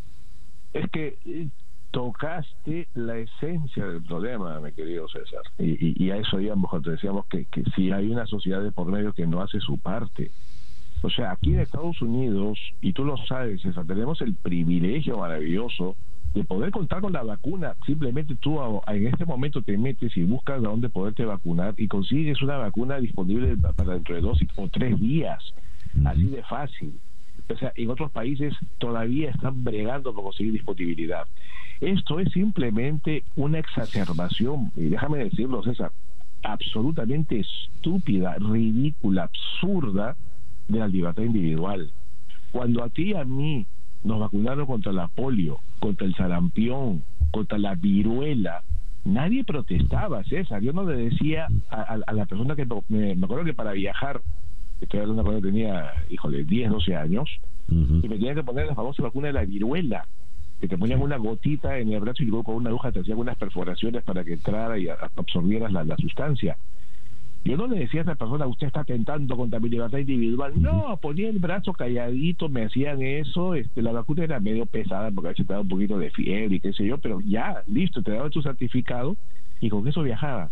Es 0.74 0.90
que 0.92 1.18
eh, 1.26 1.48
tocaste 1.92 2.88
la 2.94 3.18
esencia 3.18 3.86
del 3.86 4.04
problema, 4.04 4.60
mi 4.60 4.72
querido 4.72 5.08
César. 5.08 5.42
Y, 5.58 6.10
a 6.12 6.18
eso 6.18 6.38
digamos 6.38 6.70
cuando 6.70 6.92
decíamos 6.92 7.26
que, 7.28 7.48
si 7.76 7.92
hay 7.92 8.10
una 8.10 8.26
sociedad 8.26 8.62
de 8.62 8.72
por 8.72 8.88
medio 8.88 9.14
que 9.14 9.26
no 9.26 9.42
hace 9.42 9.60
su 9.60 9.78
parte. 9.78 10.32
O 11.02 11.10
sea, 11.10 11.32
aquí 11.32 11.54
en 11.54 11.60
Estados 11.60 12.02
Unidos, 12.02 12.60
y 12.82 12.94
tú 12.94 13.06
lo 13.06 13.18
sabes, 13.18 13.62
César, 13.62 13.86
tenemos 13.86 14.20
el 14.22 14.34
privilegio 14.36 15.18
maravilloso 15.18 15.96
de 16.34 16.44
poder 16.44 16.72
contar 16.72 17.02
con 17.02 17.14
la 17.14 17.24
vacuna. 17.24 17.76
Simplemente 17.86 18.36
tú 18.36 18.60
en 18.88 19.08
este 19.08 19.26
momento 19.26 19.62
te 19.62 19.78
metes 19.78 20.16
y 20.18 20.24
buscas 20.24 20.58
a 20.58 20.68
dónde 20.68 20.90
poderte 20.90 21.26
vacunar 21.26 21.76
y 21.78 21.88
consigues 21.88 22.42
una 22.42 22.58
vacuna 22.58 22.98
disponible 22.98 23.56
para 23.58 23.94
dentro 23.94 24.16
de 24.16 24.22
dos 24.22 24.40
o 24.56 24.68
tres 24.68 25.00
días. 25.00 25.44
Así 26.06 26.24
de 26.24 26.44
fácil. 26.44 27.00
O 27.50 27.56
sea, 27.56 27.72
en 27.76 27.90
otros 27.90 28.12
países 28.12 28.54
todavía 28.78 29.30
están 29.30 29.64
bregando 29.64 30.14
por 30.14 30.26
conseguir 30.26 30.54
disponibilidad. 30.54 31.26
Esto 31.80 32.20
es 32.20 32.32
simplemente 32.32 33.24
una 33.36 33.60
exacerbación, 33.60 34.72
y 34.76 34.90
déjame 34.90 35.20
decirlo, 35.20 35.64
César, 35.64 35.92
absolutamente 36.44 37.40
estúpida, 37.40 38.36
ridícula, 38.40 39.24
absurda 39.24 40.16
de 40.68 40.80
la 40.80 40.88
libertad 40.88 41.24
individual. 41.24 41.92
Cuando 42.52 42.84
a 42.84 42.90
ti 42.90 43.12
y 43.12 43.14
a 43.14 43.24
mí 43.24 43.66
nos 44.04 44.20
vacunaron 44.20 44.66
contra 44.66 44.92
la 44.92 45.08
polio, 45.08 45.60
contra 45.80 46.08
el 46.08 46.16
sarampión, 46.16 47.04
contra 47.32 47.58
la 47.58 47.76
viruela, 47.76 48.64
nadie 49.06 49.44
protestaba, 49.44 50.24
César. 50.24 50.62
Yo 50.62 50.74
no 50.74 50.84
le 50.84 50.96
decía 50.98 51.48
a, 51.70 51.98
la 52.14 52.26
persona 52.26 52.56
que 52.56 52.66
me, 52.90 53.12
acuerdo 53.12 53.46
que 53.46 53.54
para 53.54 53.74
viajar, 53.74 54.22
estoy 54.82 55.00
hablando 55.00 55.24
cuando 55.24 55.42
tenía, 55.42 55.92
híjole, 56.10 56.44
10, 56.44 56.72
12 56.72 56.96
años, 56.96 57.30
y 57.70 58.08
me 58.08 58.16
tenía 58.16 58.34
que 58.34 58.44
poner 58.44 58.66
la 58.66 58.76
famosa 58.76 59.04
vacuna 59.04 59.28
de 59.28 59.34
la 59.34 59.44
viruela 59.44 60.06
que 60.60 60.68
te 60.68 60.78
ponían 60.78 61.02
una 61.02 61.18
gotita 61.18 61.78
en 61.78 61.92
el 61.92 62.00
brazo 62.00 62.24
y 62.24 62.28
luego 62.28 62.46
con 62.46 62.56
una 62.56 62.70
aguja 62.70 62.92
te 62.92 63.00
hacían 63.00 63.20
unas 63.20 63.38
perforaciones 63.38 64.04
para 64.04 64.24
que 64.24 64.34
entrara 64.34 64.78
y 64.80 64.88
absorbieras 64.88 65.72
la, 65.72 65.96
sustancia. 65.98 66.58
Yo 67.46 67.56
no 67.56 67.68
le 67.68 67.80
decía 67.80 68.02
a 68.02 68.04
esa 68.04 68.16
persona, 68.16 68.48
usted 68.48 68.68
está 68.68 68.82
atentando 68.82 69.38
contra 69.38 69.60
mi 69.60 69.70
libertad 69.70 70.00
individual. 70.00 70.54
No, 70.60 70.98
ponía 71.02 71.30
el 71.30 71.40
brazo 71.40 71.72
calladito, 71.74 72.50
me 72.50 72.66
hacían 72.66 73.02
eso. 73.02 73.54
Este, 73.54 73.82
la 73.82 73.92
vacuna 73.92 74.24
era 74.24 74.40
medio 74.40 74.66
pesada 74.66 75.12
porque 75.12 75.30
veces 75.30 75.46
te 75.46 75.54
daba 75.54 75.62
un 75.62 75.70
poquito 75.70 75.98
de 75.98 76.10
fiebre 76.10 76.56
y 76.56 76.60
qué 76.60 76.74
sé 76.74 76.86
yo, 76.86 76.98
pero 76.98 77.22
ya, 77.22 77.62
listo, 77.68 78.02
te 78.02 78.12
daban 78.12 78.32
tu 78.32 78.42
certificado 78.42 79.16
y 79.62 79.70
con 79.70 79.88
eso 79.88 80.02
viajabas. 80.02 80.52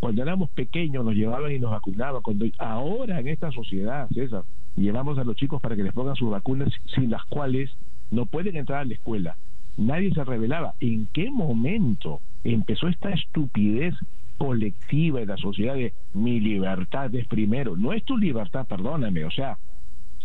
Cuando 0.00 0.22
éramos 0.22 0.50
pequeños 0.50 1.04
nos 1.04 1.14
llevaban 1.14 1.52
y 1.52 1.58
nos 1.58 1.70
vacunaban. 1.70 2.22
Cuando 2.22 2.46
ahora 2.58 3.20
en 3.20 3.28
esta 3.28 3.50
sociedad, 3.50 4.08
César, 4.10 4.44
llevamos 4.76 5.18
a 5.18 5.24
los 5.24 5.36
chicos 5.36 5.60
para 5.60 5.76
que 5.76 5.82
les 5.82 5.92
pongan 5.92 6.16
sus 6.16 6.30
vacunas 6.30 6.72
sin 6.94 7.10
las 7.10 7.24
cuales 7.24 7.70
no 8.10 8.26
pueden 8.26 8.56
entrar 8.56 8.80
a 8.80 8.84
la 8.84 8.94
escuela. 8.94 9.36
Nadie 9.76 10.12
se 10.12 10.24
revelaba. 10.24 10.74
¿En 10.80 11.06
qué 11.12 11.30
momento 11.30 12.20
empezó 12.44 12.88
esta 12.88 13.10
estupidez 13.10 13.94
colectiva 14.38 15.20
en 15.20 15.28
la 15.28 15.36
sociedad 15.36 15.74
de 15.74 15.92
mi 16.14 16.40
libertad 16.40 17.14
es 17.14 17.26
primero? 17.26 17.76
No 17.76 17.92
es 17.92 18.04
tu 18.04 18.16
libertad, 18.16 18.66
perdóname. 18.66 19.24
O 19.24 19.30
sea, 19.30 19.58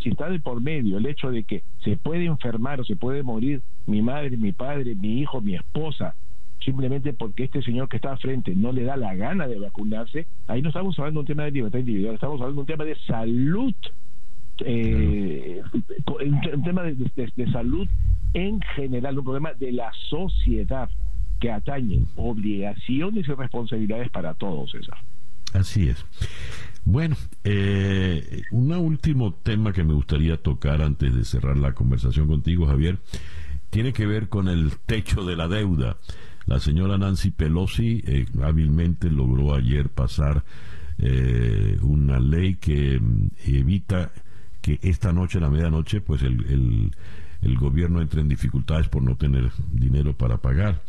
si 0.01 0.09
está 0.09 0.29
de 0.29 0.39
por 0.39 0.61
medio 0.61 0.97
el 0.97 1.05
hecho 1.05 1.31
de 1.31 1.43
que 1.43 1.63
se 1.83 1.97
puede 1.97 2.25
enfermar 2.25 2.79
o 2.79 2.83
se 2.83 2.95
puede 2.95 3.23
morir 3.23 3.61
mi 3.85 4.01
madre, 4.01 4.37
mi 4.37 4.51
padre, 4.51 4.95
mi 4.95 5.19
hijo, 5.19 5.41
mi 5.41 5.55
esposa, 5.55 6.15
simplemente 6.63 7.13
porque 7.13 7.45
este 7.45 7.61
señor 7.61 7.89
que 7.89 7.97
está 7.97 8.11
al 8.11 8.19
frente 8.19 8.55
no 8.55 8.71
le 8.71 8.83
da 8.83 8.95
la 8.97 9.15
gana 9.15 9.47
de 9.47 9.59
vacunarse, 9.59 10.27
ahí 10.47 10.61
no 10.61 10.69
estamos 10.69 10.97
hablando 10.99 11.19
de 11.19 11.21
un 11.21 11.27
tema 11.27 11.43
de 11.43 11.51
libertad 11.51 11.79
individual, 11.79 12.15
estamos 12.15 12.39
hablando 12.41 12.55
de 12.55 12.61
un 12.61 12.77
tema 12.77 12.85
de 12.85 12.95
salud 13.07 13.73
eh, 14.65 15.61
un, 15.73 16.63
tema 16.63 16.83
de, 16.83 17.51
salud 17.51 17.87
en 18.33 18.61
general, 18.75 19.17
un 19.17 19.23
problema 19.23 19.53
de 19.53 19.71
la 19.71 19.91
sociedad 20.09 20.89
que 21.39 21.51
atañe 21.51 22.05
obligaciones 22.15 23.27
y 23.27 23.31
responsabilidades 23.31 24.09
para 24.09 24.33
todos, 24.35 24.71
César. 24.71 24.97
Así 25.53 25.89
es. 25.89 26.05
Bueno, 26.85 27.15
eh, 27.43 28.43
un 28.51 28.71
último 28.71 29.33
tema 29.33 29.73
que 29.73 29.83
me 29.83 29.93
gustaría 29.93 30.37
tocar 30.37 30.81
antes 30.81 31.13
de 31.13 31.25
cerrar 31.25 31.57
la 31.57 31.73
conversación 31.73 32.27
contigo, 32.27 32.67
Javier, 32.67 32.99
tiene 33.69 33.93
que 33.93 34.05
ver 34.05 34.29
con 34.29 34.47
el 34.47 34.77
techo 34.85 35.23
de 35.23 35.35
la 35.35 35.47
deuda. 35.47 35.97
La 36.45 36.59
señora 36.59 36.97
Nancy 36.97 37.31
Pelosi 37.31 38.03
eh, 38.05 38.25
hábilmente 38.41 39.09
logró 39.09 39.53
ayer 39.55 39.89
pasar 39.89 40.43
eh, 40.97 41.77
una 41.81 42.19
ley 42.19 42.55
que 42.55 42.99
mm, 42.99 43.29
evita 43.45 44.11
que 44.61 44.79
esta 44.83 45.11
noche, 45.11 45.39
a 45.39 45.41
la 45.41 45.49
medianoche, 45.49 46.01
pues 46.01 46.21
el, 46.21 46.91
el, 47.41 47.57
gobierno 47.57 48.01
entre 48.01 48.21
en 48.21 48.27
dificultades 48.27 48.87
por 48.87 49.01
no 49.01 49.15
tener 49.15 49.51
dinero 49.71 50.13
para 50.13 50.37
pagar. 50.37 50.81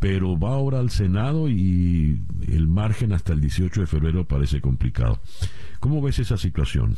Pero 0.00 0.38
va 0.38 0.50
ahora 0.50 0.80
al 0.80 0.90
Senado 0.90 1.48
y 1.48 2.20
el 2.48 2.66
margen 2.66 3.12
hasta 3.12 3.32
el 3.32 3.40
18 3.40 3.82
de 3.82 3.86
febrero 3.86 4.24
parece 4.24 4.60
complicado. 4.60 5.20
¿Cómo 5.78 6.02
ves 6.02 6.18
esa 6.18 6.36
situación? 6.36 6.96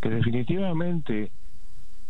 Que 0.00 0.10
definitivamente, 0.10 1.30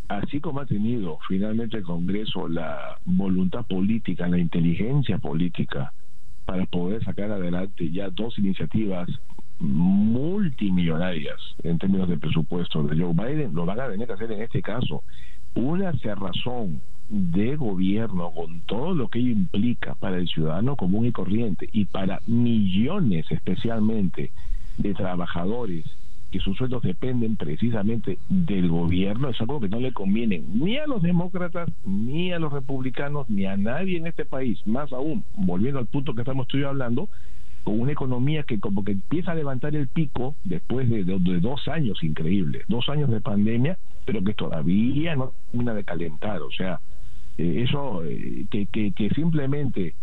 así 0.08 0.40
como 0.40 0.60
ha 0.60 0.66
tenido 0.66 1.18
finalmente 1.28 1.78
el 1.78 1.82
Congreso 1.82 2.48
la 2.48 2.98
voluntad 3.04 3.66
política, 3.66 4.28
la 4.28 4.38
inteligencia 4.38 5.18
política 5.18 5.92
para 6.44 6.64
poder 6.66 7.04
sacar 7.04 7.30
adelante 7.32 7.90
ya 7.90 8.08
dos 8.10 8.38
iniciativas 8.38 9.08
multimillonarias 9.58 11.40
en 11.62 11.78
términos 11.78 12.08
de 12.08 12.18
presupuesto 12.18 12.82
de 12.82 12.96
Joe 12.96 13.14
Biden, 13.14 13.54
lo 13.54 13.64
van 13.64 13.80
a 13.80 13.88
tener 13.88 14.06
que 14.06 14.12
hacer 14.12 14.32
en 14.32 14.42
este 14.42 14.62
caso. 14.62 15.02
Una 15.54 15.92
cerrazón 15.98 16.82
de 17.08 17.56
gobierno 17.56 18.32
con 18.32 18.60
todo 18.62 18.94
lo 18.94 19.08
que 19.08 19.20
ello 19.20 19.30
implica 19.30 19.94
para 19.94 20.18
el 20.18 20.28
ciudadano 20.28 20.76
común 20.76 21.06
y 21.06 21.12
corriente 21.12 21.68
y 21.72 21.86
para 21.86 22.20
millones 22.26 23.26
especialmente 23.30 24.30
de 24.76 24.94
trabajadores 24.94 25.84
que 26.30 26.40
sus 26.40 26.56
sueldos 26.56 26.82
dependen 26.82 27.36
precisamente 27.36 28.18
del 28.28 28.68
gobierno, 28.68 29.28
es 29.28 29.40
algo 29.40 29.60
que 29.60 29.68
no 29.68 29.80
le 29.80 29.92
conviene 29.92 30.42
ni 30.52 30.76
a 30.76 30.86
los 30.86 31.02
demócratas, 31.02 31.70
ni 31.84 32.32
a 32.32 32.38
los 32.38 32.52
republicanos, 32.52 33.28
ni 33.30 33.46
a 33.46 33.56
nadie 33.56 33.98
en 33.98 34.06
este 34.06 34.24
país. 34.24 34.58
Más 34.66 34.92
aún, 34.92 35.24
volviendo 35.36 35.78
al 35.78 35.86
punto 35.86 36.14
que 36.14 36.22
estamos 36.22 36.46
tú 36.48 36.58
hablando, 36.66 37.08
con 37.66 37.80
una 37.80 37.90
economía 37.90 38.44
que 38.44 38.60
como 38.60 38.84
que 38.84 38.92
empieza 38.92 39.32
a 39.32 39.34
levantar 39.34 39.74
el 39.74 39.88
pico 39.88 40.36
después 40.44 40.88
de, 40.88 41.02
dos 41.04 41.66
años 41.66 42.00
increíbles, 42.04 42.62
dos 42.68 42.88
años 42.88 43.10
de 43.10 43.20
pandemia, 43.20 43.76
pero 44.04 44.22
que 44.22 44.34
todavía 44.34 45.16
no 45.16 45.32
termina 45.50 45.74
de 45.74 45.82
calentar. 45.82 46.42
O 46.42 46.50
sea, 46.52 46.80
eh, 47.36 47.64
eso 47.66 48.04
eh, 48.04 48.46
que, 48.50 48.66
que, 48.66 49.10
simplemente 49.16 49.94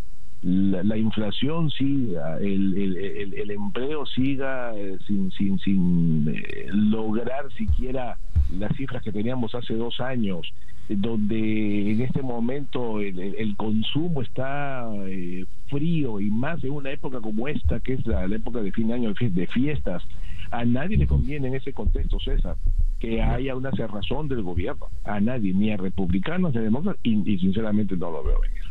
la, 0.44 0.98
inflación 0.98 1.72
siga, 1.72 2.38
el, 2.38 2.78
el, 2.78 3.34
el, 3.34 3.52
empleo 3.52 4.06
siga 4.06 4.76
eh, 4.76 4.98
sin, 5.08 5.32
sin, 5.32 5.58
sin 5.60 6.92
lograr 6.92 7.52
siquiera 7.54 8.18
las 8.60 8.76
cifras 8.76 9.02
que 9.04 9.12
teníamos 9.12 9.56
hace 9.56 9.74
dos 9.76 10.00
años, 10.00 10.54
donde 10.90 11.92
en 11.92 12.02
este 12.02 12.22
momento 12.22 13.00
el, 13.00 13.56
consumo 13.56 14.22
está 14.22 14.90
eh, 15.08 15.46
frío 15.68 16.20
y 16.20 16.30
más 16.30 16.64
en 16.64 16.72
una 16.72 16.92
época 16.92 17.22
como 17.22 17.48
esta, 17.48 17.80
que 17.80 17.94
es 17.94 18.06
la, 18.06 18.26
época 18.26 18.62
de 18.62 18.72
fin 18.72 18.88
de 18.88 18.96
año 18.96 19.14
de 19.14 19.48
fiestas, 19.48 20.04
a 20.52 20.66
nadie 20.66 20.98
le 20.98 21.08
conviene 21.08 21.48
en 21.48 21.56
ese 21.56 21.74
contexto, 21.74 22.20
César, 22.20 22.58
que 23.00 23.22
haya 23.22 23.56
una 23.56 23.72
cerrazón 23.72 24.28
del 24.28 24.44
gobierno. 24.44 24.88
A 25.04 25.20
nadie, 25.20 25.54
ni 25.54 25.72
a 25.72 25.78
republicanos 25.78 26.54
ni 26.54 26.60
a 26.60 26.64
demócratas, 26.64 27.00
y, 27.04 27.38
sinceramente 27.40 27.98
no 27.98 28.12
lo 28.12 28.24
veo 28.24 28.40
venir. 28.42 28.62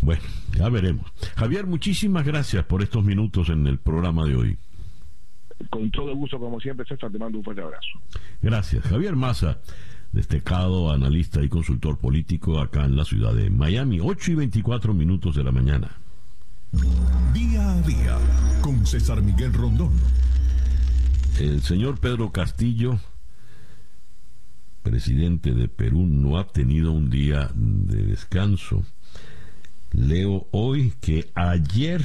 Bueno, 0.00 0.22
ya 0.56 0.68
veremos. 0.68 1.12
Javier, 1.36 1.66
muchísimas 1.66 2.24
gracias 2.24 2.64
por 2.64 2.82
estos 2.82 3.04
minutos 3.04 3.48
en 3.48 3.66
el 3.66 3.78
programa 3.78 4.24
de 4.24 4.36
hoy. 4.36 4.58
Con 5.68 5.90
todo 5.90 6.14
gusto, 6.16 6.38
como 6.38 6.58
siempre, 6.58 6.86
César, 6.86 7.12
te 7.12 7.18
mando 7.18 7.38
un 7.38 7.44
fuerte 7.44 7.62
abrazo. 7.62 8.00
Gracias. 8.40 8.82
Javier 8.84 9.14
Maza 9.14 9.58
destacado 10.12 10.90
analista 10.90 11.42
y 11.42 11.48
consultor 11.48 11.98
político 11.98 12.60
acá 12.60 12.84
en 12.84 12.96
la 12.96 13.04
ciudad 13.04 13.34
de 13.34 13.50
Miami, 13.50 14.00
8 14.00 14.32
y 14.32 14.34
24 14.34 14.94
minutos 14.94 15.36
de 15.36 15.44
la 15.44 15.52
mañana. 15.52 15.96
Día 17.32 17.72
a 17.72 17.82
día 17.82 18.18
con 18.60 18.86
César 18.86 19.22
Miguel 19.22 19.52
Rondón. 19.52 19.92
El 21.38 21.62
señor 21.62 21.98
Pedro 21.98 22.32
Castillo, 22.32 22.98
presidente 24.82 25.52
de 25.52 25.68
Perú, 25.68 26.06
no 26.06 26.38
ha 26.38 26.46
tenido 26.46 26.92
un 26.92 27.10
día 27.10 27.50
de 27.54 28.02
descanso. 28.02 28.84
Leo 29.92 30.48
hoy 30.52 30.92
que 31.00 31.30
ayer 31.34 32.04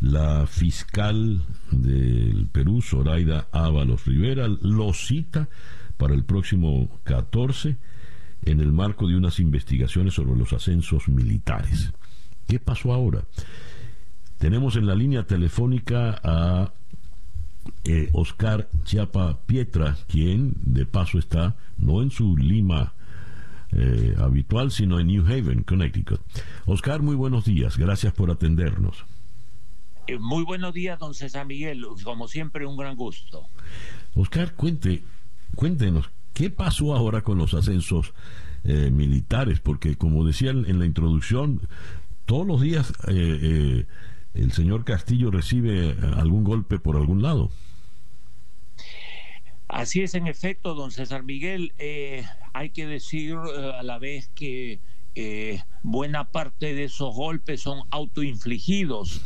la 0.00 0.46
fiscal 0.46 1.42
del 1.70 2.48
Perú, 2.52 2.80
Zoraida 2.82 3.48
Ábalos 3.50 4.04
Rivera, 4.06 4.46
lo 4.48 4.92
cita 4.92 5.48
para 5.96 6.14
el 6.14 6.24
próximo 6.24 6.88
14 7.04 7.76
en 8.44 8.60
el 8.60 8.72
marco 8.72 9.08
de 9.08 9.16
unas 9.16 9.40
investigaciones 9.40 10.14
sobre 10.14 10.36
los 10.36 10.52
ascensos 10.52 11.08
militares. 11.08 11.92
¿Qué 12.46 12.60
pasó 12.60 12.92
ahora? 12.92 13.24
Tenemos 14.38 14.76
en 14.76 14.86
la 14.86 14.94
línea 14.94 15.24
telefónica 15.24 16.20
a 16.22 16.72
eh, 17.84 18.08
Oscar 18.12 18.68
Chiapa 18.84 19.40
Pietra, 19.46 19.96
quien 20.06 20.54
de 20.62 20.86
paso 20.86 21.18
está 21.18 21.56
no 21.76 22.02
en 22.02 22.10
su 22.10 22.36
Lima 22.36 22.94
eh, 23.72 24.14
habitual, 24.18 24.70
sino 24.70 24.98
en 25.00 25.08
New 25.08 25.24
Haven, 25.24 25.62
Connecticut. 25.62 26.20
Oscar, 26.66 27.02
muy 27.02 27.16
buenos 27.16 27.44
días, 27.44 27.76
gracias 27.76 28.12
por 28.12 28.30
atendernos. 28.30 29.04
Eh, 30.06 30.18
muy 30.18 30.44
buenos 30.44 30.72
días, 30.72 30.98
don 30.98 31.14
César 31.14 31.46
Miguel, 31.46 31.84
como 32.02 32.28
siempre 32.28 32.66
un 32.66 32.76
gran 32.76 32.96
gusto. 32.96 33.46
Oscar, 34.14 34.54
cuente, 34.54 35.02
Cuéntenos, 35.54 36.10
¿qué 36.34 36.50
pasó 36.50 36.94
ahora 36.94 37.22
con 37.22 37.38
los 37.38 37.54
ascensos 37.54 38.14
eh, 38.64 38.90
militares? 38.92 39.60
Porque 39.60 39.96
como 39.96 40.24
decía 40.24 40.50
en 40.50 40.78
la 40.78 40.86
introducción, 40.86 41.62
todos 42.26 42.46
los 42.46 42.60
días 42.60 42.92
eh, 43.08 43.38
eh, 43.42 43.86
el 44.34 44.52
señor 44.52 44.84
Castillo 44.84 45.30
recibe 45.30 45.96
algún 46.16 46.44
golpe 46.44 46.78
por 46.78 46.96
algún 46.96 47.22
lado. 47.22 47.50
Así 49.68 50.02
es, 50.02 50.14
en 50.14 50.26
efecto, 50.26 50.74
don 50.74 50.90
César 50.90 51.22
Miguel. 51.22 51.72
hay 52.52 52.70
que 52.70 52.86
decir 52.86 53.36
a 53.36 53.82
la 53.82 53.98
vez 53.98 54.28
que 54.34 54.80
buena 55.82 56.30
parte 56.30 56.74
de 56.74 56.84
esos 56.84 57.14
golpes 57.14 57.62
son 57.62 57.80
autoinfligidos 57.90 59.20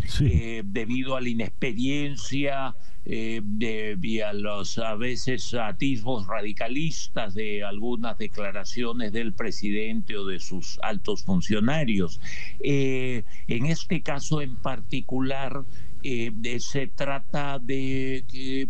debido 0.64 1.16
a 1.16 1.20
la 1.20 1.28
inexperiencia, 1.28 2.74
eh, 3.04 3.40
de, 3.42 4.22
a 4.24 4.32
los 4.32 4.78
a 4.78 4.94
veces 4.94 5.54
atisbos 5.54 6.28
radicalistas 6.28 7.34
de 7.34 7.64
algunas 7.64 8.16
declaraciones 8.16 9.12
del 9.12 9.32
presidente 9.32 10.16
o 10.16 10.24
de 10.24 10.38
sus 10.38 10.78
altos 10.82 11.24
funcionarios. 11.24 12.20
Eh, 12.60 13.24
en 13.48 13.66
este 13.66 14.02
caso 14.02 14.40
en 14.40 14.54
particular, 14.54 15.64
eh, 16.02 16.32
se 16.60 16.86
trata 16.88 17.58
de 17.58 18.24
que 18.28 18.68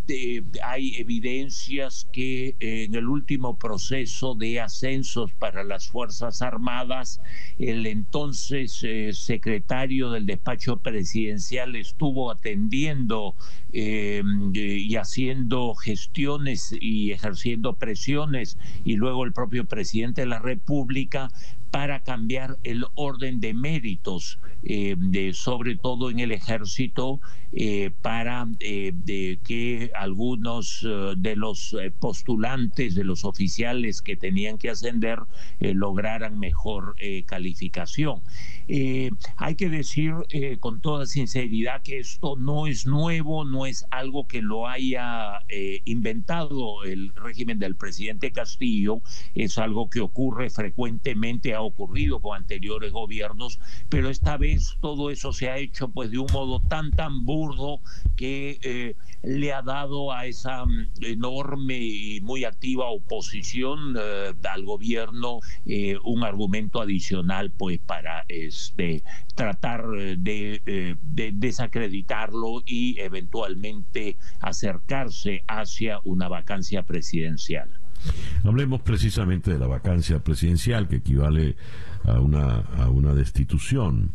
hay 0.63 0.97
evidencias 0.97 2.09
que 2.13 2.57
en 2.61 2.95
el 2.95 3.09
último 3.09 3.59
proceso 3.59 4.35
de 4.35 4.61
ascensos 4.61 5.33
para 5.33 5.65
las 5.65 5.89
Fuerzas 5.89 6.43
Armadas, 6.43 7.21
el 7.59 7.87
entonces 7.87 8.81
eh, 8.83 9.13
secretario 9.13 10.11
del 10.11 10.27
despacho 10.27 10.79
presidencial 10.79 11.77
estuvo 11.77 12.31
atendiendo 12.31 13.35
eh, 13.73 14.23
y 14.53 14.97
haciendo 14.97 15.75
gestiones 15.75 16.75
y 16.81 17.13
ejerciendo 17.13 17.75
presiones 17.75 18.59
y 18.85 18.97
luego 18.97 19.25
el 19.25 19.33
propio 19.33 19.65
presidente 19.65 20.23
de 20.23 20.27
la 20.27 20.39
República 20.39 21.31
para 21.73 22.01
cambiar 22.01 22.59
el 22.65 22.85
orden 22.95 23.41
de 23.41 23.55
méritos, 23.55 24.39
eh, 24.63 24.95
sobre 25.33 25.75
todo 25.75 26.11
en 26.11 26.21
el 26.21 26.31
ejército, 26.31 27.19
eh, 27.55 27.91
para 28.03 28.47
eh, 28.61 28.93
que 29.43 29.91
algunos 29.95 30.87
de 31.17 31.35
los 31.35 31.75
postulantes, 31.99 32.95
de 32.95 33.05
los 33.05 33.25
oficiales 33.25 34.03
que 34.03 34.17
tenían 34.17 34.59
que 34.59 34.69
ascender, 34.69 35.21
lograran 35.61 36.39
mejor 36.39 36.95
calificación. 37.25 38.21
Hay 38.69 39.55
que 39.57 39.69
decir 39.69 40.15
con 40.61 40.81
toda 40.81 41.07
sinceridad 41.07 41.83
que 41.83 41.99
esto 41.99 42.37
no 42.37 42.67
es 42.67 42.87
nuevo, 42.87 43.45
no 43.45 43.67
es 43.67 43.87
algo 43.91 44.27
que 44.27 44.43
lo 44.43 44.69
haya 44.69 45.41
inventado 45.85 46.85
el 46.85 47.15
régimen 47.15 47.59
del 47.59 47.77
presidente 47.77 48.33
Castillo, 48.33 49.03
es 49.35 49.59
algo 49.59 49.91
que 49.91 50.01
ocurre 50.01 50.51
frecuentemente 50.51 51.55
ocurrido 51.57 52.21
con 52.21 52.37
anteriores 52.37 52.93
gobiernos, 52.93 53.59
pero 53.89 54.11
esta 54.11 54.37
vez 54.37 54.77
todo 54.81 55.11
eso 55.11 55.33
se 55.33 55.49
ha 55.49 55.59
hecho 55.59 55.89
pues 55.89 56.11
de 56.11 56.19
un 56.19 56.27
modo 56.33 56.61
tan 56.61 56.91
tan 56.91 57.25
burdo 57.25 57.81
que 58.17 58.59
eh, 58.63 58.97
le 59.23 59.53
ha 59.53 59.63
dado 59.63 60.13
a 60.13 60.27
esa 60.27 60.65
mm, 60.65 60.89
enorme 61.03 61.79
y 61.79 62.21
muy 62.21 62.45
activa 62.45 62.87
oposición 62.87 63.97
eh, 63.99 64.33
al 64.45 64.65
gobierno 64.65 65.41
eh, 65.67 65.97
un 66.05 66.25
argumento 66.25 66.81
adicional 66.81 67.51
pues 67.51 67.79
para 67.79 68.25
este 68.53 69.03
tratar 69.35 69.87
de, 69.89 70.97
de 71.03 71.33
desacreditarlo 71.33 72.63
y 72.67 72.99
eventualmente 73.01 74.17
acercarse 74.41 75.43
hacia 75.47 75.99
una 76.05 76.29
vacancia 76.29 76.83
presidencial. 76.85 77.71
Hablemos 78.45 78.83
precisamente 78.83 79.53
de 79.53 79.59
la 79.59 79.67
vacancia 79.67 80.19
presidencial 80.19 80.89
que 80.89 80.97
equivale 80.97 81.57
a 82.05 82.21
una, 82.21 82.57
a 82.57 82.89
una 82.89 83.15
destitución. 83.15 84.15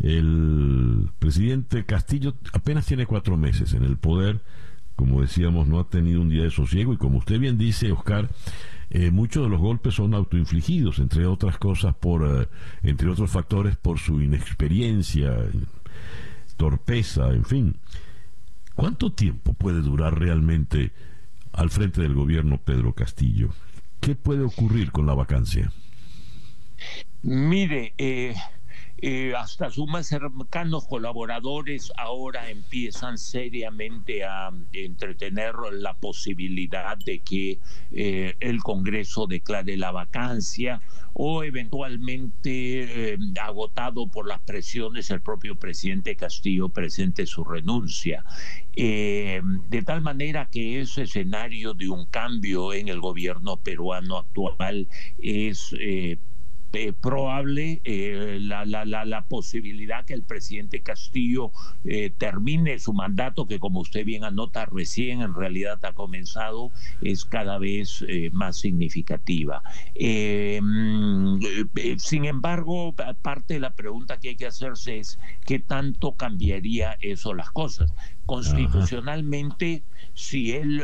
El 0.00 1.10
presidente 1.18 1.84
Castillo 1.84 2.34
apenas 2.52 2.86
tiene 2.86 3.06
cuatro 3.06 3.36
meses 3.36 3.72
en 3.72 3.82
el 3.82 3.96
poder, 3.96 4.40
como 4.94 5.20
decíamos, 5.22 5.66
no 5.66 5.80
ha 5.80 5.88
tenido 5.88 6.20
un 6.20 6.28
día 6.28 6.44
de 6.44 6.50
sosiego 6.50 6.92
y 6.92 6.96
como 6.96 7.18
usted 7.18 7.38
bien 7.38 7.58
dice, 7.58 7.90
Oscar, 7.90 8.28
eh, 8.90 9.10
muchos 9.10 9.44
de 9.44 9.50
los 9.50 9.60
golpes 9.60 9.94
son 9.94 10.14
autoinfligidos, 10.14 10.98
entre 10.98 11.26
otras 11.26 11.58
cosas 11.58 11.94
por, 11.94 12.24
eh, 12.26 12.48
entre 12.82 13.08
otros 13.08 13.30
factores, 13.30 13.76
por 13.76 13.98
su 13.98 14.20
inexperiencia, 14.20 15.36
torpeza, 16.56 17.28
en 17.30 17.44
fin. 17.44 17.76
¿Cuánto 18.74 19.12
tiempo 19.12 19.54
puede 19.54 19.80
durar 19.80 20.18
realmente 20.18 20.92
al 21.58 21.70
frente 21.70 22.00
del 22.00 22.14
gobierno 22.14 22.58
Pedro 22.58 22.92
Castillo. 22.92 23.50
¿Qué 24.00 24.14
puede 24.14 24.42
ocurrir 24.42 24.92
con 24.92 25.06
la 25.06 25.14
vacancia? 25.14 25.72
Mire, 27.22 27.94
eh, 27.98 28.34
eh, 29.00 29.32
hasta 29.36 29.70
sus 29.70 29.86
más 29.86 30.08
cercanos 30.08 30.88
colaboradores 30.88 31.92
ahora 31.96 32.50
empiezan 32.50 33.16
seriamente 33.16 34.24
a 34.24 34.50
entretener 34.72 35.54
la 35.72 35.94
posibilidad 35.94 36.96
de 36.98 37.20
que 37.20 37.60
eh, 37.92 38.34
el 38.40 38.60
Congreso 38.60 39.28
declare 39.28 39.76
la 39.76 39.92
vacancia 39.92 40.82
o 41.12 41.44
eventualmente 41.44 43.12
eh, 43.12 43.18
agotado 43.40 44.08
por 44.08 44.26
las 44.26 44.40
presiones 44.40 45.12
el 45.12 45.20
propio 45.20 45.54
presidente 45.54 46.16
Castillo 46.16 46.68
presente 46.68 47.24
su 47.26 47.44
renuncia. 47.44 48.24
de 48.74 49.82
tal 49.84 50.00
manera 50.02 50.48
que 50.50 50.80
ese 50.80 51.02
escenario 51.02 51.74
de 51.74 51.88
un 51.88 52.06
cambio 52.06 52.72
en 52.72 52.88
el 52.88 53.00
gobierno 53.00 53.56
peruano 53.58 54.18
actual 54.18 54.88
es 55.18 55.72
eh, 56.74 56.92
probable 56.92 57.80
eh, 57.84 58.38
la, 58.42 58.66
la, 58.66 58.84
la, 58.84 59.22
posibilidad 59.22 60.04
que 60.04 60.12
el 60.12 60.22
presidente 60.22 60.82
Castillo 60.82 61.50
eh, 61.84 62.12
termine 62.16 62.78
su 62.78 62.92
mandato, 62.92 63.46
que 63.46 63.58
como 63.58 63.80
usted 63.80 64.04
bien 64.04 64.22
anota, 64.22 64.66
recién 64.66 65.22
en 65.22 65.32
realidad 65.32 65.82
ha 65.86 65.94
comenzado, 65.94 66.70
es 67.00 67.24
cada 67.24 67.56
vez 67.58 68.04
más 68.32 68.58
significativa. 68.58 69.62
Mm, 70.60 71.38
sin 71.96 72.26
embargo, 72.26 72.94
parte 73.22 73.54
de 73.54 73.60
la 73.60 73.72
pregunta 73.74 74.18
que 74.18 74.30
hay 74.30 74.36
que 74.36 74.46
hacerse 74.46 74.98
es 74.98 75.18
qué 75.46 75.58
tanto 75.58 76.12
cambiaría 76.16 76.98
eso 77.00 77.32
las 77.32 77.50
cosas. 77.50 77.94
Constitucionalmente, 78.26 79.84
si 80.18 80.50
él 80.50 80.82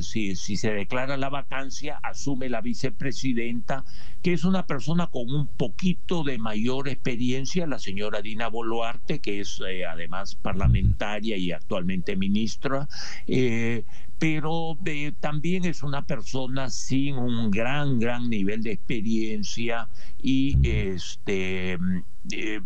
si, 0.00 0.34
si 0.34 0.56
se 0.56 0.72
declara 0.72 1.18
la 1.18 1.28
vacancia, 1.28 2.00
asume 2.02 2.48
la 2.48 2.62
vicepresidenta, 2.62 3.84
que 4.22 4.32
es 4.32 4.44
una 4.44 4.66
persona 4.66 5.08
con 5.08 5.30
un 5.30 5.46
poquito 5.46 6.24
de 6.24 6.38
mayor 6.38 6.88
experiencia, 6.88 7.66
la 7.66 7.78
señora 7.78 8.22
Dina 8.22 8.48
Boluarte, 8.48 9.18
que 9.18 9.40
es 9.40 9.60
eh, 9.68 9.84
además 9.84 10.36
parlamentaria 10.36 11.36
y 11.36 11.52
actualmente 11.52 12.16
ministra, 12.16 12.88
eh, 13.26 13.84
pero 14.18 14.78
eh, 14.84 15.12
también 15.20 15.64
es 15.64 15.82
una 15.82 16.06
persona 16.06 16.70
sin 16.70 17.16
un 17.16 17.50
gran, 17.50 17.98
gran 17.98 18.30
nivel 18.30 18.62
de 18.62 18.72
experiencia 18.72 19.88
y 20.22 20.56
este 20.66 21.78
eh, 22.32 22.60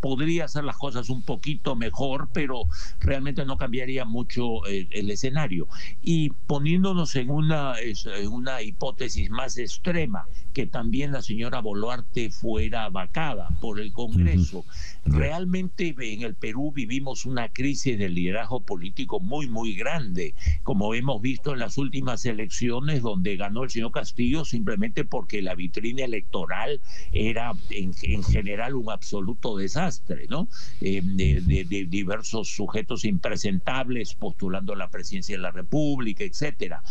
podría 0.00 0.44
hacer 0.44 0.64
las 0.64 0.76
cosas 0.76 1.10
un 1.10 1.22
poquito 1.22 1.76
mejor, 1.76 2.28
pero 2.32 2.66
realmente 3.00 3.44
no 3.44 3.56
cambiaría 3.56 4.04
mucho 4.04 4.66
eh, 4.66 4.86
el, 4.90 5.10
escenario. 5.10 5.68
Y 6.02 6.30
poniéndonos 6.46 7.14
en 7.16 7.30
una, 7.30 7.74
en 7.78 8.28
una 8.28 8.62
hipótesis 8.62 9.30
más 9.30 9.58
extrema, 9.58 10.26
que 10.54 10.66
también 10.66 11.12
la 11.12 11.20
señora 11.20 11.60
Boluarte 11.60 12.30
fuera 12.30 12.88
vacada 12.88 13.50
por 13.60 13.80
el 13.80 13.92
Congreso. 13.92 14.64
Realmente 15.04 15.94
en 15.98 16.22
el 16.22 16.34
Perú 16.34 16.72
vivimos 16.72 17.26
una 17.26 17.48
crisis 17.48 17.98
de 17.98 18.08
liderazgo 18.08 18.60
político 18.60 19.20
muy, 19.20 19.48
muy 19.48 19.74
grande, 19.74 20.34
como 20.62 20.94
hemos 20.94 21.20
visto 21.20 21.52
en 21.52 21.58
las 21.58 21.76
últimas 21.76 22.24
elecciones, 22.24 23.02
donde 23.02 23.36
ganó 23.36 23.64
el 23.64 23.70
señor 23.70 23.92
Castillo 23.92 24.44
simplemente 24.44 25.04
porque 25.04 25.42
la 25.42 25.54
vitrina 25.54 26.04
electoral 26.04 26.80
era 27.12 27.52
en, 27.70 27.92
en 28.02 28.22
general 28.22 28.76
un 28.76 28.90
absoluto 28.90 29.56
desastre, 29.56 30.26
¿no? 30.28 30.48
Eh, 30.80 31.02
de, 31.02 31.86
diversos 31.88 32.48
sujetos 32.48 33.04
impresentables 33.04 34.14
postulando 34.14 34.74
la 34.74 34.88
presidencia 34.88 35.36
de 35.36 35.42
la 35.42 35.50
República, 35.50 36.24
etcétera. 36.24 36.82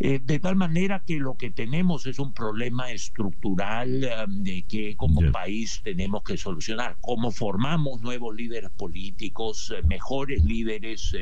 Eh, 0.00 0.20
de 0.22 0.38
tal 0.40 0.56
manera 0.56 1.02
que 1.06 1.18
lo 1.18 1.36
que 1.36 1.50
tenemos 1.50 2.06
es 2.06 2.18
un 2.18 2.32
problema 2.32 2.90
estructural 2.90 4.02
eh, 4.02 4.10
de 4.28 4.62
que 4.62 4.96
como 4.96 5.20
país 5.30 5.80
tenemos 5.84 6.22
que 6.22 6.36
solucionar. 6.36 6.96
Cómo 7.00 7.30
formamos 7.30 8.00
nuevos 8.02 8.34
líderes 8.34 8.70
políticos, 8.70 9.72
mejores 9.86 10.44
líderes, 10.44 11.14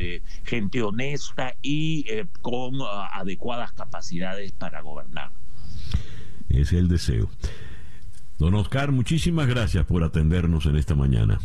gente 0.44 0.82
honesta 0.82 1.54
y 1.60 2.06
con 2.40 2.76
adecuadas 3.12 3.72
capacidades 3.72 4.52
para 4.52 4.80
gobernar. 4.80 5.30
Es 6.48 6.72
el 6.72 6.88
deseo. 6.88 7.30
Don 8.38 8.54
Oscar, 8.54 8.90
muchísimas 8.90 9.46
gracias 9.46 9.84
por 9.84 10.02
atendernos 10.02 10.64
en 10.64 10.76
esta 10.76 10.94
mañana. 10.94 11.38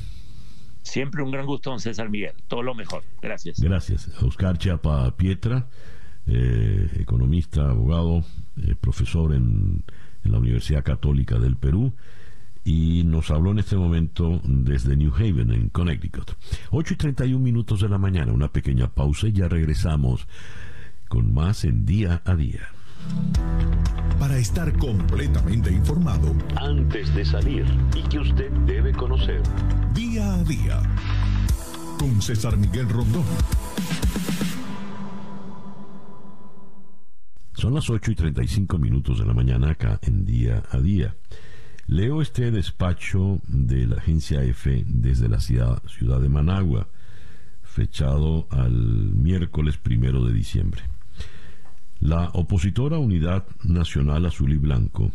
Siempre 0.81 1.23
un 1.23 1.31
gran 1.31 1.45
gusto, 1.45 1.71
don 1.71 1.79
César 1.79 2.09
Miguel. 2.09 2.33
Todo 2.47 2.63
lo 2.63 2.73
mejor. 2.73 3.03
Gracias. 3.21 3.59
Gracias. 3.59 4.07
Oscar 4.21 4.57
Chiapa 4.57 5.17
Pietra, 5.17 5.67
eh, 6.27 6.89
economista, 6.99 7.69
abogado, 7.69 8.23
eh, 8.57 8.75
profesor 8.79 9.33
en, 9.33 9.83
en, 10.23 10.31
la 10.31 10.39
Universidad 10.39 10.83
Católica 10.83 11.37
del 11.37 11.55
Perú 11.55 11.93
y 12.63 13.03
nos 13.03 13.29
habló 13.29 13.51
en 13.51 13.59
este 13.59 13.77
momento 13.77 14.41
desde 14.43 14.95
New 14.97 15.13
Haven, 15.13 15.51
en 15.51 15.69
Connecticut. 15.69 16.31
8 16.71 16.93
y 16.95 16.97
31 16.97 17.39
minutos 17.39 17.79
de 17.81 17.89
la 17.89 17.99
mañana, 17.99 18.31
una 18.31 18.51
pequeña 18.51 18.87
pausa 18.87 19.27
y 19.27 19.33
ya 19.33 19.47
regresamos 19.47 20.27
con 21.07 21.31
más 21.31 21.63
en 21.63 21.85
día 21.85 22.23
a 22.25 22.35
día. 22.35 22.69
Para 24.19 24.37
estar 24.37 24.75
completamente 24.77 25.71
informado 25.71 26.33
antes 26.55 27.13
de 27.13 27.23
salir 27.23 27.65
y 27.95 28.01
que 28.09 28.19
usted 28.19 28.49
debe 28.65 28.91
conocer 28.93 29.41
día 29.93 30.33
a 30.33 30.43
día 30.43 30.81
con 31.99 32.19
César 32.21 32.57
Miguel 32.57 32.89
Rondón. 32.89 33.25
Son 37.55 37.73
las 37.73 37.89
8 37.89 38.11
y 38.11 38.15
35 38.15 38.77
minutos 38.77 39.19
de 39.19 39.25
la 39.25 39.33
mañana 39.33 39.71
acá 39.71 39.97
en 40.01 40.25
día 40.25 40.63
a 40.71 40.77
día. 40.79 41.15
Leo 41.87 42.21
este 42.21 42.51
despacho 42.51 43.39
de 43.47 43.87
la 43.87 43.95
agencia 43.95 44.43
EFE 44.43 44.83
desde 44.85 45.29
la 45.29 45.39
ciudad, 45.39 45.81
ciudad 45.87 46.19
de 46.19 46.27
Managua, 46.27 46.89
fechado 47.63 48.49
al 48.51 48.73
miércoles 48.73 49.77
primero 49.77 50.25
de 50.25 50.33
diciembre. 50.33 50.81
La 52.01 52.29
opositora 52.33 52.97
Unidad 52.97 53.45
Nacional 53.63 54.25
Azul 54.25 54.51
y 54.51 54.57
Blanco 54.57 55.13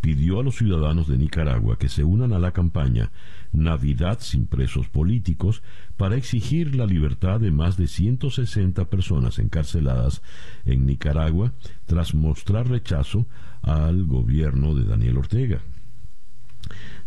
pidió 0.00 0.40
a 0.40 0.42
los 0.42 0.56
ciudadanos 0.56 1.08
de 1.08 1.18
Nicaragua 1.18 1.78
que 1.78 1.88
se 1.88 2.04
unan 2.04 2.32
a 2.32 2.38
la 2.38 2.52
campaña 2.52 3.10
Navidad 3.52 4.18
sin 4.20 4.46
presos 4.46 4.88
políticos 4.88 5.62
para 5.96 6.16
exigir 6.16 6.74
la 6.74 6.86
libertad 6.86 7.40
de 7.40 7.50
más 7.50 7.76
de 7.76 7.88
160 7.88 8.84
personas 8.86 9.38
encarceladas 9.38 10.22
en 10.64 10.86
Nicaragua 10.86 11.52
tras 11.86 12.14
mostrar 12.14 12.68
rechazo 12.68 13.26
al 13.62 14.04
gobierno 14.04 14.74
de 14.74 14.84
Daniel 14.84 15.18
Ortega. 15.18 15.60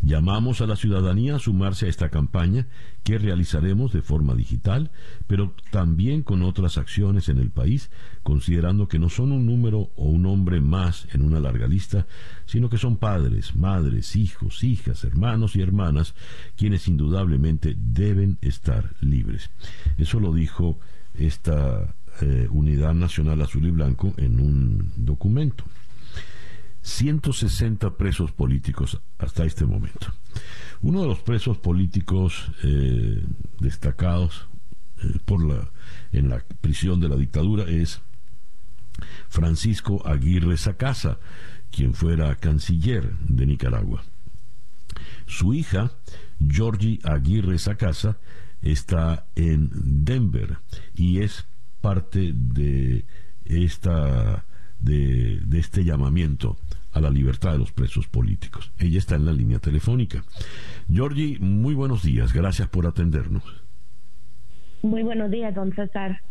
Llamamos 0.02 0.61
a 0.61 0.68
la 0.68 0.76
ciudadanía 0.76 1.36
a 1.36 1.40
sumarse 1.40 1.86
a 1.86 1.90
esta 1.90 2.10
campaña 2.10 2.68
que 3.03 3.19
realizaremos 3.19 3.94
de 3.94 4.02
forma 4.02 4.34
digital, 4.34 4.91
pero 5.28 5.53
también 5.69 6.23
con 6.23 6.41
otras 6.41 6.78
acciones 6.78 7.30
en 7.30 7.38
el 7.38 7.52
país, 7.52 7.91
considerando 8.23 8.88
que 8.88 8.98
no 8.98 9.10
son 9.10 9.32
un 9.32 9.45
número 9.45 9.91
o 9.95 10.10
un 10.10 10.26
hombre 10.26 10.60
más 10.60 11.07
en 11.14 11.22
una 11.22 11.40
larga 11.40 11.68
lista, 11.68 12.07
sino 12.45 12.69
que 12.69 12.78
son 12.78 12.98
padres, 12.98 13.56
madres, 13.56 14.15
hijos, 14.15 14.64
hijas, 14.64 15.03
hermanos 15.03 15.56
y 15.56 15.61
hermanas, 15.61 16.15
quienes 16.57 16.88
indudablemente 16.88 17.76
deben 17.78 18.40
estar 18.41 18.95
libres. 19.02 19.52
Eso 19.98 20.19
lo 20.19 20.34
dijo 20.34 20.80
esta 21.14 21.94
eh, 22.22 22.48
Unidad 22.49 22.94
Nacional 22.94 23.41
Azul 23.41 23.68
y 23.68 23.72
Blanco 23.72 24.14
en 24.18 24.40
un 24.40 24.91
documento. 24.98 25.64
160 26.81 27.97
presos 27.97 28.31
políticos 28.31 28.99
hasta 29.17 29.45
este 29.45 29.65
momento. 29.65 30.07
Uno 30.81 31.01
de 31.01 31.07
los 31.07 31.19
presos 31.19 31.57
políticos 31.57 32.51
eh, 32.63 33.23
destacados 33.59 34.47
eh, 35.03 35.19
por 35.25 35.45
la, 35.45 35.69
en 36.11 36.29
la 36.29 36.43
prisión 36.61 36.99
de 36.99 37.09
la 37.09 37.15
dictadura 37.15 37.65
es 37.65 38.01
Francisco 39.29 40.01
Aguirre 40.05 40.57
Sacasa, 40.57 41.19
quien 41.71 41.93
fuera 41.93 42.35
canciller 42.35 43.15
de 43.19 43.45
Nicaragua. 43.45 44.03
Su 45.27 45.53
hija, 45.53 45.91
Georgie 46.45 46.99
Aguirre 47.03 47.57
Sacasa, 47.59 48.17
está 48.61 49.25
en 49.35 49.69
Denver 49.73 50.57
y 50.95 51.21
es 51.21 51.45
parte 51.79 52.33
de 52.33 53.05
esta 53.45 54.45
de, 54.79 55.39
de 55.41 55.59
este 55.59 55.83
llamamiento 55.83 56.57
a 56.93 56.99
la 56.99 57.09
libertad 57.09 57.53
de 57.53 57.59
los 57.59 57.72
presos 57.72 58.07
políticos. 58.07 58.72
Ella 58.77 58.97
está 58.97 59.15
en 59.15 59.26
la 59.26 59.34
línea 59.34 59.59
telefónica. 59.59 60.23
Georgie, 60.91 61.38
muy 61.39 61.73
buenos 61.73 62.03
días. 62.03 62.34
Gracias 62.34 62.68
por 62.68 62.85
atendernos. 62.85 63.43
Muy 64.81 65.03
buenos 65.03 65.30
días, 65.31 65.53
don 65.53 65.73
César. 65.73 66.22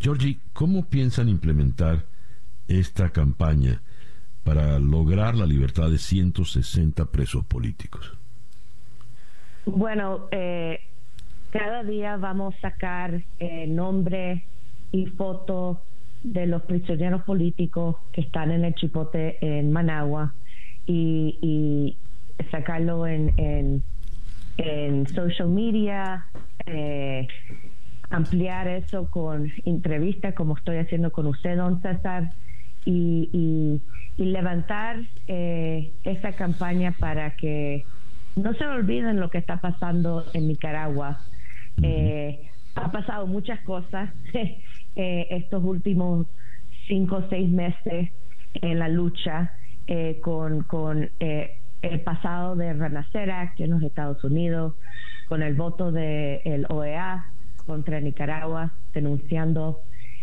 Georgie, 0.00 0.38
¿cómo 0.52 0.86
piensan 0.86 1.28
implementar 1.28 2.06
esta 2.68 3.10
campaña 3.10 3.82
para 4.44 4.78
lograr 4.78 5.34
la 5.36 5.46
libertad 5.46 5.90
de 5.90 5.98
160 5.98 7.04
presos 7.06 7.44
políticos? 7.44 8.16
Bueno, 9.64 10.28
eh, 10.32 10.80
cada 11.50 11.84
día 11.84 12.16
vamos 12.16 12.54
a 12.56 12.70
sacar 12.70 13.22
eh, 13.38 13.66
nombre 13.66 14.44
y 14.90 15.06
foto 15.06 15.80
de 16.22 16.46
los 16.46 16.62
prisioneros 16.62 17.22
políticos 17.22 17.96
que 18.12 18.20
están 18.20 18.50
en 18.52 18.64
el 18.64 18.74
Chipote 18.74 19.38
en 19.40 19.72
Managua 19.72 20.34
y, 20.86 21.96
sacarlo 22.50 23.06
en, 23.06 23.32
en, 24.58 25.06
social 25.08 25.48
media, 25.48 26.26
eh, 26.66 27.28
ampliar 28.10 28.68
eso 28.68 29.08
con 29.08 29.50
entrevistas 29.64 30.34
como 30.34 30.56
estoy 30.56 30.78
haciendo 30.78 31.12
con 31.12 31.26
usted, 31.26 31.56
don 31.56 31.80
César, 31.82 32.30
y, 32.84 33.80
levantar 34.16 35.00
eh, 35.26 35.92
esa 36.04 36.32
campaña 36.32 36.94
para 36.98 37.34
que 37.36 37.84
no 38.36 38.54
se 38.54 38.64
olviden 38.64 39.18
lo 39.18 39.30
que 39.30 39.38
está 39.38 39.56
pasando 39.56 40.24
en 40.32 40.48
Nicaragua. 40.48 41.18
Eh, 41.82 42.48
ha 42.74 42.92
pasado 42.92 43.26
muchas 43.26 43.60
cosas 43.60 44.10
Eh, 44.94 45.26
estos 45.30 45.64
últimos 45.64 46.26
cinco 46.86 47.16
o 47.16 47.28
seis 47.30 47.48
meses 47.48 48.10
en 48.54 48.78
la 48.78 48.88
lucha 48.88 49.52
eh, 49.86 50.20
con, 50.20 50.64
con 50.64 51.08
eh, 51.18 51.56
el 51.80 52.00
pasado 52.02 52.56
de 52.56 52.74
Renacer 52.74 53.30
Act 53.30 53.60
en 53.60 53.70
los 53.70 53.82
Estados 53.82 54.22
Unidos, 54.22 54.74
con 55.28 55.42
el 55.42 55.54
voto 55.54 55.92
del 55.92 56.66
OEA 56.68 57.24
contra 57.64 58.00
Nicaragua, 58.00 58.74
denunciando 58.92 59.80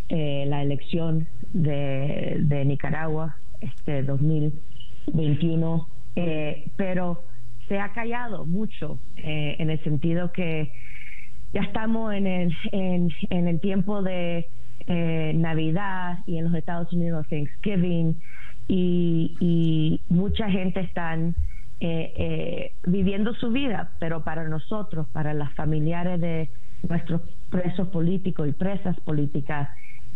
la 0.09 0.63
elección 0.63 1.27
de, 1.53 2.37
de, 2.39 2.65
Nicaragua 2.65 3.37
este 3.61 4.01
2021, 4.01 5.87
pero 6.75 7.23
se 7.67 7.79
ha 7.79 7.91
callado 7.93 8.45
mucho 8.45 8.97
en 9.17 9.69
el 9.69 9.83
sentido 9.83 10.31
que 10.31 10.71
ya 11.53 11.61
estamos 11.61 12.13
en 12.13 12.25
el, 12.25 12.55
en, 12.71 13.09
en 13.29 13.47
el 13.47 13.59
tiempo 13.59 14.01
de 14.01 14.47
eh, 14.87 15.33
Navidad 15.35 16.19
y 16.25 16.37
en 16.37 16.45
los 16.45 16.55
Estados 16.55 16.91
Unidos 16.93 17.27
Thanksgiving 17.29 18.15
y, 18.67 20.01
mucha 20.09 20.49
gente 20.49 20.81
están 20.81 21.35
eh, 21.79 22.13
eh, 22.15 22.71
viviendo 22.85 23.33
su 23.33 23.49
vida, 23.51 23.91
pero 23.99 24.23
para 24.23 24.47
nosotros, 24.47 25.07
para 25.11 25.33
las 25.33 25.53
familiares 25.53 26.19
de 26.21 26.49
nuestros 26.87 27.21
presos 27.49 27.87
políticos 27.89 28.47
y 28.47 28.51
presas 28.51 28.99
políticas, 29.01 29.69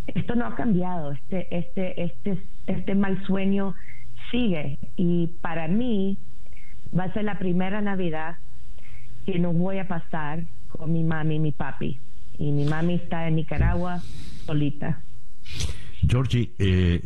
esto 0.08 0.36
no 0.36 0.46
ha 0.46 0.56
cambiado, 0.56 1.14
este, 1.14 1.48
este, 1.56 2.04
este, 2.04 2.38
este 2.68 2.96
mal 2.96 3.24
sueño 3.26 3.74
sigue 4.32 4.78
y 4.98 5.28
para 5.42 5.68
mí 5.68 6.18
va 6.98 7.06
a 7.06 7.14
ser 7.14 7.24
la 7.24 7.40
primera 7.40 7.82
Navidad 7.82 8.38
que 9.26 9.40
no 9.40 9.54
voy 9.54 9.80
a 9.80 9.88
pasar 9.88 10.44
con 10.70 10.92
mi 10.92 11.04
mami 11.04 11.36
y 11.36 11.40
mi 11.40 11.52
papi. 11.52 12.00
Y 12.38 12.52
mi 12.52 12.66
mami 12.66 12.96
está 12.96 13.28
en 13.28 13.36
Nicaragua 13.36 14.02
solita. 14.46 15.02
Georgie, 16.08 16.52
eh, 16.60 17.02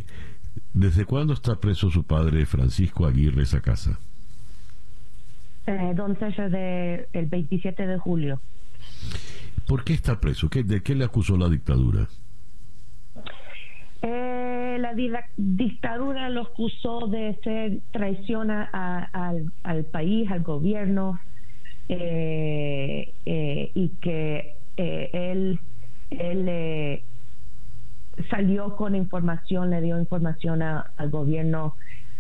¿desde 0.74 1.06
cuándo 1.06 1.34
está 1.34 1.60
preso 1.60 1.90
su 1.90 2.04
padre 2.04 2.46
Francisco 2.46 3.06
Aguirre 3.06 3.44
esa 3.44 3.62
casa? 3.62 4.00
Eh, 5.68 5.94
don 5.96 6.18
César, 6.18 6.50
de, 6.50 7.08
el 7.14 7.26
27 7.26 7.86
de 7.86 7.98
julio. 7.98 8.42
¿Por 9.68 9.84
qué 9.84 9.94
está 9.94 10.20
preso? 10.20 10.50
¿Qué, 10.50 10.64
¿De 10.64 10.82
qué 10.82 10.96
le 10.96 11.04
acusó 11.04 11.38
la 11.38 11.50
dictadura? 11.50 12.08
Eh, 14.02 14.78
la 14.80 14.94
dictadura 15.36 16.30
lo 16.30 16.44
acusó 16.44 17.08
de 17.08 17.38
ser 17.44 17.80
traición 17.92 18.52
al, 18.52 19.52
al, 19.64 19.84
país, 19.86 20.30
al 20.32 20.44
gobierno, 20.44 21.20
eh, 21.90 23.14
eh, 23.26 23.72
y 23.74 23.90
que 24.02 24.57
él, 24.78 25.60
él 26.12 27.02
salió 28.30 28.76
con 28.76 28.96
información, 28.96 29.70
le 29.70 29.82
dio 29.82 30.00
información 30.00 30.62
al 30.62 31.10
gobierno 31.10 31.76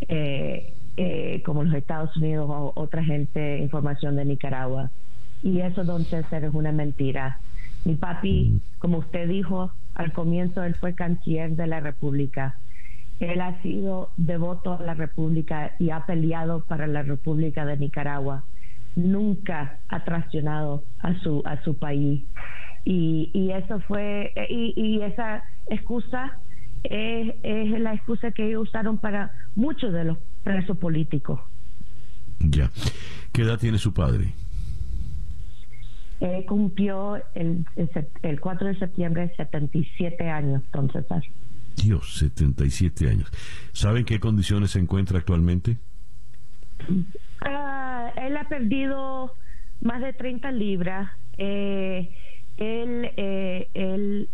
eh, 0.08 0.74
eh, 0.96 1.42
como 1.46 1.64
los 1.64 1.74
Estados 1.74 2.16
Unidos 2.18 2.50
o 2.50 2.74
otra 2.76 3.04
gente, 3.04 3.60
información 3.60 4.16
de 4.16 4.26
Nicaragua. 4.26 4.92
Y 5.44 5.60
eso, 5.60 5.84
don 5.84 6.06
César, 6.06 6.44
es 6.44 6.54
una 6.54 6.72
mentira. 6.72 7.40
Mi 7.86 7.96
papi, 7.96 8.62
como 8.80 9.00
usted 9.00 9.28
dijo 9.28 9.72
al 9.96 10.12
comienzo, 10.14 10.64
él 10.64 10.76
fue 10.76 10.94
canciller 10.94 11.52
de 11.56 11.68
la 11.68 11.80
República. 11.80 12.56
Él 13.20 13.42
ha 13.42 13.62
sido 13.62 14.12
devoto 14.18 14.74
a 14.74 14.84
la 14.84 14.94
República 14.94 15.76
y 15.80 15.90
ha 15.90 16.06
peleado 16.06 16.64
para 16.64 16.88
la 16.88 17.04
República 17.04 17.66
de 17.66 17.78
Nicaragua. 17.78 18.44
Nunca 18.98 19.80
ha 19.88 20.04
traicionado 20.04 20.84
a 21.00 21.18
su, 21.20 21.42
a 21.46 21.64
su 21.64 21.78
país. 21.78 22.26
Y, 22.84 23.30
y 23.34 23.52
eso 23.52 23.80
fue, 23.82 24.34
y, 24.50 24.74
y 24.76 25.02
esa 25.02 25.44
excusa 25.70 26.40
es, 26.84 27.36
es, 27.44 27.80
la 27.80 27.94
excusa 27.94 28.32
que 28.32 28.48
ellos 28.48 28.64
usaron 28.70 28.98
para 28.98 29.32
muchos 29.56 29.94
de 29.94 30.04
los 30.04 30.18
presos 30.44 30.78
políticos. 30.78 31.40
Ya. 32.40 32.72
¿Qué 33.32 33.44
edad 33.44 33.60
tiene 33.60 33.78
su 33.78 33.94
padre? 33.94 34.34
Eh, 36.20 36.46
cumplió 36.48 37.18
el, 37.36 37.66
el, 38.24 38.40
4 38.40 38.68
de 38.68 38.80
septiembre 38.80 39.32
77 39.38 40.30
años, 40.30 40.64
entonces. 40.66 41.06
Dios, 41.76 42.18
77 42.18 43.08
años. 43.08 43.32
¿Saben 43.72 44.04
qué 44.04 44.20
condiciones 44.20 44.72
se 44.72 44.80
encuentra 44.80 45.20
actualmente? 45.20 45.78
Ah, 47.46 48.12
él 48.18 48.38
ha 48.38 48.46
perdido 48.46 49.34
más 49.82 50.02
de 50.02 50.14
30 50.14 50.52
libras. 50.52 51.10
Eh, 51.38 52.10
él, 52.58 53.12
eh, 53.18 53.68
él 53.74 54.30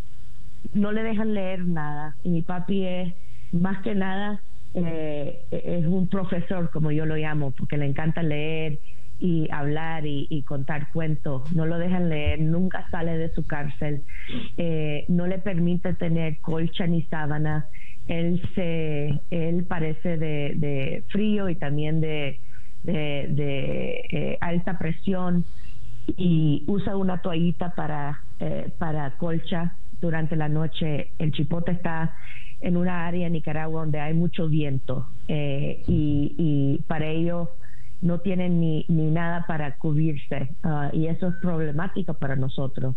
no 0.73 0.91
le 0.91 1.03
dejan 1.03 1.33
leer 1.33 1.65
nada 1.65 2.15
y 2.23 2.29
mi 2.29 2.41
papi 2.41 2.85
es 2.85 3.13
más 3.51 3.81
que 3.83 3.93
nada 3.95 4.41
eh, 4.73 5.45
es 5.51 5.85
un 5.85 6.07
profesor, 6.07 6.71
como 6.71 6.91
yo 6.91 7.05
lo 7.05 7.15
llamo, 7.15 7.51
porque 7.51 7.77
le 7.77 7.85
encanta 7.85 8.23
leer 8.23 8.79
y 9.19 9.47
hablar 9.51 10.05
y, 10.05 10.43
contar 10.43 10.91
cuentos. 10.91 11.53
No 11.53 11.65
lo 11.65 11.77
dejan 11.77 12.09
leer, 12.09 12.39
nunca 12.39 12.87
sale 12.89 13.17
de 13.17 13.29
su 13.33 13.45
cárcel, 13.45 14.03
eh, 14.57 15.05
no 15.07 15.27
le 15.27 15.37
permite 15.39 15.93
tener 15.93 16.39
colcha 16.39 16.87
ni 16.87 17.03
sábana. 17.03 17.67
Él 18.07 18.41
se, 18.55 19.21
él 19.31 19.63
parece 19.65 20.17
de, 20.17 21.03
frío 21.09 21.49
y 21.49 21.55
también 21.55 22.01
de, 22.01 22.39
de, 22.83 24.05
eh, 24.11 24.37
alta 24.41 24.77
presión 24.77 25.45
y 26.17 26.63
usa 26.67 26.97
una 26.97 27.21
toallita 27.21 27.73
para, 27.75 28.21
para 28.77 29.11
colcha 29.17 29.75
durante 30.01 30.35
la 30.35 30.49
noche. 30.49 31.11
El 31.17 31.31
chipote 31.31 31.71
está 31.71 32.13
en 32.63 32.77
una 32.77 33.05
área 33.05 33.27
en 33.27 33.33
Nicaragua 33.33 33.81
donde 33.81 33.99
hay 33.99 34.13
mucho 34.13 34.47
viento 34.47 35.07
eh, 35.27 35.83
y, 35.87 36.79
para 36.87 37.07
ello 37.07 37.51
no 38.01 38.19
tienen 38.19 38.59
ni, 38.59 38.85
ni 38.87 39.09
nada 39.11 39.45
para 39.47 39.75
cubrirse 39.75 40.49
ah, 40.63 40.89
y 40.91 41.07
eso 41.07 41.27
es 41.27 41.35
problemático 41.35 42.13
para 42.13 42.35
nosotros. 42.35 42.95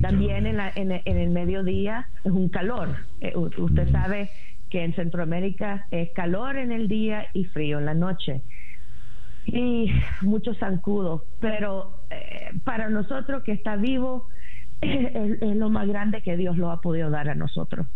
También 0.00 0.46
en, 0.46 0.60
en, 0.60 1.02
el 1.04 1.30
mediodía 1.30 2.08
es 2.24 2.30
un 2.30 2.48
calor. 2.48 2.96
Eh, 3.20 3.34
usted 3.36 3.90
sabe 3.90 4.30
que 4.70 4.84
en 4.84 4.94
Centroamérica 4.94 5.86
es 5.90 6.10
calor 6.12 6.56
en 6.56 6.72
el 6.72 6.88
día 6.88 7.26
y 7.34 7.44
frío 7.44 7.78
en 7.78 7.86
la 7.86 7.94
noche. 7.94 8.40
Y 9.52 9.90
muchos 10.22 10.58
zancudos, 10.58 11.22
pero 11.40 12.04
eh, 12.10 12.50
para 12.64 12.88
nosotros 12.88 13.42
que 13.42 13.52
está 13.52 13.76
vivo 13.76 14.28
es, 14.80 15.42
es 15.42 15.56
lo 15.56 15.70
más 15.70 15.88
grande 15.88 16.22
que 16.22 16.36
Dios 16.36 16.56
lo 16.56 16.70
ha 16.70 16.80
podido 16.80 17.10
dar 17.10 17.28
a 17.28 17.34
nosotros. 17.34 17.86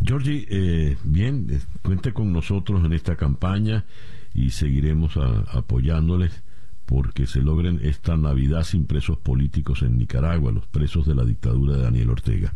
Georgie, 0.00 0.46
eh, 0.48 0.96
bien, 1.02 1.48
eh, 1.50 1.58
cuente 1.82 2.12
con 2.12 2.32
nosotros 2.32 2.84
en 2.84 2.92
esta 2.92 3.16
campaña 3.16 3.84
y 4.32 4.50
seguiremos 4.50 5.16
apoyándoles 5.16 6.44
porque 6.86 7.26
se 7.26 7.42
logren 7.42 7.80
esta 7.82 8.16
Navidad 8.16 8.62
sin 8.62 8.86
presos 8.86 9.18
políticos 9.18 9.82
en 9.82 9.98
Nicaragua, 9.98 10.52
los 10.52 10.66
presos 10.66 11.06
de 11.06 11.14
la 11.14 11.24
dictadura 11.24 11.76
de 11.76 11.82
Daniel 11.82 12.10
Ortega. 12.10 12.54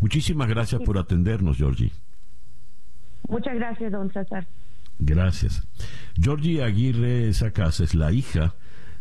Muchísimas 0.00 0.48
gracias 0.48 0.80
por 0.82 0.96
atendernos, 0.96 1.58
Georgie. 1.58 1.90
Muchas 3.28 3.54
gracias, 3.56 3.92
don 3.92 4.10
César. 4.12 4.46
Gracias. 4.98 5.66
Georgie 6.14 6.62
Aguirre 6.62 7.32
Sacasa 7.34 7.84
es 7.84 7.94
la 7.94 8.12
hija 8.12 8.54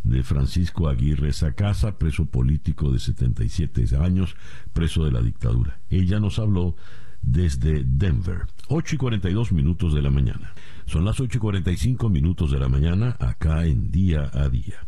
de 0.03 0.23
Francisco 0.23 0.87
Aguirre 0.87 1.33
Sacasa, 1.33 1.97
preso 1.97 2.25
político 2.25 2.91
de 2.91 2.99
77 2.99 3.97
años, 3.97 4.35
preso 4.73 5.03
de 5.05 5.11
la 5.11 5.21
dictadura. 5.21 5.79
Ella 5.89 6.19
nos 6.19 6.37
habló 6.37 6.75
desde 7.21 7.83
Denver. 7.85 8.45
8 8.67 8.95
y 8.95 8.97
42 8.97 9.51
minutos 9.51 9.93
de 9.93 10.01
la 10.01 10.11
mañana. 10.11 10.53
Son 10.85 11.05
las 11.05 11.19
8 11.19 11.37
y 11.37 11.41
45 11.41 12.09
minutos 12.09 12.51
de 12.51 12.59
la 12.59 12.69
mañana 12.69 13.15
acá 13.19 13.65
en 13.65 13.91
día 13.91 14.29
a 14.33 14.47
día. 14.49 14.85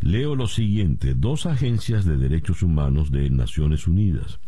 Leo 0.00 0.34
lo 0.34 0.46
siguiente. 0.46 1.14
Dos 1.14 1.46
agencias 1.46 2.04
de 2.04 2.16
derechos 2.16 2.62
humanos 2.62 3.10
de 3.10 3.30
Naciones 3.30 3.86
Unidas, 3.86 4.40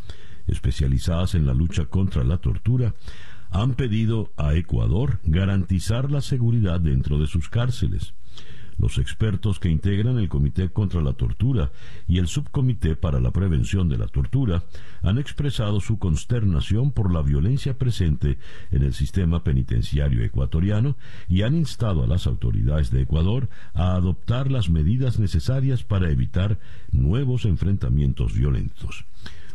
especializadas 0.47 1.35
en 1.35 1.47
la 1.47 1.55
lucha 1.55 1.87
contra 1.87 2.25
la 2.25 2.39
tortura, 2.39 2.95
han 3.51 3.75
pedido 3.75 4.33
a 4.37 4.55
Ecuador 4.55 5.21
garantizar 5.25 6.11
la 6.11 6.21
seguridad 6.21 6.81
dentro 6.81 7.19
de 7.19 7.27
sus 7.27 7.49
cárceles. 7.49 8.15
Los 8.79 8.99
expertos 8.99 9.59
que 9.59 9.71
integran 9.71 10.19
el 10.19 10.29
Comité 10.29 10.69
contra 10.69 11.01
la 11.01 11.13
Tortura 11.13 11.73
y 12.07 12.19
el 12.19 12.29
Subcomité 12.29 12.95
para 12.95 13.19
la 13.19 13.33
Prevención 13.33 13.89
de 13.89 13.99
la 13.99 14.07
Tortura 14.07 14.63
han 15.03 15.19
expresado 15.19 15.81
su 15.81 15.99
consternación 15.99 16.93
por 16.93 17.13
la 17.13 17.21
violencia 17.23 17.77
presente 17.77 18.39
en 18.71 18.85
el 18.85 18.95
sistema 18.95 19.43
penitenciario 19.43 20.23
ecuatoriano 20.23 20.97
y 21.29 21.43
han 21.43 21.57
instado 21.57 22.05
a 22.05 22.07
las 22.07 22.29
autoridades 22.29 22.93
de 22.93 23.03
Ecuador 23.03 23.49
a 23.75 23.95
adoptar 23.95 24.49
las 24.49 24.71
medidas 24.71 25.19
necesarias 25.19 25.83
para 25.83 26.11
evitar 26.11 26.61
nuevos 26.93 27.47
enfrentamientos 27.47 28.35
violentos. 28.35 29.07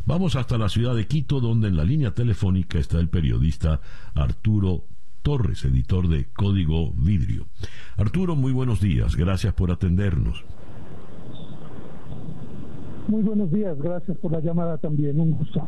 Vamos 0.06 0.36
hasta 0.36 0.58
la 0.58 0.68
ciudad 0.68 0.94
de 0.94 1.06
Quito, 1.06 1.40
donde 1.40 1.68
en 1.68 1.76
la 1.76 1.84
línea 1.84 2.12
telefónica 2.12 2.78
está 2.78 3.00
el 3.00 3.08
periodista 3.08 3.80
Arturo 4.14 4.84
Torres, 5.22 5.64
editor 5.64 6.08
de 6.08 6.26
Código 6.26 6.92
Vidrio. 6.92 7.46
Arturo, 7.96 8.36
muy 8.36 8.52
buenos 8.52 8.80
días, 8.82 9.16
gracias 9.16 9.54
por 9.54 9.70
atendernos. 9.70 10.44
Muy 13.08 13.22
buenos 13.22 13.50
días, 13.50 13.78
gracias 13.78 14.16
por 14.18 14.32
la 14.32 14.40
llamada 14.40 14.76
también, 14.76 15.18
un 15.18 15.32
gusto. 15.32 15.64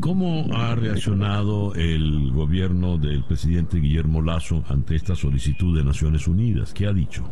¿Cómo 0.00 0.46
ha 0.52 0.74
reaccionado 0.74 1.74
el 1.74 2.32
gobierno 2.32 2.98
del 2.98 3.22
presidente 3.22 3.78
Guillermo 3.78 4.22
Lazo 4.22 4.64
ante 4.68 4.96
esta 4.96 5.14
solicitud 5.14 5.76
de 5.76 5.84
Naciones 5.84 6.26
Unidas? 6.26 6.74
¿Qué 6.74 6.86
ha 6.86 6.92
dicho? 6.92 7.22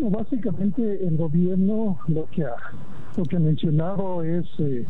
Bueno, 0.00 0.16
básicamente 0.16 1.04
el 1.04 1.16
gobierno 1.16 1.98
lo 2.06 2.26
que 2.30 2.44
ha 2.44 2.54
lo 3.16 3.24
que 3.24 3.34
ha 3.34 3.40
mencionado 3.40 4.22
es 4.22 4.46
eh, 4.60 4.86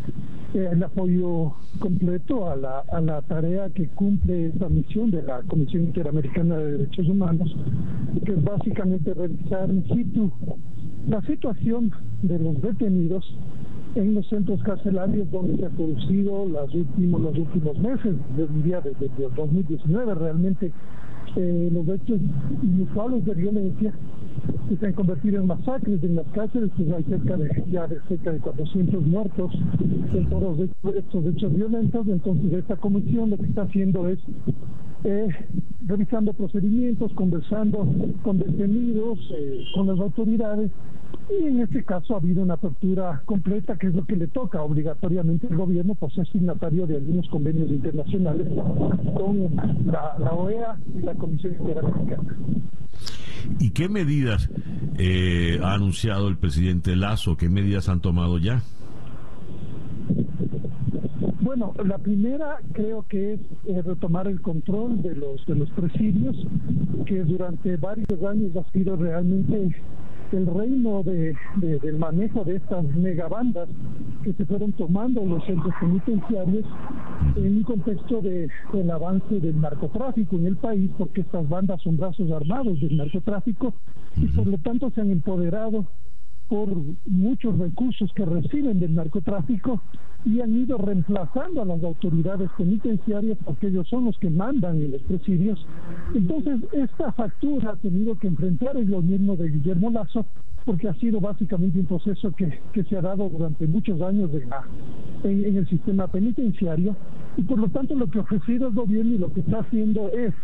el 0.52 0.82
apoyo 0.82 1.54
completo 1.78 2.50
a 2.50 2.56
la, 2.56 2.80
a 2.92 3.00
la 3.00 3.22
tarea 3.22 3.70
que 3.70 3.88
cumple 3.88 4.48
esta 4.48 4.68
misión 4.68 5.10
de 5.10 5.22
la 5.22 5.40
Comisión 5.44 5.84
Interamericana 5.84 6.58
de 6.58 6.72
Derechos 6.72 7.08
Humanos, 7.08 7.56
que 8.22 8.32
es 8.32 8.44
básicamente 8.44 9.14
revisar 9.14 9.70
in 9.70 9.82
situ 9.88 10.30
la 11.08 11.22
situación 11.22 11.90
de 12.20 12.38
los 12.38 12.60
detenidos 12.60 13.24
en 13.94 14.14
los 14.14 14.28
centros 14.28 14.62
carcelarios 14.62 15.30
donde 15.30 15.56
se 15.56 15.64
ha 15.64 15.70
producido 15.70 16.44
los 16.44 16.74
últimos, 16.74 17.22
los 17.22 17.38
últimos 17.38 17.78
meses, 17.78 18.14
desde 18.36 19.24
el 19.24 19.34
2019 19.34 20.14
realmente 20.16 20.70
eh, 21.36 21.68
los 21.72 21.88
hechos 21.88 22.20
inusuales 22.62 23.24
de 23.24 23.34
violencia 23.34 23.92
que 24.68 24.76
se 24.76 24.86
han 24.86 24.92
convertido 24.92 25.40
en 25.40 25.46
masacres 25.46 26.02
en 26.02 26.16
las 26.16 26.26
cárceles, 26.28 26.70
pues 26.76 26.90
hay 26.92 27.04
cerca 27.04 27.36
de, 27.36 27.64
ya 27.70 27.86
de 27.86 28.00
cerca 28.08 28.32
de 28.32 28.38
400 28.38 29.06
muertos 29.06 29.52
en 30.12 30.28
todos 30.28 30.58
estos 30.94 31.26
hechos 31.26 31.54
violentos, 31.54 32.06
entonces 32.08 32.52
esta 32.52 32.76
comisión 32.76 33.30
lo 33.30 33.36
que 33.38 33.46
está 33.46 33.62
haciendo 33.62 34.08
es 34.08 34.18
eh, 35.04 35.28
revisando 35.86 36.32
procedimientos, 36.32 37.12
conversando 37.14 37.88
con 38.22 38.38
detenidos, 38.38 39.18
eh, 39.36 39.64
con 39.74 39.86
las 39.86 39.98
autoridades, 40.00 40.70
y 41.30 41.46
en 41.46 41.60
este 41.60 41.84
caso 41.84 42.14
ha 42.14 42.18
habido 42.18 42.42
una 42.42 42.54
apertura 42.54 43.22
completa, 43.26 43.76
que 43.76 43.88
es 43.88 43.94
lo 43.94 44.06
que 44.06 44.16
le 44.16 44.28
toca 44.28 44.62
obligatoriamente 44.62 45.46
al 45.46 45.56
gobierno 45.56 45.94
por 45.94 46.12
ser 46.12 46.26
signatario 46.28 46.86
de 46.86 46.96
algunos 46.96 47.28
convenios 47.28 47.70
internacionales 47.70 48.48
con 49.14 49.54
la, 49.86 50.32
OEA 50.32 50.78
y 50.96 51.02
la 51.02 51.14
Comisión 51.14 51.56
Interamericana. 51.60 52.36
¿Y 53.60 53.70
qué 53.70 53.88
medidas 53.88 54.50
eh, 54.96 55.60
ha 55.62 55.74
anunciado 55.74 56.28
el 56.28 56.38
presidente 56.38 56.96
Lazo? 56.96 57.36
¿Qué 57.36 57.48
medidas 57.48 57.88
han 57.88 58.00
tomado 58.00 58.38
ya? 58.38 58.62
Bueno, 61.40 61.74
la 61.84 61.98
primera 61.98 62.58
creo 62.72 63.06
que 63.08 63.34
es 63.34 63.40
eh, 63.66 63.82
retomar 63.82 64.28
el 64.28 64.40
control 64.40 65.02
de 65.02 65.14
los 65.14 65.44
de 65.46 65.54
los 65.54 65.70
presidios, 65.70 66.36
que 67.06 67.22
durante 67.24 67.76
varios 67.76 68.22
años 68.22 68.56
ha 68.56 68.70
sido 68.72 68.96
realmente 68.96 69.74
el 70.32 70.46
reino 70.46 71.02
de, 71.02 71.34
del 71.56 71.98
manejo 71.98 72.44
de 72.44 72.56
estas 72.56 72.84
megabandas 72.94 73.68
que 74.22 74.32
se 74.32 74.44
fueron 74.46 74.72
tomando 74.72 75.24
los 75.24 75.44
centros 75.44 75.74
penitenciarios 75.80 76.64
en 77.36 77.56
un 77.56 77.62
contexto 77.62 78.20
de, 78.20 78.48
del 78.72 78.90
avance 78.90 79.40
del 79.40 79.60
narcotráfico 79.60 80.36
en 80.36 80.46
el 80.46 80.56
país, 80.56 80.90
porque 80.98 81.22
estas 81.22 81.48
bandas 81.48 81.80
son 81.82 81.96
brazos 81.96 82.30
armados 82.30 82.80
del 82.80 82.96
narcotráfico 82.96 83.74
y 84.16 84.26
por 84.28 84.46
lo 84.46 84.58
tanto 84.58 84.90
se 84.90 85.00
han 85.00 85.10
empoderado 85.10 85.86
por 86.48 86.68
muchos 87.06 87.58
recursos 87.58 88.10
que 88.14 88.24
reciben 88.24 88.80
del 88.80 88.94
narcotráfico 88.94 89.80
y 90.24 90.40
han 90.40 90.56
ido 90.56 90.78
reemplazando 90.78 91.62
a 91.62 91.64
las 91.64 91.82
autoridades 91.82 92.50
penitenciarias 92.56 93.38
porque 93.44 93.68
ellos 93.68 93.86
son 93.88 94.06
los 94.06 94.18
que 94.18 94.30
mandan 94.30 94.76
en 94.82 94.92
los 94.92 95.02
presidios. 95.02 95.64
Entonces, 96.14 96.60
esta 96.72 97.12
factura 97.12 97.72
ha 97.72 97.76
tenido 97.76 98.18
que 98.18 98.26
enfrentar 98.26 98.76
el 98.76 98.90
gobierno 98.90 99.36
de 99.36 99.50
Guillermo 99.50 99.90
Lazo 99.90 100.26
porque 100.64 100.88
ha 100.88 100.94
sido 100.94 101.20
básicamente 101.20 101.78
un 101.78 101.86
proceso 101.86 102.30
que, 102.32 102.58
que 102.72 102.84
se 102.84 102.96
ha 102.96 103.00
dado 103.00 103.28
durante 103.28 103.66
muchos 103.66 104.00
años 104.02 104.30
de 104.32 104.46
en, 105.24 105.44
en, 105.44 105.56
el 105.56 105.68
sistema 105.68 106.08
penitenciario 106.08 106.94
y 107.36 107.42
por 107.42 107.58
lo 107.58 107.68
tanto 107.68 107.94
lo 107.94 108.06
que 108.08 108.18
ha 108.18 108.22
ofrecido 108.22 108.68
el 108.68 108.74
gobierno 108.74 109.14
y 109.14 109.18
lo 109.18 109.32
que 109.32 109.40
está 109.40 109.60
haciendo 109.60 110.10
es 110.12 110.34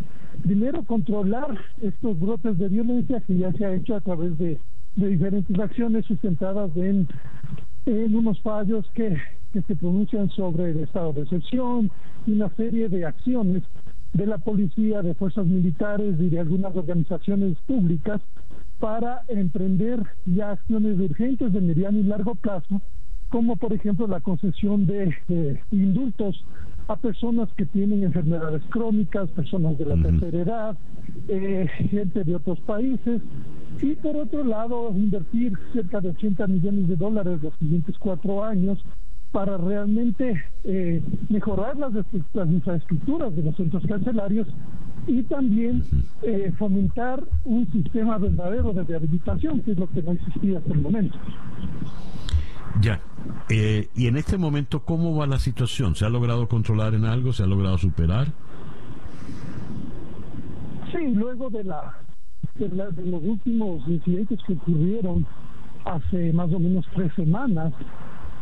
primero 0.42 0.82
controlar 0.84 1.58
estos 1.82 2.18
brotes 2.18 2.58
de 2.58 2.68
violencia 2.68 3.20
que 3.20 3.36
ya 3.36 3.52
se 3.52 3.66
ha 3.66 3.74
hecho 3.74 3.96
a 3.96 4.00
través 4.00 4.38
de 4.38 4.58
de 4.96 5.08
diferentes 5.08 5.58
acciones 5.58 6.04
sustentadas 6.06 6.70
en, 6.76 7.08
en 7.86 8.14
unos 8.14 8.40
fallos 8.42 8.84
que, 8.94 9.16
que 9.52 9.62
se 9.62 9.76
pronuncian 9.76 10.30
sobre 10.30 10.70
el 10.70 10.80
estado 10.80 11.12
de 11.12 11.22
excepción 11.22 11.90
y 12.26 12.32
una 12.32 12.48
serie 12.56 12.88
de 12.88 13.04
acciones 13.04 13.62
de 14.12 14.26
la 14.26 14.38
policía, 14.38 15.02
de 15.02 15.14
fuerzas 15.14 15.46
militares 15.46 16.14
y 16.20 16.28
de 16.28 16.40
algunas 16.40 16.74
organizaciones 16.76 17.56
públicas 17.66 18.20
para 18.78 19.22
emprender 19.28 20.00
ya 20.26 20.52
acciones 20.52 20.98
urgentes 20.98 21.52
de 21.52 21.60
mediano 21.60 21.98
y 21.98 22.04
largo 22.04 22.34
plazo 22.34 22.80
como 23.34 23.56
por 23.56 23.72
ejemplo 23.72 24.06
la 24.06 24.20
concesión 24.20 24.86
de 24.86 25.12
indultos 25.72 26.44
a 26.86 26.94
personas 26.94 27.48
que 27.56 27.66
tienen 27.66 28.04
enfermedades 28.04 28.62
crónicas, 28.70 29.28
personas 29.30 29.76
de 29.76 29.86
la 29.86 30.00
tercera 30.00 30.38
edad, 30.38 30.78
eh, 31.26 31.66
gente 31.90 32.22
de 32.22 32.36
otros 32.36 32.60
países, 32.60 33.20
y 33.80 33.94
por 33.96 34.16
otro 34.16 34.44
lado 34.44 34.90
invertir 34.94 35.58
cerca 35.72 36.00
de 36.00 36.10
80 36.10 36.46
millones 36.46 36.88
de 36.88 36.96
dólares 36.96 37.42
los 37.42 37.54
siguientes 37.58 37.96
cuatro 37.98 38.44
años 38.44 38.78
para 39.32 39.56
realmente 39.56 40.44
eh, 40.62 41.02
mejorar 41.28 41.76
las, 41.76 41.92
las, 41.92 42.48
infraestructuras 42.48 43.34
de 43.34 43.42
los 43.42 43.56
centros 43.56 43.82
carcelarios 43.84 44.46
y 45.08 45.22
también 45.24 45.82
eh, 46.22 46.52
fomentar 46.56 47.22
un 47.44 47.70
sistema 47.72 48.16
verdadero 48.18 48.72
de 48.72 48.84
rehabilitación, 48.84 49.60
que 49.62 49.72
es 49.72 49.78
lo 49.78 49.90
que 49.90 50.02
no 50.02 50.12
existía 50.12 50.58
hasta 50.58 50.72
el 50.72 50.80
momento. 50.80 51.18
Ya. 52.80 53.00
Eh, 53.50 53.88
y 53.96 54.06
en 54.06 54.16
este 54.16 54.38
momento, 54.38 54.84
¿cómo 54.84 55.16
va 55.16 55.26
la 55.26 55.38
situación? 55.38 55.96
¿Se 55.96 56.04
ha 56.04 56.10
logrado 56.10 56.48
controlar 56.48 56.94
en 56.94 57.04
algo? 57.04 57.32
¿Se 57.32 57.42
ha 57.42 57.46
logrado 57.46 57.76
superar? 57.76 58.28
Sí, 60.92 61.12
luego 61.12 61.50
de, 61.50 61.64
la, 61.64 61.98
de, 62.54 62.68
los 63.06 63.22
últimos 63.22 63.86
incidentes 63.88 64.38
que 64.46 64.52
ocurrieron 64.54 65.26
hace 65.84 66.32
más 66.32 66.52
o 66.52 66.58
menos 66.58 66.86
tres 66.94 67.12
semanas, 67.14 67.72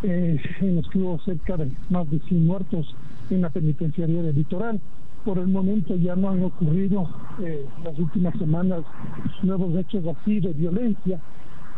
eh, 0.02 0.40
en 0.60 0.76
los 0.76 0.88
que 0.88 0.98
hubo 0.98 1.18
cerca 1.20 1.56
de 1.56 1.70
más 1.88 2.10
de 2.10 2.18
100 2.20 2.46
muertos 2.46 2.94
en 3.30 3.42
la 3.42 3.50
penitenciaría 3.50 4.22
del 4.22 4.34
litoral. 4.34 4.80
Por 5.24 5.38
el 5.38 5.48
momento 5.48 5.96
ya 5.96 6.16
no 6.16 6.30
han 6.30 6.42
ocurrido 6.42 7.08
eh, 7.42 7.64
las 7.84 7.98
últimas 7.98 8.36
semanas 8.38 8.82
nuevos 9.42 9.74
hechos 9.76 10.04
así 10.16 10.40
de 10.40 10.52
violencia 10.52 11.20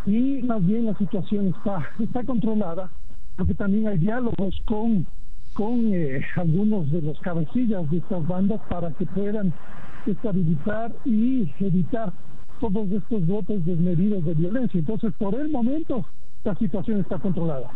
y 0.07 0.43
más 0.43 0.65
bien 0.67 0.87
la 0.87 0.97
situación 0.97 1.49
está, 1.49 1.87
está 1.99 2.25
controlada, 2.25 2.91
porque 3.37 3.55
también 3.55 3.87
hay 3.87 3.99
diálogos 3.99 4.61
con, 4.65 5.07
con 5.53 5.93
eh, 5.93 6.25
algunos 6.37 6.91
de 6.91 7.03
los 7.03 7.19
cabecillas 7.21 7.91
de 7.91 7.99
estas 7.99 8.27
bandas 8.27 8.61
para 8.69 8.91
que 8.93 9.07
puedan 9.07 9.53
estabilizar 10.07 10.95
y 11.05 11.51
evitar 11.61 12.13
todos 12.61 12.91
estos 12.91 13.27
votos 13.27 13.65
desmedidos 13.65 14.25
de 14.25 14.35
violencia. 14.35 14.79
Entonces, 14.79 15.13
por 15.19 15.35
el 15.35 15.51
momento, 15.51 16.07
la 16.45 16.55
situación 16.57 17.01
está 17.01 17.19
controlada. 17.19 17.71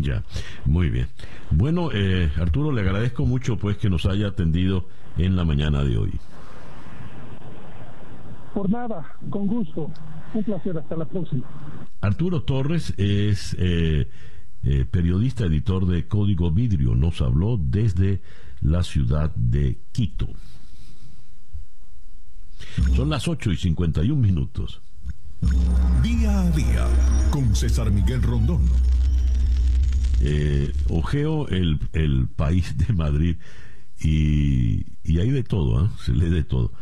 Ya, 0.00 0.22
muy 0.64 0.88
bien. 0.88 1.08
Bueno, 1.50 1.90
eh, 1.92 2.30
Arturo, 2.40 2.72
le 2.72 2.80
agradezco 2.80 3.26
mucho 3.26 3.56
pues 3.56 3.76
que 3.76 3.90
nos 3.90 4.06
haya 4.06 4.28
atendido 4.28 4.86
en 5.18 5.36
la 5.36 5.44
mañana 5.44 5.84
de 5.84 5.98
hoy. 5.98 6.12
Por 8.54 8.70
nada, 8.70 9.04
con 9.30 9.46
gusto. 9.46 9.90
Un 10.32 10.44
placer, 10.44 10.78
hasta 10.78 10.96
la 10.96 11.04
próxima. 11.04 11.44
Arturo 12.00 12.42
Torres 12.42 12.94
es 12.96 13.56
eh, 13.58 14.08
eh, 14.62 14.84
periodista, 14.90 15.44
editor 15.44 15.86
de 15.86 16.06
Código 16.06 16.50
Vidrio. 16.50 16.94
Nos 16.94 17.20
habló 17.20 17.58
desde 17.58 18.22
la 18.60 18.82
ciudad 18.82 19.34
de 19.34 19.78
Quito. 19.92 20.28
Son 22.94 23.10
las 23.10 23.28
8 23.28 23.52
y 23.52 23.56
51 23.56 24.20
minutos. 24.20 24.80
Día 26.02 26.40
a 26.40 26.50
día 26.50 26.86
con 27.30 27.54
César 27.54 27.90
Miguel 27.90 28.22
Rondón. 28.22 28.62
Eh, 30.20 30.72
ojeo 30.88 31.48
el, 31.48 31.78
el, 31.92 32.28
país 32.28 32.78
de 32.78 32.94
Madrid 32.94 33.36
y, 34.00 34.86
y 35.02 35.18
hay 35.18 35.30
de 35.30 35.42
todo, 35.42 35.84
¿eh? 35.84 35.88
se 36.04 36.12
lee 36.12 36.30
de 36.30 36.44
todo. 36.44 36.72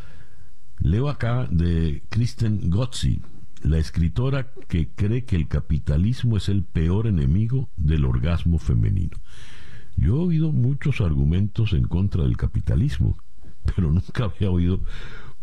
Leo 0.78 1.08
acá 1.08 1.48
de 1.50 2.02
Kristen 2.08 2.70
Gotzi, 2.70 3.20
la 3.62 3.78
escritora 3.78 4.52
que 4.68 4.88
cree 4.88 5.24
que 5.24 5.36
el 5.36 5.48
capitalismo 5.48 6.36
es 6.36 6.48
el 6.48 6.64
peor 6.64 7.06
enemigo 7.06 7.68
del 7.76 8.04
orgasmo 8.04 8.58
femenino. 8.58 9.18
Yo 9.96 10.16
he 10.16 10.26
oído 10.26 10.52
muchos 10.52 11.00
argumentos 11.00 11.72
en 11.72 11.84
contra 11.84 12.24
del 12.24 12.36
capitalismo, 12.36 13.16
pero 13.74 13.90
nunca 13.90 14.24
había 14.24 14.50
oído 14.50 14.80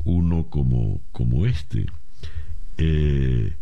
uno 0.03 0.47
como, 0.49 1.01
como 1.11 1.45
este. 1.45 1.85
Eh, 2.77 3.55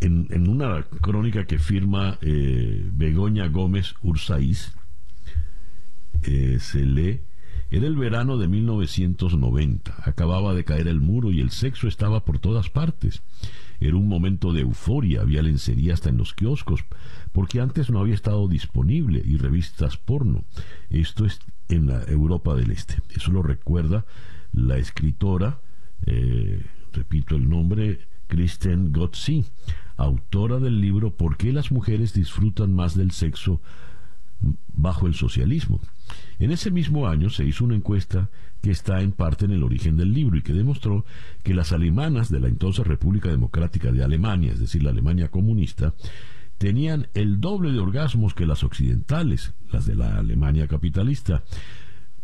en, 0.00 0.48
una 0.48 0.82
crónica 0.82 1.46
que 1.46 1.58
firma 1.58 2.18
eh, 2.22 2.88
Begoña 2.92 3.48
Gómez 3.48 3.94
Ursaiz, 4.02 4.72
eh, 6.22 6.58
se 6.60 6.84
lee 6.84 7.20
era 7.70 7.86
el 7.86 7.96
verano 7.96 8.38
de 8.38 8.46
1990. 8.46 9.94
Acababa 10.04 10.54
de 10.54 10.64
caer 10.64 10.86
el 10.86 11.00
muro 11.00 11.32
y 11.32 11.40
el 11.40 11.50
sexo 11.50 11.88
estaba 11.88 12.24
por 12.24 12.38
todas 12.38 12.70
partes. 12.70 13.22
Era 13.80 13.96
un 13.96 14.08
momento 14.08 14.52
de 14.52 14.60
euforia, 14.60 15.22
había 15.22 15.42
lencería 15.42 15.94
hasta 15.94 16.08
en 16.08 16.16
los 16.16 16.32
kioscos, 16.32 16.84
porque 17.32 17.60
antes 17.60 17.90
no 17.90 18.00
había 18.00 18.14
estado 18.14 18.46
disponible 18.48 19.20
y 19.24 19.36
revistas 19.36 19.96
porno. 19.96 20.44
Esto 20.90 21.26
es 21.26 21.40
en 21.68 21.88
la 21.88 22.04
Europa 22.04 22.54
del 22.54 22.70
Este. 22.70 23.02
Eso 23.14 23.32
lo 23.32 23.42
recuerda 23.42 24.06
la 24.56 24.78
escritora, 24.78 25.60
eh, 26.06 26.64
repito 26.92 27.36
el 27.36 27.48
nombre, 27.48 28.00
Kristen 28.26 28.92
Gotzi, 28.92 29.44
autora 29.96 30.58
del 30.58 30.80
libro 30.80 31.14
¿Por 31.14 31.36
qué 31.36 31.52
las 31.52 31.70
mujeres 31.70 32.12
disfrutan 32.12 32.74
más 32.74 32.96
del 32.96 33.12
sexo 33.12 33.60
bajo 34.74 35.06
el 35.06 35.14
socialismo? 35.14 35.80
En 36.38 36.50
ese 36.50 36.70
mismo 36.70 37.06
año 37.06 37.30
se 37.30 37.44
hizo 37.44 37.64
una 37.64 37.76
encuesta 37.76 38.30
que 38.62 38.70
está 38.70 39.00
en 39.00 39.12
parte 39.12 39.44
en 39.44 39.52
el 39.52 39.62
origen 39.62 39.96
del 39.96 40.12
libro 40.12 40.36
y 40.36 40.42
que 40.42 40.52
demostró 40.52 41.04
que 41.42 41.54
las 41.54 41.72
alemanas 41.72 42.30
de 42.30 42.40
la 42.40 42.48
entonces 42.48 42.86
República 42.86 43.28
Democrática 43.28 43.92
de 43.92 44.02
Alemania, 44.02 44.52
es 44.52 44.58
decir, 44.58 44.82
la 44.82 44.90
Alemania 44.90 45.28
comunista, 45.28 45.94
tenían 46.58 47.08
el 47.14 47.40
doble 47.40 47.72
de 47.72 47.78
orgasmos 47.78 48.34
que 48.34 48.46
las 48.46 48.64
occidentales, 48.64 49.52
las 49.70 49.86
de 49.86 49.94
la 49.94 50.18
Alemania 50.18 50.66
capitalista. 50.66 51.42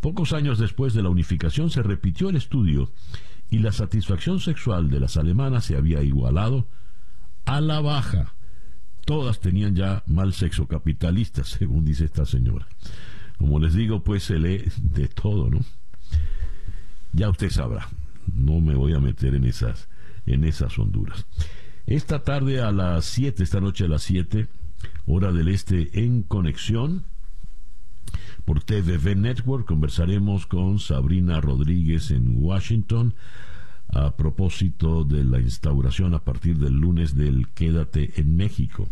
Pocos 0.02 0.32
años 0.32 0.58
después 0.58 0.94
de 0.94 1.02
la 1.04 1.10
unificación 1.10 1.70
se 1.70 1.80
repitió 1.80 2.28
el 2.28 2.34
estudio 2.34 2.90
y 3.50 3.60
la 3.60 3.70
satisfacción 3.70 4.40
sexual 4.40 4.90
de 4.90 4.98
las 4.98 5.16
alemanas 5.16 5.66
se 5.66 5.76
había 5.76 6.02
igualado 6.02 6.66
a 7.44 7.60
la 7.60 7.78
baja. 7.78 8.34
Todas 9.04 9.38
tenían 9.38 9.76
ya 9.76 10.02
mal 10.06 10.32
sexo 10.32 10.66
capitalista, 10.66 11.44
según 11.44 11.84
dice 11.84 12.06
esta 12.06 12.26
señora. 12.26 12.66
Como 13.38 13.60
les 13.60 13.74
digo, 13.74 14.02
pues 14.02 14.24
se 14.24 14.40
lee 14.40 14.64
de 14.80 15.06
todo, 15.06 15.48
¿no? 15.48 15.60
Ya 17.12 17.30
usted 17.30 17.50
sabrá. 17.50 17.88
No 18.34 18.60
me 18.60 18.74
voy 18.74 18.94
a 18.94 18.98
meter 18.98 19.36
en 19.36 19.44
esas, 19.44 19.88
en 20.26 20.42
esas 20.42 20.76
honduras. 20.80 21.26
Esta 21.86 22.24
tarde 22.24 22.60
a 22.60 22.72
las 22.72 23.04
7, 23.04 23.40
esta 23.44 23.60
noche 23.60 23.84
a 23.84 23.88
las 23.88 24.02
7, 24.02 24.48
hora 25.06 25.30
del 25.30 25.46
este 25.46 26.02
en 26.02 26.24
conexión. 26.24 27.04
Por 28.44 28.62
TVV 28.62 29.14
Network 29.14 29.66
conversaremos 29.66 30.46
con 30.46 30.78
Sabrina 30.78 31.40
Rodríguez 31.40 32.10
en 32.10 32.42
Washington 32.42 33.14
a 33.88 34.16
propósito 34.16 35.04
de 35.04 35.22
la 35.22 35.38
instauración 35.38 36.14
a 36.14 36.24
partir 36.24 36.58
del 36.58 36.74
lunes 36.74 37.14
del 37.14 37.48
Quédate 37.48 38.12
en 38.16 38.36
México. 38.36 38.88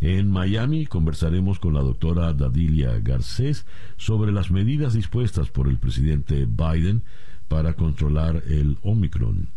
En 0.00 0.30
Miami 0.30 0.86
conversaremos 0.86 1.58
con 1.58 1.72
la 1.72 1.80
doctora 1.80 2.34
Dadilia 2.34 2.98
Garcés 3.00 3.64
sobre 3.96 4.32
las 4.32 4.50
medidas 4.50 4.92
dispuestas 4.92 5.48
por 5.48 5.68
el 5.68 5.78
presidente 5.78 6.46
Biden 6.46 7.02
para 7.48 7.74
controlar 7.74 8.42
el 8.48 8.76
Omicron. 8.82 9.48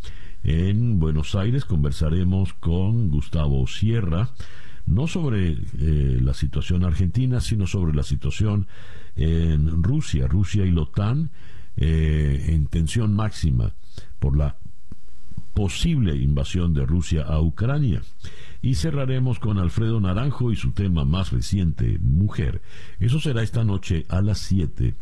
En 0.44 1.00
Buenos 1.00 1.36
Aires 1.36 1.66
conversaremos 1.66 2.54
con 2.54 3.10
Gustavo 3.10 3.68
Sierra, 3.68 4.30
no 4.86 5.08
sobre 5.08 5.52
eh, 5.52 6.20
la 6.22 6.34
situación 6.34 6.86
argentina, 6.86 7.42
sino 7.42 7.68
sobre 7.68 7.94
la 7.94 8.04
situación 8.04 8.68
en 9.18 9.84
Rusia, 9.84 10.28
Rusia 10.28 10.66
y 10.66 10.72
la 10.72 10.82
OTAN 10.82 11.32
eh, 11.76 12.46
en 12.50 12.68
tensión 12.68 13.14
máxima 13.14 13.74
por 14.20 14.38
la 14.38 14.56
posible 15.54 16.16
invasión 16.16 16.74
de 16.74 16.86
Rusia 16.86 17.24
a 17.24 17.42
Ucrania. 17.42 18.02
Y 18.62 18.76
cerraremos 18.76 19.40
con 19.40 19.58
Alfredo 19.58 20.00
Naranjo 20.00 20.52
y 20.52 20.56
su 20.56 20.72
tema 20.72 21.04
más 21.04 21.32
reciente, 21.32 21.98
Mujer. 22.00 22.62
Eso 23.00 23.20
será 23.20 23.42
esta 23.42 23.64
noche 23.64 24.06
a 24.10 24.22
las 24.22 24.40
7 24.40 24.96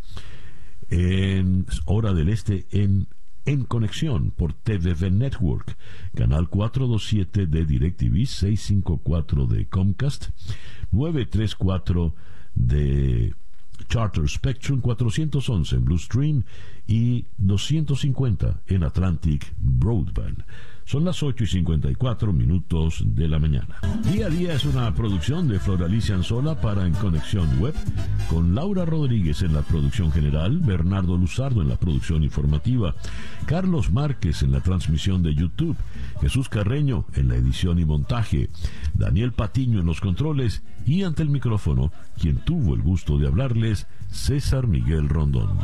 en 0.90 1.66
hora 1.86 2.14
del 2.14 2.30
este 2.30 2.68
en 2.72 3.08
en 3.46 3.64
conexión 3.64 4.32
por 4.32 4.54
TVV 4.54 5.12
Network, 5.12 5.78
canal 6.16 6.50
427 6.50 7.46
de 7.46 7.66
DirecTV, 7.66 8.26
654 8.26 9.46
de 9.46 9.68
Comcast, 9.68 10.30
934 10.92 12.16
de 12.56 13.36
Charter 13.88 14.28
Spectrum, 14.28 14.82
411 14.82 15.74
en 15.74 15.86
Blue 15.86 15.98
Stream 15.98 16.44
y 16.88 17.26
250 17.38 18.62
en 18.68 18.84
Atlantic 18.84 19.54
Broadband. 19.58 20.44
Son 20.86 21.04
las 21.04 21.24
8 21.24 21.46
y 21.46 21.48
54 21.48 22.32
minutos 22.32 23.02
de 23.04 23.28
la 23.28 23.40
mañana. 23.40 23.80
Día 24.14 24.28
a 24.28 24.30
día 24.30 24.54
es 24.54 24.66
una 24.66 24.94
producción 24.94 25.48
de 25.48 25.60
Floralicia 25.60 26.14
Anzola 26.14 26.62
para 26.62 26.86
En 26.86 26.94
Conexión 26.94 27.60
Web, 27.60 27.74
con 28.30 28.54
Laura 28.54 28.86
Rodríguez 28.86 29.42
en 29.42 29.56
la 29.56 29.64
producción 29.64 30.12
general, 30.12 30.60
Bernardo 30.60 31.18
Luzardo 31.18 31.64
en 31.64 31.70
la 31.70 31.78
producción 31.78 32.22
informativa, 32.22 32.94
Carlos 33.48 33.92
Márquez 33.92 34.44
en 34.44 34.52
la 34.52 34.62
transmisión 34.62 35.24
de 35.24 35.34
YouTube, 35.34 35.76
Jesús 36.22 36.50
Carreño 36.50 37.06
en 37.16 37.30
la 37.30 37.36
edición 37.36 37.80
y 37.80 37.86
montaje, 37.86 38.52
Daniel 38.94 39.32
Patiño 39.32 39.80
en 39.80 39.88
los 39.88 40.02
controles 40.02 40.62
y 40.86 41.02
ante 41.02 41.24
el 41.24 41.30
micrófono, 41.30 41.92
quien 42.22 42.38
tuvo 42.38 42.76
el 42.76 42.84
gusto 42.84 43.18
de 43.18 43.26
hablarles, 43.26 43.88
César 44.12 44.68
Miguel 44.68 45.10
Rondón. 45.10 45.58